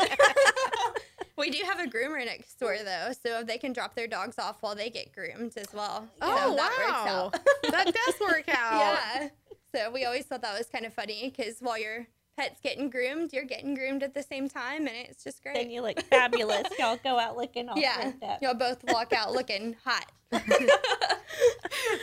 We 1.36 1.50
do 1.50 1.62
have 1.64 1.78
a 1.80 1.86
groomer 1.86 2.24
next 2.24 2.58
door, 2.58 2.76
though, 2.84 3.12
so 3.22 3.42
they 3.42 3.58
can 3.58 3.72
drop 3.72 3.94
their 3.94 4.06
dogs 4.06 4.38
off 4.38 4.56
while 4.62 4.74
they 4.74 4.90
get 4.90 5.12
groomed 5.12 5.52
as 5.56 5.72
well. 5.72 6.06
Oh, 6.22 6.50
so 6.50 6.56
that 6.56 6.70
works 6.70 6.88
wow. 6.88 7.30
out. 7.32 7.32
that 7.70 7.94
does 7.94 8.14
work 8.20 8.48
out. 8.48 8.98
Yeah. 9.20 9.28
So 9.74 9.90
we 9.90 10.04
always 10.04 10.24
thought 10.24 10.42
that 10.42 10.56
was 10.56 10.68
kind 10.68 10.86
of 10.86 10.94
funny 10.94 11.32
because 11.36 11.56
while 11.60 11.78
your 11.78 12.06
pet's 12.36 12.60
getting 12.60 12.88
groomed, 12.90 13.32
you're 13.32 13.44
getting 13.44 13.74
groomed 13.74 14.02
at 14.02 14.14
the 14.14 14.22
same 14.22 14.48
time, 14.48 14.86
and 14.86 14.96
it's 14.96 15.22
just 15.24 15.42
great. 15.42 15.54
Then 15.54 15.70
you 15.70 15.82
look 15.82 16.00
fabulous. 16.04 16.66
Y'all 16.78 16.98
go 17.02 17.18
out 17.18 17.36
looking 17.36 17.68
all 17.68 17.78
Yeah, 17.78 18.12
up. 18.22 18.42
Y'all 18.42 18.54
both 18.54 18.82
walk 18.88 19.12
out 19.12 19.32
looking 19.32 19.76
hot. 19.84 20.06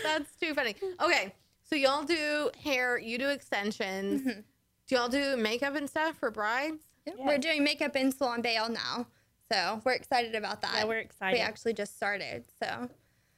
That's 0.03 0.35
too 0.39 0.53
funny. 0.53 0.75
Okay, 1.01 1.33
so 1.63 1.75
y'all 1.75 2.03
do 2.03 2.49
hair, 2.63 2.97
you 2.97 3.17
do 3.17 3.29
extensions. 3.29 4.21
Mm-hmm. 4.21 4.39
Do 4.87 4.95
y'all 4.95 5.09
do 5.09 5.35
makeup 5.37 5.75
and 5.75 5.89
stuff 5.89 6.17
for 6.17 6.29
brides? 6.31 6.83
Yep, 7.05 7.15
Yeah. 7.19 7.25
We're 7.27 7.37
doing 7.37 7.63
makeup 7.63 7.95
in 7.95 8.11
Salon 8.11 8.41
Bale 8.41 8.69
now, 8.69 9.07
so 9.53 9.81
we're 9.85 9.93
excited 9.93 10.35
about 10.35 10.61
that. 10.61 10.73
Yeah, 10.79 10.85
we're 10.85 10.97
excited. 10.99 11.37
We 11.37 11.41
actually 11.41 11.73
just 11.73 11.95
started, 11.95 12.45
so 12.61 12.89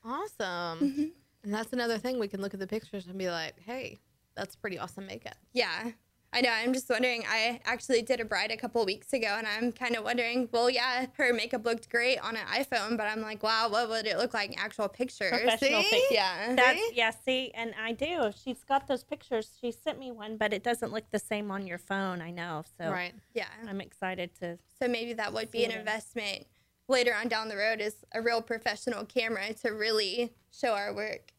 Awesome. 0.04 0.80
Mm-hmm. 0.80 1.06
And 1.43 1.54
that's 1.54 1.73
another 1.73 1.97
thing 1.97 2.19
we 2.19 2.28
can 2.28 2.41
look 2.41 2.54
at 2.54 2.60
the 2.60 2.67
pictures 2.67 3.08
and 3.08 3.17
be 3.17 3.30
like, 3.30 3.56
hey, 3.65 3.99
that's 4.36 4.56
pretty 4.56 4.78
awesome 4.80 5.06
makeup. 5.08 5.36
yeah. 5.54 5.91
I 6.36 6.41
know. 6.41 6.50
I'm 6.52 6.74
just 6.74 6.89
wondering. 6.89 7.24
I 7.30 7.62
actually 7.63 8.02
did 8.02 8.19
a 8.19 8.26
bride 8.26 8.52
a 8.52 8.58
couple 8.58 8.84
weeks 8.86 9.13
ago, 9.13 9.36
and 9.38 9.48
I'm 9.48 9.71
kind 9.71 9.95
of 9.95 10.04
wondering. 10.04 10.50
Well, 10.52 10.69
yeah, 10.69 11.06
her 11.13 11.32
makeup 11.34 11.63
looked 11.63 11.89
great 11.89 12.17
on 12.19 12.36
an 12.36 12.45
iPhone, 12.48 12.98
but 12.98 13.04
I'm 13.08 13.21
like, 13.21 13.41
wow, 13.41 13.69
what 13.69 13.88
would 13.88 14.06
it 14.06 14.17
look 14.17 14.34
like 14.34 14.52
in 14.52 14.60
actual 14.60 14.89
pictures? 14.89 15.30
Professional 15.30 15.82
See? 15.82 15.89
pictures. 15.89 16.12
Yeah. 16.12 16.54
That's 16.56 16.78
See? 16.78 16.91
yeah, 16.93 17.12
see, 17.12 17.52
and 17.56 17.74
I 17.82 17.93
do. 17.93 18.32
She's 18.43 18.65
got 18.65 18.86
those 18.86 19.02
pictures. 19.06 19.58
She 19.62 19.71
sent 19.71 19.98
me 19.98 20.12
one, 20.12 20.36
but 20.36 20.52
it 20.52 20.62
doesn't 20.62 20.91
look 20.91 21.10
the 21.12 21.19
same 21.19 21.52
on 21.52 21.65
your 21.65 21.78
phone. 21.78 22.21
I 22.21 22.32
know. 22.32 22.63
So 22.78 22.91
Right. 22.91 23.13
yeah. 23.34 23.48
I'm 23.65 23.80
excited 23.80 24.32
to. 24.41 24.58
So 24.82 24.89
maybe 24.89 25.13
that 25.13 25.32
would 25.34 25.52
be 25.52 25.63
an 25.63 25.71
it. 25.71 25.80
investment 25.80 26.48
later 26.89 27.15
on 27.15 27.30
down 27.30 27.48
the 27.48 27.56
road 27.56 27.80
is 27.80 27.95
a 28.13 28.21
real 28.21 28.41
professional 28.41 29.06
camera 29.06 29.54
to 29.62 29.69
really 29.69 30.34
show 30.52 30.74
our 30.74 30.93
work. 30.93 31.32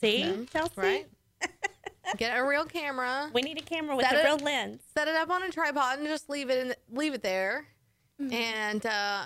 See. 0.00 0.46
Chelsea. 0.50 0.72
Right? 0.76 1.06
Get 2.16 2.36
a 2.38 2.44
real 2.44 2.64
camera. 2.64 3.30
We 3.32 3.42
need 3.42 3.58
a 3.58 3.62
camera 3.62 3.96
with 3.96 4.06
Set 4.06 4.14
a 4.16 4.20
it- 4.20 4.24
real 4.24 4.36
lens. 4.38 4.82
set 4.96 5.08
it 5.08 5.14
up 5.16 5.30
on 5.30 5.42
a 5.42 5.50
tripod 5.50 5.98
and 5.98 6.06
just 6.06 6.28
leave 6.28 6.50
it 6.50 6.66
in 6.66 6.74
leave 6.96 7.14
it 7.14 7.22
there. 7.22 7.66
Mm-hmm. 8.20 8.32
And 8.32 8.86
uh, 8.86 9.24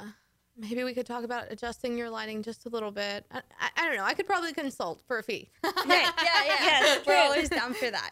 maybe 0.59 0.83
we 0.85 0.93
could 0.93 1.07
talk 1.07 1.25
about 1.25 1.51
adjusting 1.51 1.97
your 1.97 2.11
lighting 2.11 2.43
just 2.43 2.67
a 2.67 2.69
little 2.69 2.91
bit. 2.91 3.25
I, 3.31 3.39
I, 3.61 3.69
I 3.77 3.87
don't 3.87 3.97
know. 3.97 4.05
I 4.05 4.13
could 4.15 4.27
probably 4.27 4.53
consult 4.53 5.03
for 5.07 5.19
a 5.19 5.23
fee. 5.23 5.49
Yeah, 5.65 5.73
yeah, 5.87 6.45
yeah. 6.47 6.55
Yes, 6.61 7.07
We're 7.07 7.17
always 7.17 7.49
down 7.49 7.73
for 7.75 7.91
that. 7.91 8.11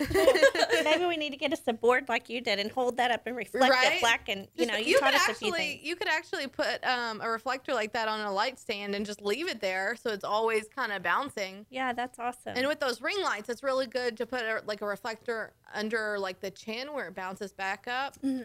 Maybe 0.84 1.04
we 1.06 1.16
need 1.16 1.30
to 1.30 1.36
get 1.36 1.52
us 1.52 1.60
a 1.66 1.72
board 1.72 2.08
like 2.08 2.28
you 2.30 2.40
did 2.40 2.58
and 2.58 2.70
hold 2.70 2.96
that 2.98 3.10
up 3.10 3.26
and 3.26 3.36
reflect 3.36 3.70
Right? 3.72 3.94
it 3.94 4.00
black. 4.00 4.28
And 4.28 4.48
you 4.54 4.64
Just- 4.66 4.70
know, 4.70 4.76
you, 4.78 4.98
taught 5.00 5.12
could 5.12 5.20
us 5.20 5.28
actually 5.28 5.48
a 5.48 5.52
few 5.52 5.56
things. 5.56 5.82
you 5.84 5.96
could 5.96 6.08
actually 6.08 6.46
put 6.46 6.84
um, 6.86 7.20
a 7.20 7.28
reflector 7.28 7.74
like 7.74 7.92
that 7.94 8.08
on 8.08 8.20
a 8.20 8.32
light 8.32 8.58
stand 8.58 8.94
and 8.94 9.04
just 9.04 9.20
leave 9.20 9.48
it 9.48 9.60
there 9.60 9.96
so 10.00 10.10
it's 10.10 10.24
always 10.24 10.68
kind 10.68 10.92
of 10.92 11.02
bouncing. 11.02 11.66
Yeah, 11.70 11.92
that's 11.92 12.18
awesome. 12.18 12.52
And 12.56 12.66
with 12.68 12.80
those 12.80 13.02
ring 13.02 13.20
lights, 13.22 13.48
it's 13.48 13.62
really 13.62 13.86
good 13.86 14.16
to 14.18 14.26
put 14.26 14.42
a, 14.42 14.62
like 14.66 14.80
a 14.82 14.86
reflector 14.86 15.52
under 15.74 16.18
like 16.18 16.40
the 16.40 16.50
chin 16.50 16.92
where 16.92 17.08
it 17.08 17.14
bounces 17.14 17.52
back 17.52 17.86
up. 17.88 18.14
Ooh, 18.24 18.44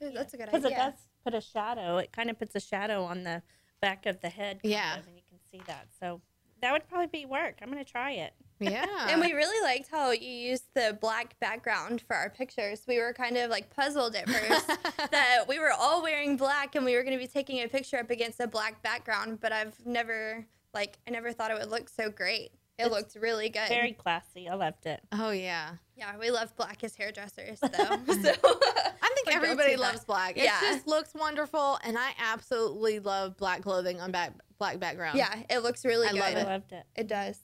That's 0.00 0.32
a 0.34 0.36
good 0.36 0.46
Because 0.46 0.64
idea. 0.64 0.76
it 0.78 0.80
does 0.80 0.94
put 1.24 1.34
a 1.34 1.40
shadow. 1.40 1.98
It 1.98 2.12
kind 2.12 2.30
of 2.30 2.38
puts 2.38 2.54
a 2.54 2.60
shadow 2.60 3.04
on 3.04 3.24
the 3.24 3.42
back 3.80 4.06
of 4.06 4.20
the 4.20 4.28
head. 4.28 4.60
Yeah. 4.62 4.98
of, 4.98 5.06
and 5.06 5.16
you 5.16 5.22
can 5.28 5.38
see 5.50 5.62
that. 5.66 5.88
So 5.98 6.20
that 6.60 6.72
would 6.72 6.88
probably 6.88 7.06
be 7.06 7.26
work. 7.26 7.56
I'm 7.62 7.70
going 7.70 7.84
to 7.84 7.90
try 7.90 8.12
it. 8.12 8.34
Yeah. 8.60 9.08
And 9.10 9.20
we 9.20 9.32
really 9.32 9.60
liked 9.62 9.88
how 9.90 10.12
you 10.12 10.30
used 10.30 10.64
the 10.74 10.96
black 10.98 11.38
background 11.40 12.02
for 12.06 12.14
our 12.14 12.30
pictures. 12.30 12.82
We 12.86 12.98
were 12.98 13.12
kind 13.12 13.36
of 13.36 13.50
like 13.50 13.68
puzzled 13.68 14.14
at 14.14 14.26
first 14.26 14.68
that 15.10 15.44
we 15.46 15.58
were 15.58 15.72
all 15.72 16.02
wearing 16.02 16.36
black 16.36 16.74
and 16.76 16.84
we 16.84 16.94
were 16.94 17.02
going 17.02 17.18
to 17.18 17.22
be 17.22 17.26
taking 17.26 17.62
a 17.62 17.68
picture 17.68 17.98
up 17.98 18.10
against 18.10 18.40
a 18.40 18.46
black 18.46 18.80
background, 18.80 19.40
but 19.40 19.52
I've 19.52 19.74
never 19.84 20.46
like 20.72 20.98
I 21.06 21.10
never 21.10 21.32
thought 21.32 21.50
it 21.50 21.58
would 21.58 21.70
look 21.70 21.88
so 21.88 22.08
great. 22.08 22.52
It 22.78 22.90
looked 22.90 23.14
really 23.14 23.48
good. 23.50 23.68
Very 23.68 23.92
classy. 23.92 24.48
I 24.48 24.54
loved 24.54 24.86
it. 24.86 25.00
Oh 25.12 25.30
yeah. 25.30 25.70
yeah, 25.96 26.16
we 26.18 26.30
love 26.30 26.54
black 26.56 26.82
as 26.82 26.96
hairdressers 26.96 27.60
though. 27.60 27.68
so 27.70 27.84
I 27.84 29.10
think 29.14 29.28
everybody 29.32 29.56
guilty 29.70 29.74
of 29.74 29.80
that. 29.80 29.92
loves 29.92 30.04
black. 30.04 30.36
It 30.36 30.44
Yeah. 30.44 30.58
just 30.60 30.86
looks 30.86 31.14
wonderful, 31.14 31.78
and 31.84 31.96
I 31.96 32.10
absolutely 32.18 32.98
love 32.98 33.36
black 33.36 33.62
clothing 33.62 34.00
on 34.00 34.10
back, 34.10 34.32
black 34.58 34.80
background. 34.80 35.16
yeah, 35.18 35.42
it 35.48 35.58
looks 35.60 35.84
really 35.84 36.08
I 36.08 36.12
good. 36.12 36.18
love 36.20 36.36
I 36.36 36.42
loved 36.42 36.72
it. 36.72 36.84
It 36.96 37.06
does. 37.06 37.38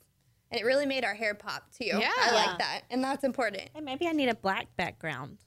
And 0.50 0.60
it 0.60 0.64
really 0.64 0.86
made 0.86 1.04
our 1.04 1.14
hair 1.14 1.34
pop 1.34 1.70
too. 1.72 1.84
Yeah. 1.84 2.10
I 2.18 2.32
like 2.34 2.58
that. 2.58 2.80
And 2.90 3.04
that's 3.04 3.22
important. 3.22 3.70
Hey, 3.72 3.80
maybe 3.80 4.08
I 4.08 4.12
need 4.12 4.28
a 4.30 4.34
black 4.34 4.66
background. 4.76 5.38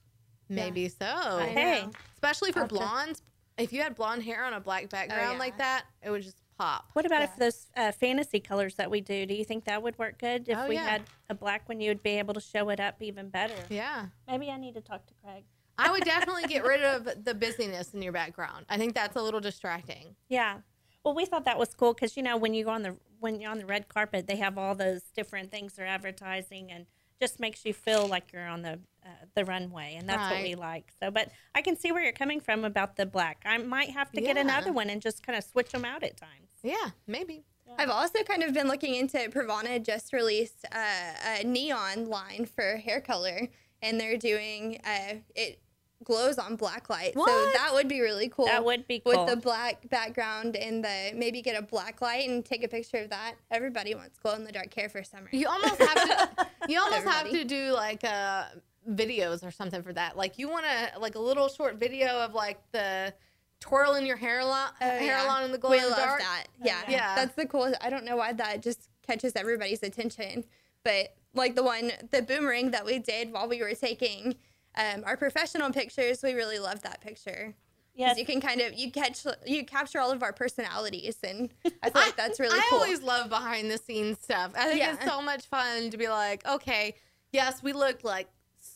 maybe 0.48 0.88
so. 0.88 1.40
Hey. 1.52 1.86
Especially 2.14 2.52
for 2.52 2.60
I'll 2.60 2.68
check- 2.68 2.78
blondes, 2.78 3.22
if 3.58 3.70
you 3.72 3.82
had 3.82 3.94
blonde 3.96 4.22
hair 4.22 4.44
on 4.46 4.54
a 4.54 4.60
black 4.60 4.88
background 4.88 5.26
oh, 5.28 5.32
yeah. 5.32 5.38
like 5.38 5.58
that, 5.58 5.84
it 6.02 6.08
would 6.10 6.22
just 6.22 6.38
pop. 6.56 6.88
What 6.92 7.06
about 7.06 7.22
if 7.22 7.36
those 7.36 7.66
uh, 7.76 7.92
fantasy 7.92 8.40
colors 8.40 8.74
that 8.76 8.90
we 8.90 9.00
do? 9.00 9.26
Do 9.26 9.34
you 9.34 9.44
think 9.44 9.64
that 9.64 9.82
would 9.82 9.98
work 9.98 10.18
good? 10.18 10.48
If 10.48 10.58
Oh, 10.58 10.68
we 10.68 10.74
yeah. 10.74 10.84
had 10.88 11.02
a 11.28 11.34
black 11.34 11.68
one, 11.68 11.80
you 11.80 11.90
would 11.90 12.02
be 12.02 12.18
able 12.18 12.34
to 12.34 12.40
show 12.40 12.68
it 12.70 12.80
up 12.80 13.00
even 13.02 13.28
better. 13.28 13.54
Yeah. 13.68 14.06
Maybe 14.28 14.50
I 14.50 14.56
need 14.56 14.74
to 14.74 14.80
talk 14.80 15.06
to 15.06 15.14
Craig. 15.24 15.44
I 15.78 15.90
would 15.90 16.04
definitely 16.14 16.44
get 16.44 16.64
rid 16.64 16.82
of 16.82 17.24
the 17.24 17.34
busyness 17.34 17.94
in 17.94 18.02
your 18.02 18.12
background. 18.12 18.66
I 18.68 18.78
think 18.78 18.94
that's 18.94 19.16
a 19.16 19.22
little 19.22 19.40
distracting. 19.40 20.14
Yeah. 20.28 20.58
Well, 21.04 21.14
we 21.14 21.26
thought 21.26 21.44
that 21.44 21.58
was 21.58 21.74
cool 21.74 21.92
because 21.92 22.16
you 22.16 22.22
know 22.22 22.36
when 22.36 22.54
you 22.54 22.64
go 22.64 22.70
on 22.70 22.82
the 22.82 22.96
when 23.20 23.40
you're 23.40 23.50
on 23.50 23.58
the 23.58 23.66
red 23.66 23.88
carpet, 23.88 24.26
they 24.26 24.36
have 24.36 24.56
all 24.58 24.74
those 24.74 25.02
different 25.14 25.50
things 25.50 25.74
they're 25.74 25.86
advertising, 25.86 26.70
and 26.70 26.86
just 27.20 27.40
makes 27.40 27.64
you 27.64 27.72
feel 27.74 28.06
like 28.06 28.32
you're 28.32 28.46
on 28.46 28.62
the 28.62 28.78
uh, 29.04 29.08
the 29.34 29.44
runway, 29.44 29.96
and 29.98 30.08
that's 30.08 30.32
what 30.32 30.42
we 30.42 30.54
like. 30.54 30.92
So, 31.00 31.10
but 31.10 31.30
I 31.54 31.62
can 31.62 31.76
see 31.76 31.92
where 31.92 32.02
you're 32.02 32.12
coming 32.12 32.40
from 32.40 32.64
about 32.64 32.96
the 32.96 33.06
black. 33.06 33.42
I 33.44 33.58
might 33.58 33.90
have 33.90 34.10
to 34.12 34.20
get 34.20 34.36
another 34.36 34.72
one 34.72 34.90
and 34.90 35.02
just 35.02 35.22
kind 35.24 35.36
of 35.36 35.44
switch 35.44 35.72
them 35.72 35.84
out 35.84 36.02
at 36.02 36.16
times. 36.16 36.48
Yeah, 36.62 36.90
maybe. 37.06 37.44
I've 37.78 37.90
also 37.90 38.22
kind 38.22 38.42
of 38.42 38.54
been 38.54 38.68
looking 38.68 38.94
into 38.94 39.18
Pravana 39.30 39.82
just 39.82 40.12
released 40.12 40.64
uh, 40.72 41.40
a 41.40 41.44
neon 41.44 42.06
line 42.06 42.46
for 42.46 42.76
hair 42.76 43.00
color, 43.00 43.48
and 43.82 44.00
they're 44.00 44.16
doing 44.16 44.80
uh, 44.84 45.16
it 45.34 45.60
glows 46.04 46.38
on 46.38 46.56
black 46.56 46.90
light. 46.90 47.14
So 47.14 47.24
that 47.24 47.70
would 47.72 47.88
be 47.88 48.00
really 48.00 48.28
cool. 48.28 48.46
That 48.46 48.64
would 48.64 48.86
be 48.86 49.00
cool. 49.00 49.24
with 49.24 49.34
the 49.34 49.36
black 49.36 49.88
background 49.88 50.56
and 50.56 50.84
the 50.84 51.12
maybe 51.14 51.42
get 51.42 51.58
a 51.58 51.62
black 51.62 52.00
light 52.00 52.28
and 52.28 52.44
take 52.44 52.62
a 52.62 52.68
picture 52.68 52.98
of 52.98 53.10
that. 53.10 53.34
Everybody 53.50 53.94
wants 53.94 54.18
glow 54.18 54.34
in 54.34 54.44
the 54.44 54.52
dark 54.52 54.72
hair 54.74 54.88
for 54.88 55.02
summer. 55.02 55.28
You 55.32 55.48
almost 55.48 55.80
have 55.80 55.94
to. 55.94 56.46
You 56.66 56.80
almost 56.80 57.04
have 57.04 57.28
to 57.28 57.44
do 57.44 57.72
like 57.72 58.02
uh, 58.04 58.44
videos 58.90 59.44
or 59.44 59.50
something 59.50 59.82
for 59.82 59.92
that. 59.92 60.16
Like 60.16 60.38
you 60.38 60.48
want 60.48 60.64
to 60.66 60.98
like 61.00 61.14
a 61.14 61.18
little 61.20 61.48
short 61.48 61.76
video 61.76 62.08
of 62.20 62.34
like 62.34 62.58
the 62.72 63.12
twirling 63.60 64.04
your 64.06 64.16
hair 64.16 64.44
line, 64.44 64.70
Oh, 64.80 64.84
hair 64.88 65.00
yeah. 65.02 65.22
line 65.24 65.44
in 65.44 65.52
the 65.52 65.58
glow 65.58 65.70
we 65.70 65.78
in 65.78 65.84
the 65.84 65.90
love 65.90 65.98
dark. 65.98 66.20
that. 66.20 66.46
Yeah. 66.62 66.80
Yeah. 66.88 67.14
That's 67.14 67.34
the 67.34 67.46
coolest. 67.46 67.76
I 67.82 67.90
don't 67.90 68.04
know 68.04 68.16
why 68.16 68.32
that 68.34 68.62
just 68.62 68.88
catches 69.06 69.34
everybody's 69.36 69.82
attention, 69.82 70.44
but 70.84 71.14
like 71.34 71.54
the 71.54 71.62
one, 71.62 71.92
the 72.10 72.22
boomerang 72.22 72.70
that 72.72 72.84
we 72.84 72.98
did 72.98 73.32
while 73.32 73.48
we 73.48 73.60
were 73.62 73.74
taking 73.74 74.34
um, 74.76 75.02
our 75.06 75.16
professional 75.16 75.70
pictures, 75.72 76.22
we 76.22 76.34
really 76.34 76.58
loved 76.58 76.82
that 76.82 77.00
picture. 77.00 77.54
Yes. 77.96 78.08
Yes. 78.08 78.18
You 78.18 78.26
can 78.26 78.40
kind 78.40 78.60
of 78.60 78.74
you 78.74 78.90
catch 78.90 79.24
you 79.46 79.64
capture 79.64 80.00
all 80.00 80.10
of 80.10 80.22
our 80.24 80.32
personalities, 80.32 81.16
and 81.22 81.48
I 81.82 81.90
feel 81.90 82.02
like 82.02 82.16
that's 82.16 82.40
really 82.40 82.58
I 82.58 82.66
cool. 82.68 82.80
always 82.80 83.00
love 83.02 83.28
behind 83.28 83.70
the 83.70 83.78
scenes 83.78 84.18
stuff. 84.20 84.52
I 84.56 84.66
think 84.66 84.82
it's 84.82 85.04
so 85.04 85.22
much 85.22 85.46
fun 85.46 85.90
to 85.90 85.96
be 85.96 86.08
like, 86.08 86.44
okay, 86.46 86.96
yes, 87.32 87.62
we 87.62 87.72
look 87.72 88.02
like 88.02 88.28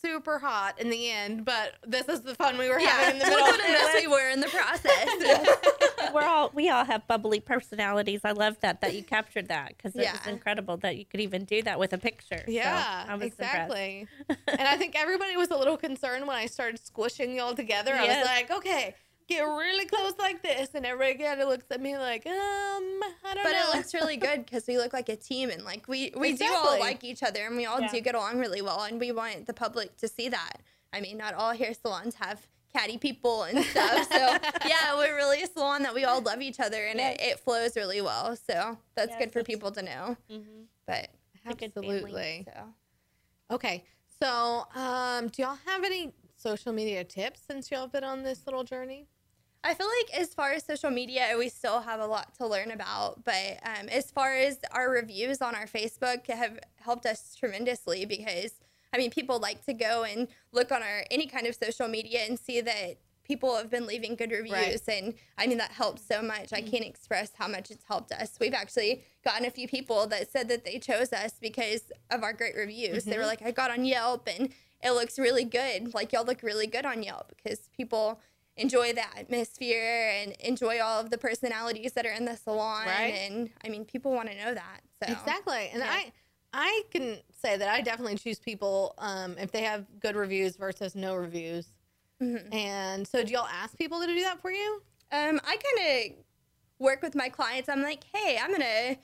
super 0.04 0.38
hot 0.38 0.80
in 0.80 0.90
the 0.90 1.10
end, 1.10 1.44
but 1.44 1.74
this 1.86 2.08
is 2.08 2.20
the 2.22 2.34
fun 2.34 2.56
we 2.58 2.68
were 2.68 2.78
yeah, 2.78 2.88
having 2.90 3.14
in 3.14 3.18
the 3.18 3.24
look 3.34 3.36
middle. 3.38 3.50
what 3.50 3.60
a 3.64 3.72
mess 3.72 3.94
we 3.94 4.06
were 4.06 4.28
in 4.30 4.40
the 4.40 4.48
process. 4.48 5.08
We're 6.14 6.22
all 6.22 6.50
we 6.54 6.70
all 6.70 6.84
have 6.84 7.06
bubbly 7.06 7.40
personalities. 7.40 8.20
I 8.24 8.32
love 8.32 8.58
that 8.60 8.80
that 8.80 8.94
you 8.94 9.02
captured 9.02 9.48
that 9.48 9.76
because 9.76 9.94
it's 9.94 10.04
Yeah. 10.04 10.30
incredible 10.30 10.76
that 10.78 10.96
you 10.96 11.04
could 11.04 11.20
even 11.20 11.44
do 11.44 11.62
that 11.64 11.78
with 11.78 11.92
a 11.92 11.98
picture. 11.98 12.38
So 12.46 12.50
Yeah, 12.50 13.04
I 13.08 13.14
was 13.14 13.24
exactly. 13.26 14.08
and 14.46 14.62
I 14.68 14.76
think 14.76 14.94
everybody 14.98 15.36
was 15.36 15.50
a 15.50 15.56
little 15.56 15.76
concerned 15.76 16.26
when 16.26 16.36
I 16.36 16.46
started 16.46 16.80
squishing 16.84 17.36
y'all 17.36 17.54
together. 17.54 17.94
I 17.94 18.04
Yes. 18.04 18.18
was 18.22 18.26
like, 18.26 18.50
okay, 18.58 18.94
get 19.28 19.42
really 19.42 19.84
close 19.86 20.14
like 20.18 20.42
this, 20.42 20.70
and 20.74 20.84
everybody 20.86 21.22
kind 21.22 21.40
of 21.40 21.48
looks 21.48 21.66
at 21.70 21.80
me 21.80 21.96
like, 21.96 22.26
um, 22.26 22.32
I 22.34 23.34
don't 23.34 23.44
But 23.44 23.52
know. 23.52 23.70
it 23.72 23.76
looks 23.76 23.94
really 23.94 24.16
good 24.16 24.44
because 24.44 24.66
we 24.66 24.78
look 24.78 24.92
like 24.92 25.08
a 25.08 25.16
team 25.16 25.50
and 25.50 25.62
like 25.64 25.86
we 25.86 26.12
we 26.16 26.32
do 26.32 26.46
all 26.52 26.78
like 26.80 27.04
each 27.04 27.22
other 27.22 27.46
and 27.46 27.56
we 27.56 27.66
all 27.66 27.80
Yeah. 27.80 27.92
do 27.92 28.00
get 28.00 28.14
along 28.14 28.38
really 28.38 28.62
well 28.62 28.82
and 28.82 28.98
we 28.98 29.12
want 29.12 29.46
the 29.46 29.54
public 29.54 29.96
to 29.98 30.08
see 30.08 30.28
that. 30.30 30.54
I 30.92 31.00
mean, 31.00 31.18
not 31.18 31.34
all 31.34 31.52
hair 31.52 31.74
salons 31.74 32.14
have 32.16 32.46
catty 32.72 32.98
people 32.98 33.42
and 33.44 33.64
stuff. 33.64 34.08
So 34.10 34.16
yeah, 34.66 34.96
we're 34.96 35.14
really 35.16 35.42
a 35.42 35.46
salon 35.46 35.82
that 35.82 35.94
we 35.94 36.04
all 36.04 36.20
love 36.20 36.40
each 36.42 36.60
other 36.60 36.86
and 36.86 36.98
it, 36.98 37.20
it 37.20 37.40
flows 37.40 37.76
really 37.76 38.00
well. 38.00 38.34
So 38.36 38.78
that's 38.94 39.10
Yes, 39.10 39.18
good 39.18 39.32
for 39.32 39.42
people 39.44 39.70
to 39.72 39.82
know. 39.82 40.16
Mhm. 40.30 40.64
But 40.86 41.08
a 41.46 41.54
good 41.54 41.72
family. 41.74 41.96
Absolutely. 42.00 42.46
so 42.54 43.54
Okay, 43.54 43.84
so 44.22 44.64
um, 44.74 45.28
do 45.28 45.42
y'all 45.42 45.58
have 45.66 45.82
any 45.84 46.12
social 46.36 46.72
media 46.72 47.04
tips 47.04 47.40
since 47.46 47.70
y'all 47.70 47.82
have 47.82 47.92
been 47.92 48.04
on 48.04 48.22
this 48.22 48.46
little 48.46 48.64
journey? 48.64 49.06
I 49.64 49.74
feel 49.74 49.88
like 49.88 50.18
as 50.20 50.32
far 50.34 50.52
as 50.52 50.64
social 50.64 50.90
media, 50.90 51.34
we 51.36 51.48
still 51.48 51.80
have 51.80 52.00
a 52.00 52.06
lot 52.06 52.34
to 52.36 52.46
learn 52.46 52.70
about. 52.70 53.24
But 53.24 53.58
um, 53.64 53.88
as 53.88 54.10
far 54.10 54.34
as 54.34 54.58
our 54.72 54.88
reviews 54.90 55.42
on 55.42 55.54
our 55.54 55.66
Facebook 55.66 56.26
have 56.28 56.58
helped 56.76 57.06
us 57.06 57.34
tremendously 57.34 58.04
because 58.04 58.52
I 58.94 58.96
mean, 58.96 59.10
people 59.10 59.38
like 59.38 59.64
to 59.66 59.74
go 59.74 60.04
and 60.04 60.28
look 60.52 60.72
on 60.72 60.82
our 60.82 61.04
any 61.10 61.26
kind 61.26 61.46
of 61.46 61.54
social 61.54 61.88
media 61.88 62.20
and 62.26 62.38
see 62.38 62.60
that 62.62 62.98
people 63.22 63.54
have 63.56 63.68
been 63.68 63.86
leaving 63.86 64.14
good 64.14 64.30
reviews, 64.30 64.50
Right. 64.88 64.88
and 64.88 65.14
I 65.36 65.46
mean 65.46 65.58
that 65.58 65.72
helps 65.72 66.06
so 66.06 66.22
much. 66.22 66.54
I 66.54 66.62
can't 66.62 66.84
express 66.86 67.32
how 67.36 67.46
much 67.48 67.70
it's 67.70 67.84
helped 67.84 68.12
us. 68.12 68.38
We've 68.40 68.54
actually 68.54 69.02
gotten 69.22 69.44
a 69.44 69.50
few 69.50 69.68
people 69.68 70.06
that 70.06 70.30
said 70.32 70.48
that 70.48 70.64
they 70.64 70.78
chose 70.78 71.12
us 71.12 71.32
because 71.38 71.92
of 72.10 72.22
our 72.22 72.32
great 72.32 72.56
reviews. 72.56 73.04
They 73.04 73.18
were 73.18 73.26
like, 73.26 73.42
I 73.42 73.50
got 73.50 73.70
on 73.70 73.84
Yelp 73.84 74.26
and 74.34 74.48
it 74.82 74.92
looks 74.92 75.18
really 75.18 75.44
good. 75.44 75.92
Like 75.92 76.12
y'all 76.14 76.24
look 76.24 76.42
really 76.42 76.66
good 76.66 76.86
on 76.86 77.02
Yelp 77.02 77.34
because 77.36 77.68
people 77.76 78.20
enjoy 78.58 78.92
the 78.92 79.04
atmosphere 79.18 80.12
and 80.14 80.32
enjoy 80.40 80.80
all 80.80 81.00
of 81.00 81.10
the 81.10 81.18
personalities 81.18 81.92
that 81.92 82.04
are 82.04 82.12
in 82.12 82.24
the 82.24 82.36
salon. 82.36 82.86
Right. 82.86 83.14
And 83.30 83.50
I 83.64 83.68
mean, 83.68 83.84
people 83.84 84.12
want 84.12 84.30
to 84.30 84.36
know 84.36 84.54
that. 84.54 84.80
So 85.02 85.12
Exactly, 85.12 85.70
and 85.72 85.80
Yeah. 85.80 85.90
I 85.90 86.12
I 86.52 86.82
can 86.90 87.18
say 87.42 87.56
that 87.56 87.68
I 87.68 87.82
definitely 87.82 88.16
choose 88.16 88.38
people 88.38 88.94
um, 88.98 89.36
if 89.38 89.52
they 89.52 89.62
have 89.62 89.84
good 90.00 90.16
reviews 90.16 90.56
versus 90.56 90.94
no 90.94 91.14
reviews. 91.14 91.66
Mm-hmm. 92.22 92.52
And 92.52 93.06
so, 93.06 93.22
do 93.22 93.32
y'all 93.32 93.46
ask 93.46 93.76
people 93.76 94.00
to 94.00 94.06
do 94.06 94.20
that 94.22 94.40
for 94.40 94.50
you? 94.50 94.82
Um, 95.12 95.40
I 95.44 95.56
kind 95.56 96.12
of 96.12 96.24
work 96.78 97.02
with 97.02 97.14
my 97.14 97.28
clients. 97.28 97.68
I'm 97.68 97.82
like, 97.82 98.04
hey, 98.12 98.38
I'm 98.42 98.50
gonna 98.50 98.96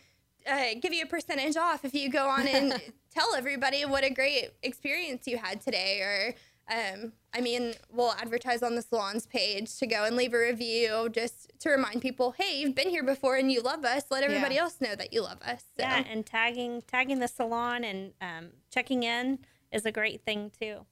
uh, 0.51 0.79
give 0.81 0.93
you 0.93 1.05
a 1.05 1.07
percentage 1.07 1.57
off 1.57 1.85
if 1.85 1.95
you 1.95 2.11
go 2.11 2.29
on 2.29 2.49
and 2.49 2.81
tell 3.15 3.35
everybody 3.35 3.85
what 3.85 4.05
a 4.05 4.11
great 4.11 4.51
experience 4.63 5.27
you 5.27 5.39
had 5.39 5.61
today. 5.61 6.01
Or, 6.01 6.35
um, 6.73 7.13
I 7.35 7.41
mean, 7.41 7.75
we'll 7.91 8.13
advertise 8.13 8.63
on 8.63 8.75
the 8.75 8.83
salon's 8.83 9.27
page 9.27 9.77
to 9.79 9.87
go 9.87 10.05
and 10.05 10.17
leave 10.17 10.33
a 10.33 10.39
review 10.39 11.09
just 11.11 11.53
to 11.61 11.69
remind 11.71 12.01
people, 12.01 12.33
hey, 12.39 12.59
you've 12.59 12.75
been 12.75 12.89
here 12.89 13.03
before 13.03 13.37
and 13.37 13.51
you 13.53 13.61
love 13.61 13.85
us. 13.85 14.05
Let 14.11 14.25
everybody 14.25 14.55
Yeah. 14.55 14.63
else 14.63 14.81
know 14.81 14.95
that 14.95 15.13
you 15.13 15.23
love 15.23 15.43
us. 15.43 15.65
So. 15.77 15.83
Yeah, 15.83 16.05
and 16.09 16.25
tagging 16.25 16.83
tagging 16.83 17.19
the 17.19 17.29
salon 17.29 17.85
and 17.85 18.13
um, 18.21 18.51
checking 18.71 19.03
in 19.03 19.41
is 19.73 19.85
a 19.85 19.93
great 19.93 20.25
thing 20.25 20.51
too. 20.59 20.87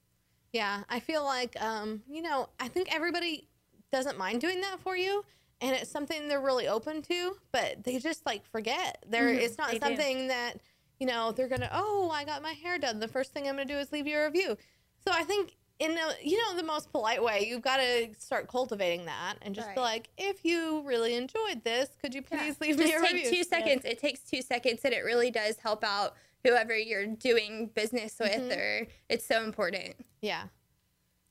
Yeah, 0.52 0.82
I 0.90 1.00
feel 1.00 1.24
like 1.24 1.60
um, 1.62 2.02
you 2.08 2.20
know, 2.22 2.50
I 2.60 2.68
think 2.68 2.94
everybody 2.94 3.48
doesn't 3.90 4.18
mind 4.18 4.40
doing 4.42 4.60
that 4.60 4.80
for 4.80 4.96
you, 4.96 5.24
and 5.62 5.74
it's 5.74 5.90
something 5.90 6.28
they're 6.28 6.40
really 6.40 6.68
open 6.68 7.00
to, 7.02 7.36
but 7.52 7.84
they 7.84 7.98
just 7.98 8.26
like 8.26 8.44
forget. 8.44 9.02
They're 9.08 9.28
it's 9.30 9.56
not 9.56 9.68
they 9.70 9.78
do. 9.78 9.86
something 9.86 10.28
that 10.28 10.54
you 10.98 11.06
know 11.06 11.32
they're 11.32 11.48
gonna. 11.48 11.70
Oh, 11.72 12.10
I 12.12 12.24
got 12.24 12.42
my 12.42 12.52
hair 12.52 12.78
done. 12.78 13.00
The 13.00 13.08
first 13.08 13.32
thing 13.32 13.48
I'm 13.48 13.54
gonna 13.54 13.64
do 13.64 13.78
is 13.78 13.90
leave 13.92 14.06
you 14.06 14.18
a 14.18 14.24
review. 14.26 14.58
So 15.06 15.10
I 15.12 15.22
think 15.24 15.56
in 15.82 15.92
a, 15.98 16.12
you 16.22 16.38
know 16.38 16.56
the 16.56 16.62
most 16.62 16.90
polite 16.92 17.22
way, 17.22 17.44
you've 17.48 17.62
got 17.62 17.78
to 17.78 18.08
start 18.18 18.46
cultivating 18.48 19.06
that 19.06 19.34
and 19.42 19.54
just 19.54 19.74
be 19.74 19.80
like, 19.80 20.08
if 20.16 20.44
you 20.44 20.82
really 20.86 21.14
enjoyed 21.14 21.64
this, 21.64 21.88
could 22.00 22.14
you 22.14 22.22
Yeah. 22.30 22.38
please 22.38 22.60
leave 22.60 22.76
Just 22.76 22.88
me 22.88 22.94
a 22.94 23.00
take 23.00 23.12
review? 23.14 23.30
two 23.30 23.44
seconds. 23.44 23.84
It 23.84 23.98
takes 23.98 24.20
two 24.20 24.42
seconds, 24.42 24.80
and 24.84 24.94
it 24.94 25.00
really 25.04 25.30
does 25.30 25.58
help 25.58 25.82
out 25.82 26.14
whoever 26.44 26.76
you're 26.76 27.06
doing 27.06 27.70
business 27.74 28.14
with, 28.20 28.30
Mm-hmm. 28.32 28.52
or 28.60 28.86
it's 29.08 29.26
so 29.26 29.42
important. 29.42 29.94
yeah, 30.20 30.44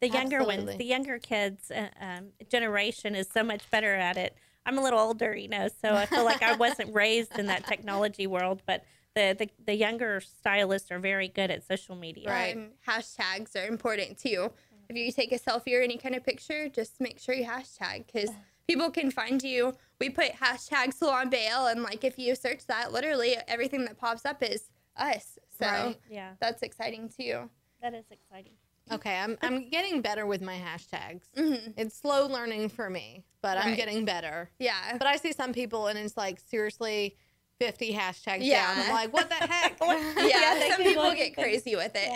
The 0.01 0.09
younger 0.09 0.37
Absolutely. 0.41 0.65
ones, 0.65 0.77
the 0.77 0.85
younger 0.85 1.17
kids 1.19 1.71
uh, 1.71 1.87
um, 1.99 2.29
generation 2.49 3.15
is 3.15 3.27
so 3.29 3.43
much 3.43 3.69
better 3.71 3.95
at 3.95 4.17
it. 4.17 4.35
I'm 4.65 4.77
a 4.77 4.83
little 4.83 4.99
older, 4.99 5.33
you 5.35 5.47
know, 5.47 5.69
so 5.81 5.95
I 5.95 6.05
feel 6.07 6.23
like 6.25 6.43
I 6.43 6.53
wasn't 6.65 6.93
raised 6.93 7.37
in 7.39 7.47
that 7.47 7.65
technology 7.65 8.27
world, 8.27 8.61
but 8.65 8.83
the, 9.15 9.35
the, 9.37 9.49
the 9.65 9.75
younger 9.75 10.21
stylists 10.21 10.91
are 10.91 10.99
very 10.99 11.27
good 11.27 11.51
at 11.51 11.65
social 11.67 11.95
media. 11.95 12.29
Right. 12.29 12.55
Um, 12.55 12.69
hashtags 12.87 13.55
are 13.55 13.67
important 13.67 14.17
too. 14.17 14.51
If 14.89 14.97
you 14.97 15.11
take 15.11 15.31
a 15.31 15.39
selfie 15.39 15.77
or 15.77 15.81
any 15.81 15.97
kind 15.97 16.15
of 16.15 16.23
picture, 16.25 16.67
just 16.69 16.99
make 16.99 17.19
sure 17.19 17.33
you 17.35 17.45
hashtag 17.45 18.05
because 18.07 18.29
people 18.67 18.91
can 18.91 19.11
find 19.11 19.41
you. 19.41 19.75
We 19.99 20.09
put 20.09 20.33
hashtag 20.33 20.93
salon 20.93 21.29
bail, 21.29 21.67
and 21.67 21.83
like 21.83 22.03
if 22.03 22.17
you 22.17 22.35
search 22.35 22.65
that, 22.67 22.91
literally 22.91 23.37
everything 23.47 23.85
that 23.85 23.97
pops 23.97 24.25
up 24.25 24.41
is 24.43 24.69
us. 24.97 25.37
So 25.59 25.65
Right. 25.65 25.99
Yeah, 26.09 26.31
that's 26.39 26.61
exciting 26.61 27.09
too. 27.09 27.49
that 27.81 27.93
is 27.93 28.05
exciting. 28.11 28.53
Okay, 28.91 29.15
I'm 29.17 29.37
I'm 29.41 29.69
getting 29.69 30.01
better 30.01 30.25
with 30.25 30.41
my 30.41 30.55
hashtags. 30.57 31.21
Mhm. 31.37 31.73
It's 31.77 31.95
slow 31.95 32.27
learning 32.27 32.69
for 32.69 32.89
me, 32.89 33.23
but 33.41 33.57
I'm 33.57 33.75
getting 33.75 34.03
better. 34.05 34.49
Yeah. 34.59 34.97
But 34.97 35.07
I 35.07 35.15
see 35.17 35.31
some 35.31 35.53
people 35.53 35.87
and 35.87 35.97
it's 35.97 36.17
like 36.17 36.39
seriously 36.39 37.15
50 37.61 37.93
hashtags 37.93 38.39
Yeah. 38.41 38.73
down. 38.75 38.85
I'm 38.87 38.91
like, 38.93 39.13
what 39.13 39.29
the 39.29 39.35
heck? 39.35 39.77
Yeah, 39.81 40.55
they 40.59 40.69
some 40.71 40.81
people 40.81 41.03
look 41.03 41.15
get 41.17 41.29
at 41.31 41.43
crazy 41.43 41.75
with 41.75 41.91
it. 41.95 42.09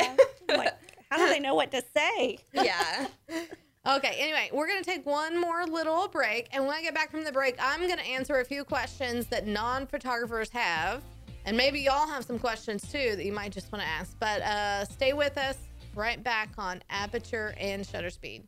Yeah. 0.50 0.58
Like, 0.58 0.74
how 1.12 1.18
do 1.18 1.28
they 1.28 1.40
know 1.40 1.54
what 1.54 1.72
to 1.72 1.84
say? 1.96 2.40
yeah. 2.54 3.08
Okay, 3.88 4.16
anyway, 4.18 4.50
we're 4.52 4.66
going 4.68 4.82
to 4.84 4.90
take 4.90 5.06
one 5.06 5.40
more 5.40 5.64
little 5.68 6.08
break. 6.08 6.48
And 6.52 6.66
when 6.66 6.74
I 6.74 6.82
get 6.82 6.96
back 6.96 7.12
from 7.12 7.24
the 7.24 7.32
break, 7.32 7.56
I'm 7.60 7.82
going 7.82 8.00
to 8.00 8.04
answer 8.08 8.40
a 8.40 8.44
few 8.44 8.64
questions 8.64 9.28
that 9.28 9.46
non 9.46 9.86
photographers 9.86 10.50
have. 10.50 11.04
And 11.46 11.56
maybe 11.56 11.82
y'all 11.82 12.08
have 12.08 12.26
some 12.26 12.40
questions 12.40 12.92
too 12.92 13.16
that 13.16 13.24
you 13.24 13.32
might 13.32 13.52
just 13.52 13.72
want 13.72 13.84
to 13.84 13.88
ask. 13.88 14.18
But 14.20 14.42
uh, 14.42 14.86
stay 14.86 15.14
with 15.14 15.38
us 15.38 15.58
right 15.94 16.24
back 16.24 16.50
on 16.58 16.82
Aperture 16.90 17.54
and 17.60 17.86
Shutter 17.86 18.10
Speed. 18.10 18.48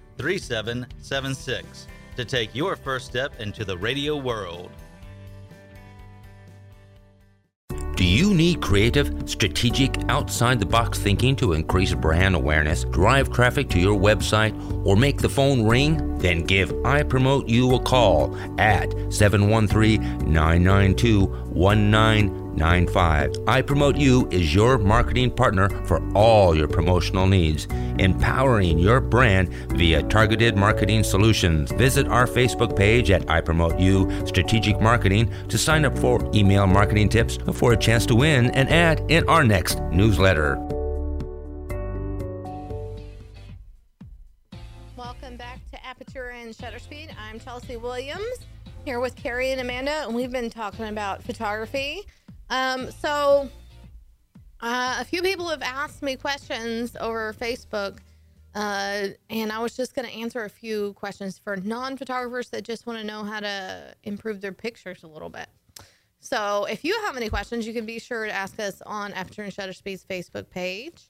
3776 0.17 1.87
to 2.15 2.25
take 2.25 2.53
your 2.53 2.75
first 2.75 3.05
step 3.05 3.39
into 3.39 3.65
the 3.65 3.77
radio 3.77 4.15
world. 4.15 4.71
Do 8.01 8.07
you 8.07 8.33
need 8.33 8.61
creative, 8.61 9.29
strategic, 9.29 9.95
outside 10.09 10.59
the 10.59 10.65
box 10.65 10.97
thinking 10.97 11.35
to 11.35 11.53
increase 11.53 11.93
brand 11.93 12.33
awareness, 12.33 12.83
drive 12.85 13.31
traffic 13.31 13.69
to 13.69 13.79
your 13.79 13.95
website, 13.95 14.55
or 14.87 14.95
make 14.95 15.19
the 15.19 15.29
phone 15.29 15.67
ring? 15.67 16.17
Then 16.17 16.43
give 16.43 16.73
I 16.83 17.03
Promote 17.03 17.47
You 17.47 17.75
a 17.75 17.79
call 17.79 18.35
at 18.59 18.91
713 19.13 20.01
992 20.33 21.50
1995. 21.53 23.35
I 23.47 23.61
Promote 23.61 23.97
You 23.97 24.27
is 24.31 24.53
your 24.53 24.77
marketing 24.77 25.31
partner 25.31 25.69
for 25.85 26.01
all 26.15 26.55
your 26.55 26.67
promotional 26.67 27.27
needs, 27.27 27.67
empowering 27.99 28.79
your 28.79 28.99
brand 29.01 29.53
via 29.71 30.03
targeted 30.03 30.55
marketing 30.55 31.03
solutions. 31.03 31.71
Visit 31.73 32.07
our 32.07 32.25
Facebook 32.25 32.75
page 32.75 33.11
at 33.11 33.29
I 33.29 33.41
Promote 33.41 33.79
You 33.79 34.09
Strategic 34.25 34.79
Marketing 34.81 35.31
to 35.49 35.57
sign 35.57 35.85
up 35.85 35.97
for 35.97 36.19
email 36.33 36.67
marketing 36.67 37.09
tips 37.09 37.37
for 37.53 37.73
a 37.73 37.77
chance 37.77 38.05
to 38.07 38.15
win 38.15 38.51
an 38.51 38.67
ad 38.69 39.03
in 39.09 39.27
our 39.27 39.43
next 39.43 39.81
newsletter. 39.91 40.57
Welcome 44.95 45.35
back 45.37 45.59
to 45.71 45.85
Aperture 45.85 46.29
and 46.29 46.55
Shutter 46.55 46.79
Speed. 46.79 47.13
I'm 47.19 47.39
Chelsea 47.39 47.77
Williams 47.77 48.39
here 48.85 48.99
with 48.99 49.15
Carrie 49.15 49.51
and 49.51 49.61
Amanda, 49.61 50.05
and 50.05 50.15
we've 50.15 50.31
been 50.31 50.49
talking 50.49 50.85
about 50.85 51.21
photography. 51.21 52.01
Um, 52.49 52.89
so, 52.91 53.49
uh, 54.59 54.97
a 54.99 55.05
few 55.05 55.21
people 55.21 55.47
have 55.49 55.61
asked 55.61 56.01
me 56.01 56.15
questions 56.15 56.95
over 56.99 57.33
Facebook, 57.33 57.99
uh, 58.55 59.07
and 59.29 59.51
I 59.51 59.59
was 59.59 59.75
just 59.75 59.93
going 59.93 60.07
to 60.07 60.13
answer 60.13 60.45
a 60.45 60.49
few 60.49 60.93
questions 60.93 61.37
for 61.37 61.57
non 61.57 61.95
photographers 61.95 62.49
that 62.49 62.63
just 62.63 62.87
want 62.87 62.97
to 62.97 63.05
know 63.05 63.23
how 63.23 63.39
to 63.39 63.93
improve 64.03 64.41
their 64.41 64.51
pictures 64.51 65.03
a 65.03 65.07
little 65.07 65.29
bit. 65.29 65.47
So, 66.19 66.65
if 66.65 66.83
you 66.83 66.99
have 67.05 67.15
any 67.15 67.29
questions, 67.29 67.67
you 67.67 67.73
can 67.73 67.85
be 67.85 67.99
sure 67.99 68.25
to 68.25 68.31
ask 68.31 68.59
us 68.59 68.81
on 68.85 69.13
Aperture 69.13 69.43
and 69.43 69.53
Shutter 69.53 69.73
Speed's 69.73 70.03
Facebook 70.03 70.49
page, 70.49 71.09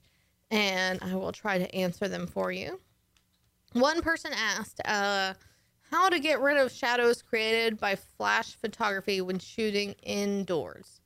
and 0.50 0.98
I 1.02 1.14
will 1.14 1.32
try 1.32 1.58
to 1.58 1.74
answer 1.74 2.06
them 2.06 2.26
for 2.26 2.52
you. 2.52 2.80
One 3.72 4.02
person 4.02 4.32
asked 4.34 4.80
uh, 4.84 5.32
how 5.92 6.08
to 6.08 6.18
get 6.18 6.40
rid 6.40 6.56
of 6.56 6.72
shadows 6.72 7.20
created 7.20 7.78
by 7.78 7.94
flash 7.94 8.56
photography 8.56 9.20
when 9.20 9.38
shooting 9.38 9.94
indoors. 10.02 11.02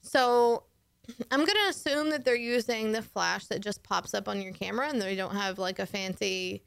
So 0.00 0.64
I'm 1.30 1.44
going 1.44 1.46
to 1.46 1.70
assume 1.70 2.10
that 2.10 2.24
they're 2.24 2.34
using 2.34 2.90
the 2.90 3.02
flash 3.02 3.46
that 3.46 3.60
just 3.60 3.84
pops 3.84 4.12
up 4.12 4.28
on 4.28 4.42
your 4.42 4.52
camera 4.52 4.88
and 4.88 5.00
they 5.00 5.14
don't 5.14 5.36
have 5.36 5.58
like 5.58 5.78
a 5.78 5.86
fancy, 5.86 6.64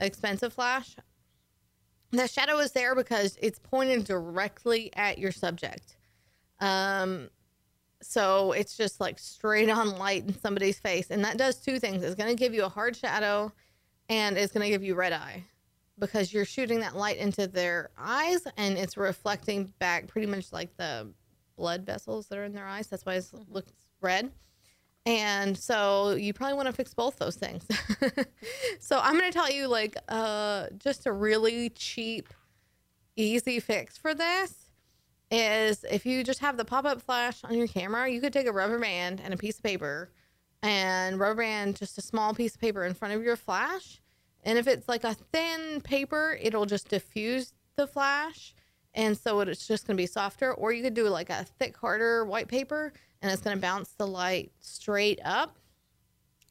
expensive 0.00 0.52
flash. 0.52 0.96
The 2.10 2.26
shadow 2.26 2.58
is 2.58 2.72
there 2.72 2.96
because 2.96 3.38
it's 3.40 3.60
pointed 3.60 4.04
directly 4.04 4.90
at 4.96 5.18
your 5.18 5.32
subject. 5.32 5.96
Um, 6.60 7.30
so 8.02 8.50
it's 8.50 8.76
just 8.76 9.00
like 9.00 9.20
straight 9.20 9.70
on 9.70 9.96
light 9.96 10.24
in 10.26 10.38
somebody's 10.40 10.80
face. 10.80 11.10
And 11.10 11.24
that 11.24 11.38
does 11.38 11.56
two 11.56 11.78
things 11.78 12.02
it's 12.02 12.16
going 12.16 12.30
to 12.30 12.38
give 12.38 12.52
you 12.52 12.64
a 12.64 12.68
hard 12.68 12.96
shadow 12.96 13.52
and 14.08 14.36
it's 14.36 14.52
going 14.52 14.64
to 14.64 14.70
give 14.70 14.82
you 14.82 14.96
red 14.96 15.12
eye 15.12 15.44
because 15.98 16.32
you're 16.32 16.44
shooting 16.44 16.80
that 16.80 16.96
light 16.96 17.18
into 17.18 17.46
their 17.46 17.90
eyes 17.98 18.40
and 18.56 18.76
it's 18.76 18.96
reflecting 18.96 19.72
back 19.78 20.08
pretty 20.08 20.26
much 20.26 20.52
like 20.52 20.76
the 20.76 21.08
blood 21.56 21.86
vessels 21.86 22.26
that 22.28 22.38
are 22.38 22.44
in 22.44 22.52
their 22.52 22.66
eyes. 22.66 22.88
That's 22.88 23.06
why 23.06 23.14
it 23.14 23.26
looks 23.48 23.72
red. 24.00 24.30
And 25.06 25.56
so 25.56 26.12
you 26.12 26.32
probably 26.32 26.56
want 26.56 26.66
to 26.66 26.72
fix 26.72 26.94
both 26.94 27.16
those 27.16 27.36
things. 27.36 27.66
so 28.80 28.98
I'm 29.02 29.18
going 29.18 29.30
to 29.30 29.36
tell 29.36 29.50
you 29.50 29.68
like 29.68 29.96
uh, 30.08 30.68
just 30.78 31.06
a 31.06 31.12
really 31.12 31.70
cheap, 31.70 32.32
easy 33.16 33.60
fix 33.60 33.98
for 33.98 34.14
this 34.14 34.70
is 35.30 35.84
if 35.90 36.06
you 36.06 36.22
just 36.24 36.40
have 36.40 36.56
the 36.56 36.64
pop-up 36.64 37.02
flash 37.02 37.42
on 37.44 37.56
your 37.56 37.66
camera, 37.66 38.08
you 38.08 38.20
could 38.20 38.32
take 38.32 38.46
a 38.46 38.52
rubber 38.52 38.78
band 38.78 39.20
and 39.22 39.34
a 39.34 39.36
piece 39.36 39.58
of 39.58 39.62
paper 39.62 40.10
and 40.62 41.18
rubber 41.18 41.42
band 41.42 41.76
just 41.76 41.98
a 41.98 42.02
small 42.02 42.34
piece 42.34 42.54
of 42.54 42.60
paper 42.60 42.84
in 42.84 42.94
front 42.94 43.14
of 43.14 43.22
your 43.22 43.36
flash. 43.36 44.00
And 44.44 44.58
if 44.58 44.66
it's 44.66 44.88
like 44.88 45.04
a 45.04 45.14
thin 45.14 45.80
paper, 45.80 46.38
it'll 46.40 46.66
just 46.66 46.88
diffuse 46.88 47.52
the 47.76 47.86
flash. 47.86 48.54
And 48.94 49.18
so 49.18 49.40
it's 49.40 49.66
just 49.66 49.86
going 49.86 49.96
to 49.96 50.02
be 50.02 50.06
softer. 50.06 50.52
Or 50.52 50.72
you 50.72 50.82
could 50.82 50.94
do 50.94 51.08
like 51.08 51.30
a 51.30 51.44
thick, 51.58 51.76
harder 51.76 52.24
white 52.24 52.48
paper 52.48 52.92
and 53.22 53.32
it's 53.32 53.42
going 53.42 53.56
to 53.56 53.60
bounce 53.60 53.88
the 53.94 54.06
light 54.06 54.52
straight 54.60 55.18
up 55.24 55.56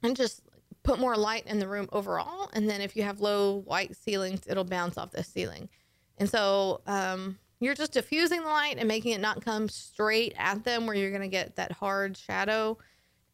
and 0.02 0.16
just 0.16 0.42
put 0.82 1.00
more 1.00 1.16
light 1.16 1.46
in 1.46 1.60
the 1.60 1.68
room 1.68 1.88
overall. 1.94 2.50
And 2.54 2.70
then 2.70 2.82
if 2.82 2.96
you 2.96 3.04
have 3.04 3.22
low 3.22 3.62
white 3.62 3.96
ceilings, 3.96 4.42
it'll 4.48 4.64
bounce 4.64 4.98
off 4.98 5.12
the 5.12 5.24
ceiling. 5.24 5.70
And 6.18 6.30
so 6.30 6.82
um, 6.88 7.38
you're 7.60 7.76
just 7.76 7.94
diffusing 7.94 8.42
the 8.42 8.48
light 8.48 8.78
and 8.78 8.88
making 8.88 9.14
it 9.14 9.22
not 9.22 9.46
come 9.46 9.70
straight 9.70 10.34
at 10.38 10.64
them 10.64 10.86
where 10.86 10.96
you're 10.96 11.12
going 11.12 11.22
to 11.22 11.28
get 11.28 11.56
that 11.56 11.72
hard 11.72 12.18
shadow. 12.18 12.78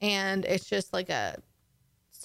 And 0.02 0.46
it's 0.46 0.66
just 0.66 0.94
like 0.94 1.10
a 1.10 1.42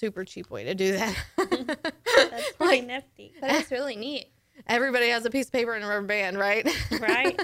super 0.04 0.22
cheap 0.22 0.50
way 0.50 0.64
to 0.64 0.74
do 0.74 0.92
that. 0.92 1.16
That's 1.38 2.52
pretty 2.58 2.82
nifty, 2.82 3.32
That 3.40 3.62
is 3.62 3.70
really 3.70 3.96
neat. 3.96 4.26
Everybody 4.66 5.08
has 5.08 5.24
a 5.24 5.30
piece 5.30 5.46
of 5.46 5.52
paper 5.52 5.72
and 5.72 5.82
a 5.82 5.88
rubber 5.88 6.06
band, 6.06 6.38
right? 6.38 6.68
right? 7.00 7.40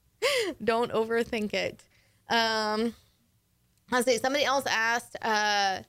Don't 0.64 0.90
overthink 0.92 1.52
it. 1.52 1.84
Um, 2.30 2.94
let's 3.90 4.06
see. 4.06 4.16
Somebody 4.16 4.46
else 4.46 4.64
asked 4.66 5.14
uh, 5.20 5.80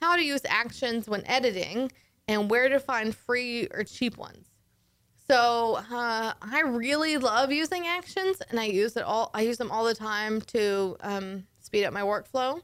how 0.00 0.16
to 0.16 0.22
use 0.22 0.40
actions 0.48 1.06
when 1.06 1.22
editing 1.26 1.92
and 2.28 2.50
where 2.50 2.70
to 2.70 2.80
find 2.80 3.14
free 3.14 3.66
or 3.66 3.84
cheap 3.84 4.16
ones. 4.16 4.46
So 5.30 5.80
uh, 5.92 6.32
I 6.40 6.62
really 6.64 7.18
love 7.18 7.52
using 7.52 7.86
actions, 7.86 8.40
and 8.48 8.58
I 8.58 8.64
use 8.64 8.96
it 8.96 9.02
all. 9.02 9.30
I 9.34 9.42
use 9.42 9.58
them 9.58 9.70
all 9.70 9.84
the 9.84 9.94
time 9.94 10.40
to 10.40 10.96
um, 11.00 11.46
speed 11.60 11.84
up 11.84 11.92
my 11.92 12.00
workflow. 12.00 12.62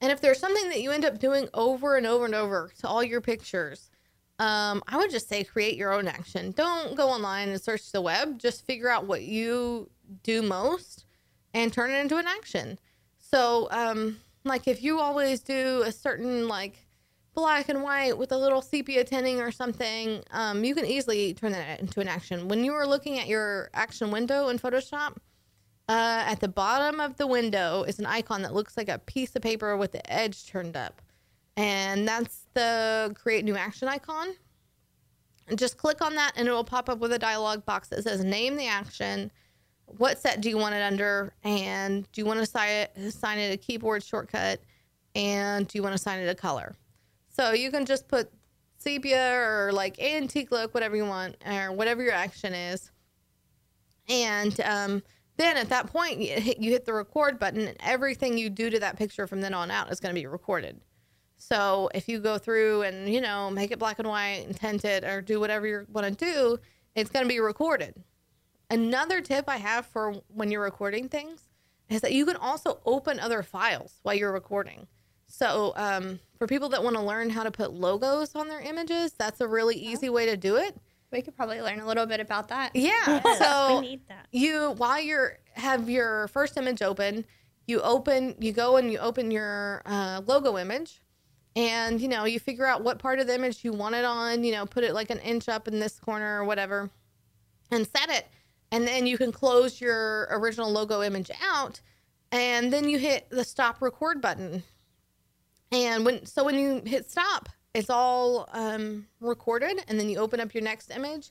And 0.00 0.12
if 0.12 0.20
there's 0.20 0.38
something 0.38 0.68
that 0.68 0.82
you 0.82 0.90
end 0.90 1.04
up 1.04 1.18
doing 1.18 1.48
over 1.54 1.96
and 1.96 2.06
over 2.06 2.24
and 2.24 2.34
over 2.34 2.70
to 2.80 2.88
all 2.88 3.02
your 3.02 3.20
pictures, 3.20 3.90
um, 4.38 4.82
I 4.86 4.98
would 4.98 5.10
just 5.10 5.28
say 5.28 5.44
create 5.44 5.76
your 5.76 5.92
own 5.92 6.06
action. 6.06 6.52
Don't 6.52 6.94
go 6.94 7.08
online 7.08 7.48
and 7.48 7.60
search 7.60 7.90
the 7.92 8.02
web. 8.02 8.38
Just 8.38 8.66
figure 8.66 8.90
out 8.90 9.06
what 9.06 9.22
you 9.22 9.90
do 10.22 10.42
most 10.42 11.06
and 11.54 11.72
turn 11.72 11.90
it 11.90 11.98
into 11.98 12.18
an 12.18 12.26
action. 12.26 12.78
So, 13.18 13.68
um, 13.70 14.18
like 14.44 14.68
if 14.68 14.82
you 14.82 15.00
always 15.00 15.40
do 15.40 15.82
a 15.84 15.90
certain 15.90 16.46
like 16.46 16.86
black 17.34 17.68
and 17.68 17.82
white 17.82 18.16
with 18.16 18.32
a 18.32 18.36
little 18.36 18.62
sepia 18.62 19.04
tinting 19.04 19.40
or 19.40 19.50
something, 19.50 20.22
um, 20.30 20.64
you 20.64 20.74
can 20.74 20.86
easily 20.86 21.34
turn 21.34 21.52
that 21.52 21.80
into 21.80 22.00
an 22.00 22.08
action. 22.08 22.48
When 22.48 22.64
you 22.64 22.72
are 22.74 22.86
looking 22.86 23.18
at 23.18 23.26
your 23.26 23.70
action 23.74 24.10
window 24.10 24.48
in 24.48 24.58
Photoshop, 24.58 25.16
uh, 25.88 26.24
at 26.26 26.40
the 26.40 26.48
bottom 26.48 27.00
of 27.00 27.16
the 27.16 27.26
window 27.26 27.84
is 27.84 27.98
an 27.98 28.06
icon 28.06 28.42
that 28.42 28.54
looks 28.54 28.76
like 28.76 28.88
a 28.88 28.98
piece 28.98 29.34
of 29.36 29.42
paper 29.42 29.76
with 29.76 29.92
the 29.92 30.12
edge 30.12 30.46
turned 30.46 30.76
up. 30.76 31.00
And 31.56 32.06
that's 32.06 32.46
the 32.54 33.14
create 33.14 33.44
new 33.44 33.56
action 33.56 33.88
icon. 33.88 34.34
And 35.48 35.58
just 35.58 35.78
click 35.78 36.02
on 36.02 36.14
that 36.16 36.32
and 36.36 36.48
it 36.48 36.50
will 36.50 36.64
pop 36.64 36.88
up 36.88 36.98
with 36.98 37.12
a 37.12 37.18
dialog 37.18 37.64
box 37.64 37.88
that 37.88 38.02
says 38.02 38.24
name 38.24 38.56
the 38.56 38.66
action, 38.66 39.30
what 39.86 40.18
set 40.18 40.40
do 40.40 40.48
you 40.48 40.58
want 40.58 40.74
it 40.74 40.82
under, 40.82 41.32
and 41.44 42.10
do 42.10 42.20
you 42.20 42.26
want 42.26 42.38
to 42.38 42.42
assign 42.42 42.70
it, 42.70 42.92
assign 42.96 43.38
it 43.38 43.54
a 43.54 43.56
keyboard 43.56 44.02
shortcut, 44.02 44.60
and 45.14 45.68
do 45.68 45.78
you 45.78 45.82
want 45.82 45.92
to 45.92 46.00
assign 46.00 46.18
it 46.18 46.28
a 46.28 46.34
color. 46.34 46.74
So 47.30 47.52
you 47.52 47.70
can 47.70 47.86
just 47.86 48.08
put 48.08 48.30
sepia 48.78 49.34
or 49.34 49.72
like 49.72 50.00
antique 50.00 50.50
look, 50.50 50.74
whatever 50.74 50.96
you 50.96 51.06
want, 51.06 51.36
or 51.46 51.70
whatever 51.70 52.02
your 52.02 52.12
action 52.12 52.52
is. 52.52 52.90
And 54.08 54.60
um, 54.60 55.02
then 55.36 55.56
at 55.56 55.68
that 55.68 55.86
point, 55.88 56.20
you 56.20 56.34
hit, 56.34 56.58
you 56.58 56.70
hit 56.70 56.84
the 56.84 56.92
record 56.92 57.38
button, 57.38 57.68
and 57.68 57.76
everything 57.80 58.38
you 58.38 58.48
do 58.50 58.70
to 58.70 58.78
that 58.80 58.96
picture 58.96 59.26
from 59.26 59.40
then 59.40 59.54
on 59.54 59.70
out 59.70 59.90
is 59.90 60.00
going 60.00 60.14
to 60.14 60.20
be 60.20 60.26
recorded. 60.26 60.80
So 61.36 61.90
if 61.94 62.08
you 62.08 62.18
go 62.18 62.38
through 62.38 62.82
and 62.82 63.12
you 63.12 63.20
know 63.20 63.50
make 63.50 63.70
it 63.70 63.78
black 63.78 63.98
and 63.98 64.08
white 64.08 64.44
and 64.46 64.56
tint 64.56 64.84
it 64.84 65.04
or 65.04 65.20
do 65.20 65.38
whatever 65.38 65.66
you 65.66 65.86
want 65.92 66.06
to 66.06 66.24
do, 66.24 66.58
it's 66.94 67.10
going 67.10 67.24
to 67.24 67.28
be 67.28 67.40
recorded. 67.40 67.94
Another 68.70 69.20
tip 69.20 69.44
I 69.48 69.58
have 69.58 69.86
for 69.86 70.14
when 70.28 70.50
you're 70.50 70.62
recording 70.62 71.08
things 71.08 71.42
is 71.88 72.00
that 72.00 72.12
you 72.12 72.26
can 72.26 72.36
also 72.36 72.80
open 72.84 73.20
other 73.20 73.42
files 73.42 74.00
while 74.02 74.14
you're 74.14 74.32
recording. 74.32 74.86
So 75.28 75.72
um, 75.76 76.20
for 76.38 76.46
people 76.46 76.68
that 76.70 76.82
want 76.82 76.96
to 76.96 77.02
learn 77.02 77.30
how 77.30 77.42
to 77.42 77.50
put 77.50 77.72
logos 77.72 78.34
on 78.34 78.48
their 78.48 78.60
images, 78.60 79.12
that's 79.12 79.40
a 79.40 79.46
really 79.46 79.76
easy 79.76 80.08
way 80.08 80.26
to 80.26 80.36
do 80.36 80.56
it. 80.56 80.76
We 81.16 81.22
could 81.22 81.34
probably 81.34 81.62
learn 81.62 81.80
a 81.80 81.86
little 81.86 82.04
bit 82.04 82.20
about 82.20 82.48
that. 82.48 82.72
Yeah. 82.74 82.90
Yes, 83.24 83.38
so 83.38 83.80
we 83.80 83.88
need 83.88 84.08
that. 84.08 84.26
you 84.32 84.74
while 84.76 85.00
you're 85.00 85.38
have 85.54 85.88
your 85.88 86.28
first 86.28 86.58
image 86.58 86.82
open, 86.82 87.24
you 87.66 87.80
open 87.80 88.34
you 88.38 88.52
go 88.52 88.76
and 88.76 88.92
you 88.92 88.98
open 88.98 89.30
your 89.30 89.80
uh, 89.86 90.20
logo 90.26 90.58
image, 90.58 91.00
and 91.56 91.98
you 92.02 92.08
know 92.08 92.24
you 92.24 92.38
figure 92.38 92.66
out 92.66 92.84
what 92.84 92.98
part 92.98 93.18
of 93.18 93.26
the 93.28 93.34
image 93.34 93.64
you 93.64 93.72
want 93.72 93.94
it 93.94 94.04
on. 94.04 94.44
You 94.44 94.52
know, 94.52 94.66
put 94.66 94.84
it 94.84 94.92
like 94.92 95.08
an 95.08 95.18
inch 95.20 95.48
up 95.48 95.66
in 95.66 95.80
this 95.80 95.98
corner 95.98 96.38
or 96.38 96.44
whatever, 96.44 96.90
and 97.70 97.86
set 97.86 98.10
it. 98.10 98.26
And 98.70 98.86
then 98.86 99.06
you 99.06 99.16
can 99.16 99.32
close 99.32 99.80
your 99.80 100.28
original 100.30 100.70
logo 100.70 101.02
image 101.02 101.30
out, 101.42 101.80
and 102.30 102.70
then 102.70 102.90
you 102.90 102.98
hit 102.98 103.30
the 103.30 103.44
stop 103.44 103.80
record 103.80 104.20
button. 104.20 104.64
And 105.72 106.04
when 106.04 106.26
so 106.26 106.44
when 106.44 106.58
you 106.58 106.82
hit 106.84 107.10
stop, 107.10 107.48
it's 107.76 107.90
all 107.90 108.48
um, 108.52 109.06
recorded, 109.20 109.84
and 109.88 109.98
then 109.98 110.08
you 110.08 110.18
open 110.18 110.40
up 110.40 110.54
your 110.54 110.62
next 110.62 110.90
image 110.90 111.30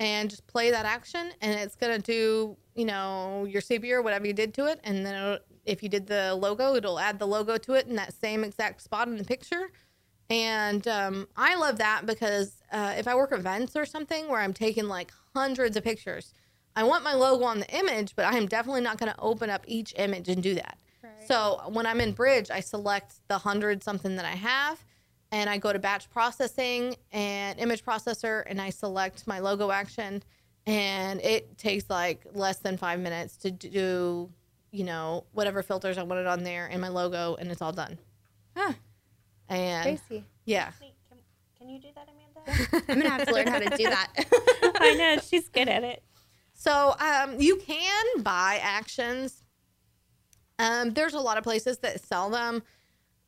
and 0.00 0.30
just 0.30 0.46
play 0.46 0.70
that 0.70 0.86
action, 0.86 1.30
and 1.40 1.52
it's 1.60 1.76
gonna 1.76 1.98
do 1.98 2.56
you 2.74 2.84
know 2.84 3.46
your 3.48 3.60
sepia 3.60 3.98
or 3.98 4.02
whatever 4.02 4.26
you 4.26 4.32
did 4.32 4.54
to 4.54 4.66
it, 4.66 4.80
and 4.84 5.04
then 5.04 5.14
it'll, 5.14 5.38
if 5.64 5.82
you 5.82 5.88
did 5.88 6.06
the 6.06 6.34
logo, 6.34 6.74
it'll 6.74 6.98
add 6.98 7.18
the 7.18 7.26
logo 7.26 7.56
to 7.58 7.74
it 7.74 7.86
in 7.86 7.96
that 7.96 8.12
same 8.14 8.42
exact 8.42 8.80
spot 8.80 9.06
in 9.08 9.16
the 9.16 9.24
picture. 9.24 9.70
And 10.30 10.88
um, 10.88 11.28
I 11.36 11.56
love 11.56 11.76
that 11.78 12.06
because 12.06 12.62
uh, 12.72 12.94
if 12.96 13.06
I 13.06 13.14
work 13.14 13.32
events 13.32 13.76
or 13.76 13.84
something 13.84 14.28
where 14.28 14.40
I'm 14.40 14.54
taking 14.54 14.88
like 14.88 15.12
hundreds 15.34 15.76
of 15.76 15.84
pictures, 15.84 16.32
I 16.74 16.84
want 16.84 17.04
my 17.04 17.12
logo 17.12 17.44
on 17.44 17.60
the 17.60 17.68
image, 17.76 18.16
but 18.16 18.24
I 18.24 18.38
am 18.38 18.46
definitely 18.46 18.80
not 18.80 18.98
going 18.98 19.12
to 19.12 19.20
open 19.20 19.50
up 19.50 19.64
each 19.68 19.92
image 19.98 20.28
and 20.28 20.42
do 20.42 20.54
that. 20.54 20.78
So 21.26 21.60
when 21.68 21.86
I'm 21.86 22.00
in 22.00 22.12
Bridge, 22.12 22.50
I 22.50 22.60
select 22.60 23.20
the 23.28 23.38
hundred 23.38 23.84
something 23.84 24.16
that 24.16 24.24
I 24.24 24.36
have, 24.36 24.82
and 25.32 25.48
I 25.48 25.56
go 25.56 25.72
to 25.72 25.78
batch 25.78 26.10
processing 26.10 26.94
and 27.10 27.58
image 27.58 27.84
processor, 27.84 28.44
and 28.46 28.60
I 28.60 28.70
select 28.70 29.26
my 29.26 29.40
logo 29.40 29.70
action, 29.70 30.22
and 30.66 31.20
it 31.22 31.56
takes 31.58 31.88
like 31.90 32.24
less 32.34 32.58
than 32.58 32.76
five 32.76 33.00
minutes 33.00 33.36
to 33.38 33.50
do, 33.50 34.30
you 34.70 34.84
know, 34.84 35.24
whatever 35.32 35.62
filters 35.62 35.96
I 35.98 36.02
wanted 36.02 36.26
on 36.26 36.44
there 36.44 36.66
and 36.70 36.80
my 36.80 36.88
logo, 36.88 37.34
and 37.36 37.50
it's 37.50 37.62
all 37.62 37.72
done. 37.72 37.98
Huh. 38.54 38.74
And 39.48 39.98
Crazy. 39.98 40.24
yeah, 40.44 40.70
Wait, 40.80 40.92
Can, 41.08 41.18
can 41.58 41.68
you 41.70 41.80
do 41.80 41.88
that, 41.94 42.08
Amanda? 42.08 42.84
I'm 42.92 42.98
gonna 43.00 43.10
have 43.10 43.26
to 43.26 43.34
learn 43.34 43.46
how 43.46 43.58
to 43.58 43.76
do 43.76 43.84
that. 43.84 44.12
I 44.80 44.94
know 44.94 45.18
she's 45.20 45.48
good 45.48 45.68
at 45.68 45.82
it. 45.82 46.02
So 46.54 46.94
um, 47.00 47.40
you 47.40 47.56
can 47.56 48.22
buy 48.22 48.60
actions. 48.62 49.42
Um, 50.58 50.90
there's 50.90 51.14
a 51.14 51.20
lot 51.20 51.38
of 51.38 51.44
places 51.44 51.78
that 51.78 52.04
sell 52.04 52.30
them. 52.30 52.62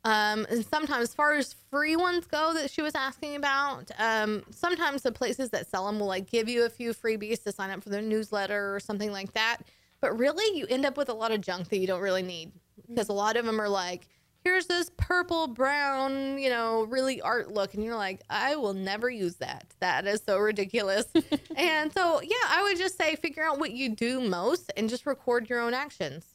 Um, 0.05 0.45
and 0.51 0.63
sometimes, 0.63 1.01
as 1.01 1.15
far 1.15 1.33
as 1.33 1.55
free 1.71 1.95
ones 1.95 2.27
go, 2.27 2.53
that 2.53 2.69
she 2.69 2.83
was 2.83 2.93
asking 2.93 3.35
about, 3.35 3.89
um, 3.97 4.43
sometimes 4.51 5.01
the 5.01 5.11
places 5.11 5.49
that 5.49 5.67
sell 5.67 5.87
them 5.87 5.99
will 5.99 6.07
like 6.07 6.29
give 6.29 6.47
you 6.47 6.65
a 6.65 6.69
few 6.69 6.93
freebies 6.93 7.43
to 7.43 7.51
sign 7.51 7.71
up 7.71 7.83
for 7.83 7.89
their 7.89 8.03
newsletter 8.03 8.73
or 8.73 8.79
something 8.79 9.11
like 9.11 9.33
that. 9.33 9.57
But 10.01 10.17
really, 10.17 10.57
you 10.57 10.67
end 10.67 10.85
up 10.85 10.95
with 10.95 11.09
a 11.09 11.13
lot 11.13 11.31
of 11.31 11.41
junk 11.41 11.69
that 11.69 11.79
you 11.79 11.87
don't 11.87 12.01
really 12.01 12.21
need 12.21 12.51
because 12.87 13.09
a 13.09 13.13
lot 13.13 13.35
of 13.35 13.45
them 13.45 13.59
are 13.59 13.67
like, 13.67 14.07
here's 14.43 14.67
this 14.67 14.91
purple 14.95 15.47
brown, 15.47 16.37
you 16.37 16.49
know, 16.49 16.83
really 16.83 17.19
art 17.19 17.51
look. 17.51 17.73
And 17.73 17.83
you're 17.83 17.95
like, 17.95 18.21
I 18.29 18.55
will 18.55 18.75
never 18.75 19.09
use 19.09 19.37
that. 19.37 19.65
That 19.79 20.05
is 20.05 20.21
so 20.23 20.37
ridiculous. 20.37 21.05
and 21.55 21.91
so, 21.91 22.21
yeah, 22.21 22.35
I 22.49 22.61
would 22.61 22.77
just 22.77 22.95
say 22.95 23.15
figure 23.15 23.43
out 23.43 23.57
what 23.57 23.71
you 23.71 23.89
do 23.89 24.21
most 24.21 24.71
and 24.77 24.87
just 24.87 25.07
record 25.07 25.49
your 25.49 25.61
own 25.61 25.73
actions. 25.73 26.25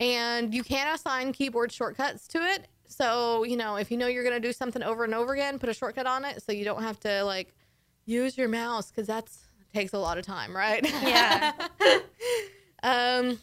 And 0.00 0.54
you 0.54 0.64
can 0.64 0.94
assign 0.94 1.34
keyboard 1.34 1.70
shortcuts 1.70 2.26
to 2.28 2.38
it. 2.38 2.66
So, 2.90 3.44
you 3.44 3.56
know, 3.56 3.76
if 3.76 3.90
you 3.90 3.96
know 3.96 4.08
you're 4.08 4.24
going 4.24 4.34
to 4.34 4.46
do 4.46 4.52
something 4.52 4.82
over 4.82 5.04
and 5.04 5.14
over 5.14 5.32
again, 5.32 5.58
put 5.58 5.68
a 5.68 5.74
shortcut 5.74 6.06
on 6.06 6.24
it 6.24 6.42
so 6.42 6.50
you 6.50 6.64
don't 6.64 6.82
have 6.82 6.98
to 7.00 7.22
like 7.22 7.54
use 8.04 8.36
your 8.36 8.48
mouse 8.48 8.90
because 8.90 9.06
that's 9.06 9.46
takes 9.72 9.92
a 9.92 9.98
lot 9.98 10.18
of 10.18 10.26
time, 10.26 10.54
right? 10.56 10.84
Yeah. 11.02 11.52
um 12.82 13.38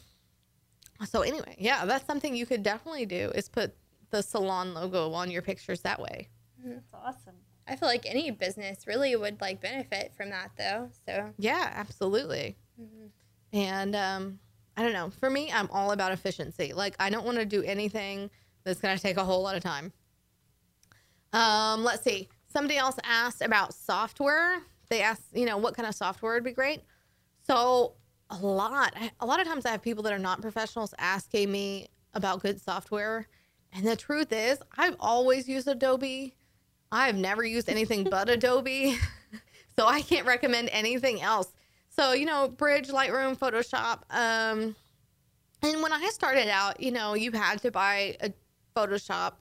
so 1.06 1.22
anyway, 1.22 1.56
yeah, 1.58 1.86
that's 1.86 2.04
something 2.06 2.34
you 2.36 2.44
could 2.44 2.62
definitely 2.62 3.06
do 3.06 3.30
is 3.34 3.48
put 3.48 3.74
the 4.10 4.22
salon 4.22 4.74
logo 4.74 5.12
on 5.12 5.30
your 5.30 5.42
pictures 5.42 5.80
that 5.82 6.00
way. 6.00 6.28
That's 6.62 6.92
awesome. 6.92 7.36
I 7.66 7.76
feel 7.76 7.88
like 7.88 8.04
any 8.04 8.30
business 8.30 8.86
really 8.86 9.14
would 9.16 9.40
like 9.40 9.60
benefit 9.60 10.12
from 10.14 10.30
that 10.30 10.50
though. 10.58 10.90
So 11.06 11.32
Yeah, 11.38 11.72
absolutely. 11.74 12.56
And 13.52 13.96
um, 13.96 14.38
I 14.76 14.82
don't 14.82 14.92
know. 14.92 15.10
For 15.10 15.30
me, 15.30 15.50
I'm 15.52 15.68
all 15.72 15.92
about 15.92 16.12
efficiency. 16.12 16.72
Like, 16.72 16.94
I 16.98 17.10
don't 17.10 17.24
want 17.24 17.38
to 17.38 17.44
do 17.44 17.62
anything 17.62 18.30
that's 18.68 18.80
going 18.80 18.96
to 18.96 19.02
take 19.02 19.16
a 19.16 19.24
whole 19.24 19.42
lot 19.42 19.56
of 19.56 19.62
time. 19.62 19.92
Um, 21.32 21.82
let's 21.82 22.02
see. 22.04 22.28
Somebody 22.48 22.78
else 22.78 22.96
asked 23.04 23.42
about 23.42 23.74
software. 23.74 24.60
They 24.88 25.02
asked, 25.02 25.22
you 25.32 25.46
know, 25.46 25.56
what 25.58 25.74
kind 25.74 25.88
of 25.88 25.94
software 25.94 26.34
would 26.34 26.44
be 26.44 26.52
great. 26.52 26.82
So 27.46 27.94
a 28.30 28.36
lot, 28.36 28.94
a 29.20 29.26
lot 29.26 29.40
of 29.40 29.46
times 29.46 29.66
I 29.66 29.70
have 29.70 29.82
people 29.82 30.02
that 30.04 30.12
are 30.12 30.18
not 30.18 30.40
professionals 30.40 30.94
asking 30.98 31.50
me 31.50 31.88
about 32.14 32.42
good 32.42 32.60
software. 32.60 33.26
And 33.72 33.86
the 33.86 33.96
truth 33.96 34.32
is, 34.32 34.58
I've 34.76 34.96
always 35.00 35.48
used 35.48 35.68
Adobe. 35.68 36.34
I've 36.90 37.16
never 37.16 37.44
used 37.44 37.68
anything 37.68 38.04
but 38.04 38.28
Adobe. 38.30 38.98
so 39.78 39.86
I 39.86 40.00
can't 40.02 40.26
recommend 40.26 40.70
anything 40.72 41.20
else. 41.20 41.52
So, 41.90 42.12
you 42.12 42.26
know, 42.26 42.48
Bridge, 42.48 42.88
Lightroom, 42.88 43.36
Photoshop. 43.36 44.02
Um, 44.10 44.74
and 45.62 45.82
when 45.82 45.92
I 45.92 46.08
started 46.12 46.48
out, 46.48 46.80
you 46.80 46.92
know, 46.92 47.14
you 47.14 47.32
had 47.32 47.60
to 47.62 47.70
buy 47.70 48.16
a 48.20 48.32
Photoshop 48.78 49.32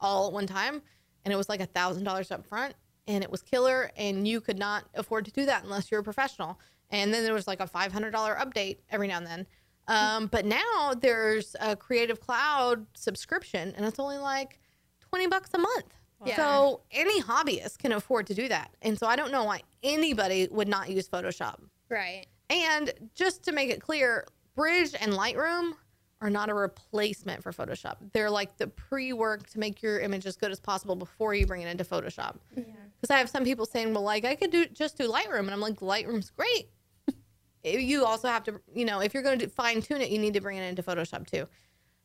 all 0.00 0.26
at 0.26 0.32
one 0.32 0.46
time, 0.46 0.82
and 1.24 1.32
it 1.32 1.36
was 1.36 1.48
like 1.48 1.60
a 1.60 1.66
thousand 1.66 2.04
dollars 2.04 2.30
up 2.30 2.46
front, 2.46 2.74
and 3.06 3.24
it 3.24 3.30
was 3.30 3.42
killer, 3.42 3.90
and 3.96 4.26
you 4.28 4.40
could 4.40 4.58
not 4.58 4.84
afford 4.94 5.24
to 5.24 5.32
do 5.32 5.46
that 5.46 5.64
unless 5.64 5.90
you're 5.90 6.00
a 6.00 6.04
professional. 6.04 6.58
And 6.90 7.12
then 7.12 7.24
there 7.24 7.34
was 7.34 7.46
like 7.46 7.60
a 7.60 7.66
five 7.66 7.92
hundred 7.92 8.10
dollar 8.12 8.34
update 8.36 8.78
every 8.90 9.08
now 9.08 9.18
and 9.18 9.26
then. 9.26 9.46
Um, 9.88 10.26
but 10.26 10.44
now 10.44 10.94
there's 11.00 11.56
a 11.60 11.74
Creative 11.74 12.20
Cloud 12.20 12.86
subscription, 12.94 13.72
and 13.76 13.86
it's 13.86 13.98
only 13.98 14.18
like 14.18 14.58
twenty 15.00 15.26
bucks 15.26 15.50
a 15.54 15.58
month. 15.58 15.94
Yeah. 16.24 16.36
So 16.36 16.80
any 16.90 17.22
hobbyist 17.22 17.78
can 17.78 17.92
afford 17.92 18.26
to 18.26 18.34
do 18.34 18.48
that, 18.48 18.74
and 18.82 18.98
so 18.98 19.06
I 19.06 19.16
don't 19.16 19.32
know 19.32 19.44
why 19.44 19.60
anybody 19.82 20.48
would 20.50 20.68
not 20.68 20.90
use 20.90 21.08
Photoshop. 21.08 21.60
right. 21.88 22.26
And 22.50 22.90
just 23.14 23.42
to 23.44 23.52
make 23.52 23.68
it 23.68 23.78
clear, 23.82 24.26
Bridge 24.56 24.94
and 24.98 25.12
Lightroom 25.12 25.72
are 26.20 26.30
not 26.30 26.48
a 26.48 26.54
replacement 26.54 27.42
for 27.42 27.52
Photoshop. 27.52 27.96
They're 28.12 28.30
like 28.30 28.56
the 28.56 28.66
pre-work 28.66 29.48
to 29.50 29.58
make 29.58 29.82
your 29.82 30.00
image 30.00 30.26
as 30.26 30.36
good 30.36 30.50
as 30.50 30.58
possible 30.58 30.96
before 30.96 31.34
you 31.34 31.46
bring 31.46 31.62
it 31.62 31.68
into 31.68 31.84
Photoshop. 31.84 32.36
Because 32.54 33.10
I 33.10 33.18
have 33.18 33.30
some 33.30 33.44
people 33.44 33.66
saying, 33.66 33.94
"Well, 33.94 34.02
like 34.02 34.24
I 34.24 34.34
could 34.34 34.50
do 34.50 34.66
just 34.66 34.98
do 34.98 35.08
Lightroom," 35.08 35.40
and 35.40 35.50
I'm 35.50 35.60
like, 35.60 35.76
"Lightroom's 35.76 36.30
great." 36.30 36.70
you 37.64 38.04
also 38.04 38.28
have 38.28 38.42
to, 38.44 38.60
you 38.74 38.84
know, 38.84 39.00
if 39.00 39.14
you're 39.14 39.22
going 39.22 39.38
to 39.38 39.48
fine 39.48 39.80
tune 39.80 40.00
it, 40.00 40.10
you 40.10 40.18
need 40.18 40.34
to 40.34 40.40
bring 40.40 40.56
it 40.58 40.62
into 40.62 40.82
Photoshop 40.82 41.30
too. 41.30 41.46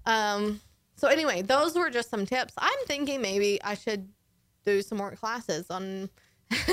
Um, 0.05 0.61
so 0.95 1.07
anyway, 1.07 1.41
those 1.41 1.75
were 1.75 1.89
just 1.89 2.09
some 2.09 2.25
tips. 2.25 2.53
I'm 2.57 2.77
thinking 2.85 3.21
maybe 3.21 3.61
I 3.63 3.73
should 3.73 4.09
do 4.65 4.81
some 4.81 4.97
more 4.97 5.11
classes 5.15 5.69
on. 5.69 6.09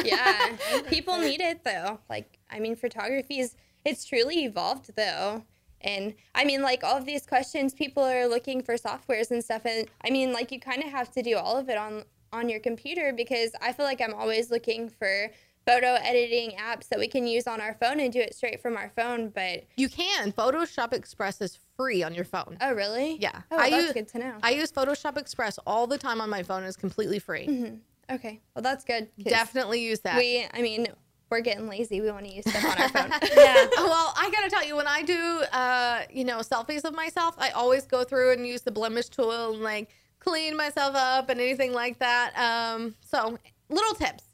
Yeah. 0.04 0.56
People 0.88 1.16
need 1.16 1.40
it 1.40 1.64
though. 1.64 2.00
Like 2.10 2.38
I 2.50 2.60
mean 2.60 2.76
photography 2.76 3.38
is 3.38 3.56
it's 3.82 4.04
truly 4.04 4.44
evolved 4.44 4.90
though. 4.94 5.44
And 5.82 6.14
I 6.34 6.44
mean 6.44 6.62
like 6.62 6.84
all 6.84 6.96
of 6.96 7.06
these 7.06 7.26
questions 7.26 7.72
people 7.74 8.02
are 8.02 8.26
looking 8.26 8.62
for 8.62 8.74
softwares 8.74 9.30
and 9.30 9.42
stuff 9.42 9.62
and 9.64 9.86
I 10.04 10.10
mean 10.10 10.32
like 10.32 10.52
you 10.52 10.60
kind 10.60 10.82
of 10.84 10.90
have 10.90 11.10
to 11.12 11.22
do 11.22 11.36
all 11.36 11.56
of 11.56 11.68
it 11.68 11.78
on 11.78 12.04
on 12.32 12.48
your 12.48 12.60
computer 12.60 13.12
because 13.16 13.50
I 13.60 13.72
feel 13.72 13.86
like 13.86 14.00
I'm 14.00 14.14
always 14.14 14.50
looking 14.50 14.88
for 14.88 15.30
photo 15.66 15.94
editing 16.02 16.52
apps 16.58 16.88
that 16.88 16.98
we 16.98 17.06
can 17.06 17.26
use 17.26 17.46
on 17.46 17.60
our 17.60 17.74
phone 17.74 18.00
and 18.00 18.12
do 18.12 18.18
it 18.20 18.34
straight 18.34 18.62
from 18.62 18.76
our 18.76 18.90
phone, 18.96 19.28
but 19.28 19.64
You 19.76 19.88
can. 19.90 20.32
Photoshop 20.32 20.92
Express 20.92 21.40
is 21.40 21.58
free 21.76 22.02
on 22.02 22.14
your 22.14 22.24
phone. 22.24 22.56
oh 22.60 22.72
really? 22.72 23.18
Yeah. 23.20 23.42
Oh, 23.50 23.58
I 23.58 23.68
that's 23.70 23.84
use, 23.84 23.92
good 23.92 24.08
to 24.08 24.18
know. 24.18 24.34
I 24.42 24.50
use 24.52 24.72
Photoshop 24.72 25.18
Express 25.18 25.58
all 25.66 25.86
the 25.86 25.98
time 25.98 26.20
on 26.20 26.30
my 26.30 26.42
phone. 26.42 26.62
It's 26.64 26.76
completely 26.76 27.18
free. 27.18 27.46
Mm-hmm. 27.46 28.14
okay. 28.14 28.40
Well, 28.54 28.62
that's 28.62 28.84
good. 28.84 29.08
Definitely 29.22 29.80
use 29.82 30.00
that. 30.00 30.16
We 30.16 30.46
I 30.52 30.62
mean, 30.62 30.88
we're 31.30 31.40
getting 31.40 31.68
lazy. 31.68 32.00
We 32.00 32.10
want 32.10 32.26
to 32.26 32.34
use 32.34 32.44
stuff 32.48 32.64
on 32.64 32.82
our 32.82 32.88
phone. 32.88 33.10
Yeah. 33.36 33.66
well, 33.76 34.12
I 34.16 34.30
gotta 34.32 34.50
tell 34.50 34.66
you, 34.66 34.76
when 34.76 34.86
I 34.86 35.02
do, 35.02 35.42
uh, 35.52 36.02
you 36.10 36.24
know, 36.24 36.38
selfies 36.38 36.84
of 36.84 36.94
myself, 36.94 37.34
I 37.38 37.50
always 37.50 37.86
go 37.86 38.04
through 38.04 38.32
and 38.32 38.46
use 38.46 38.62
the 38.62 38.72
blemish 38.72 39.08
tool 39.08 39.52
and 39.52 39.62
like 39.62 39.90
clean 40.18 40.56
myself 40.56 40.94
up 40.96 41.28
and 41.30 41.40
anything 41.40 41.72
like 41.72 41.98
that. 42.00 42.36
Um, 42.38 42.94
so 43.00 43.38
little 43.68 43.94
tips. 43.94 44.24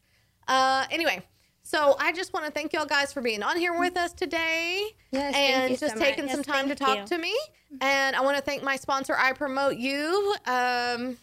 Uh, 0.49 0.87
anyway, 0.91 1.23
so 1.63 1.97
I 1.99 2.13
just 2.13 2.33
want 2.33 2.47
to 2.47 2.53
thank 2.53 2.73
y'all 2.73 2.87
guys 2.87 3.13
for 3.13 3.21
being 3.21 3.43
on 3.43 3.57
here 3.57 3.79
with 3.79 3.97
us 3.97 4.13
today 4.13 4.87
Yes, 5.11 5.35
and 5.37 5.79
just 5.79 5.95
so 5.95 6.01
taking 6.01 6.29
some 6.29 6.43
time 6.43 6.69
to 6.69 6.75
talk 6.75 6.99
you. 6.99 7.07
to 7.07 7.19
me. 7.19 7.37
And 7.81 8.15
I 8.17 8.21
want 8.21 8.37
to 8.37 8.43
thank 8.43 8.63
my 8.63 8.77
sponsor, 8.77 9.15
I 9.19 9.33
Promote 9.33 9.77
You. 9.77 10.35
Um, 10.47 11.19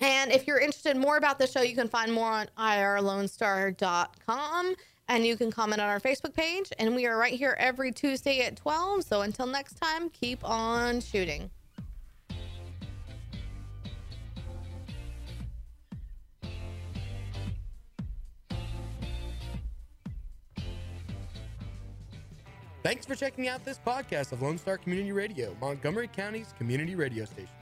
and 0.00 0.32
if 0.32 0.46
you're 0.46 0.58
interested 0.58 0.96
more 0.96 1.16
about 1.16 1.38
the 1.38 1.46
show, 1.46 1.62
you 1.62 1.74
can 1.74 1.88
find 1.88 2.12
more 2.12 2.30
on 2.30 2.46
irlonestar.com 2.58 4.74
and 5.08 5.26
you 5.26 5.36
can 5.36 5.50
comment 5.50 5.80
on 5.80 5.88
our 5.88 6.00
Facebook 6.00 6.34
page. 6.34 6.70
And 6.78 6.94
we 6.96 7.06
are 7.06 7.16
right 7.16 7.34
here 7.34 7.56
every 7.58 7.92
Tuesday 7.92 8.40
at 8.40 8.56
12. 8.56 9.04
So 9.04 9.22
until 9.22 9.46
next 9.46 9.74
time, 9.74 10.10
keep 10.10 10.44
on 10.48 11.00
shooting. 11.00 11.50
Thanks 22.82 23.06
for 23.06 23.14
checking 23.14 23.46
out 23.46 23.64
this 23.64 23.78
podcast 23.78 24.32
of 24.32 24.42
Lone 24.42 24.58
Star 24.58 24.76
Community 24.76 25.12
Radio, 25.12 25.56
Montgomery 25.60 26.08
County's 26.08 26.52
community 26.58 26.96
radio 26.96 27.24
station. 27.24 27.61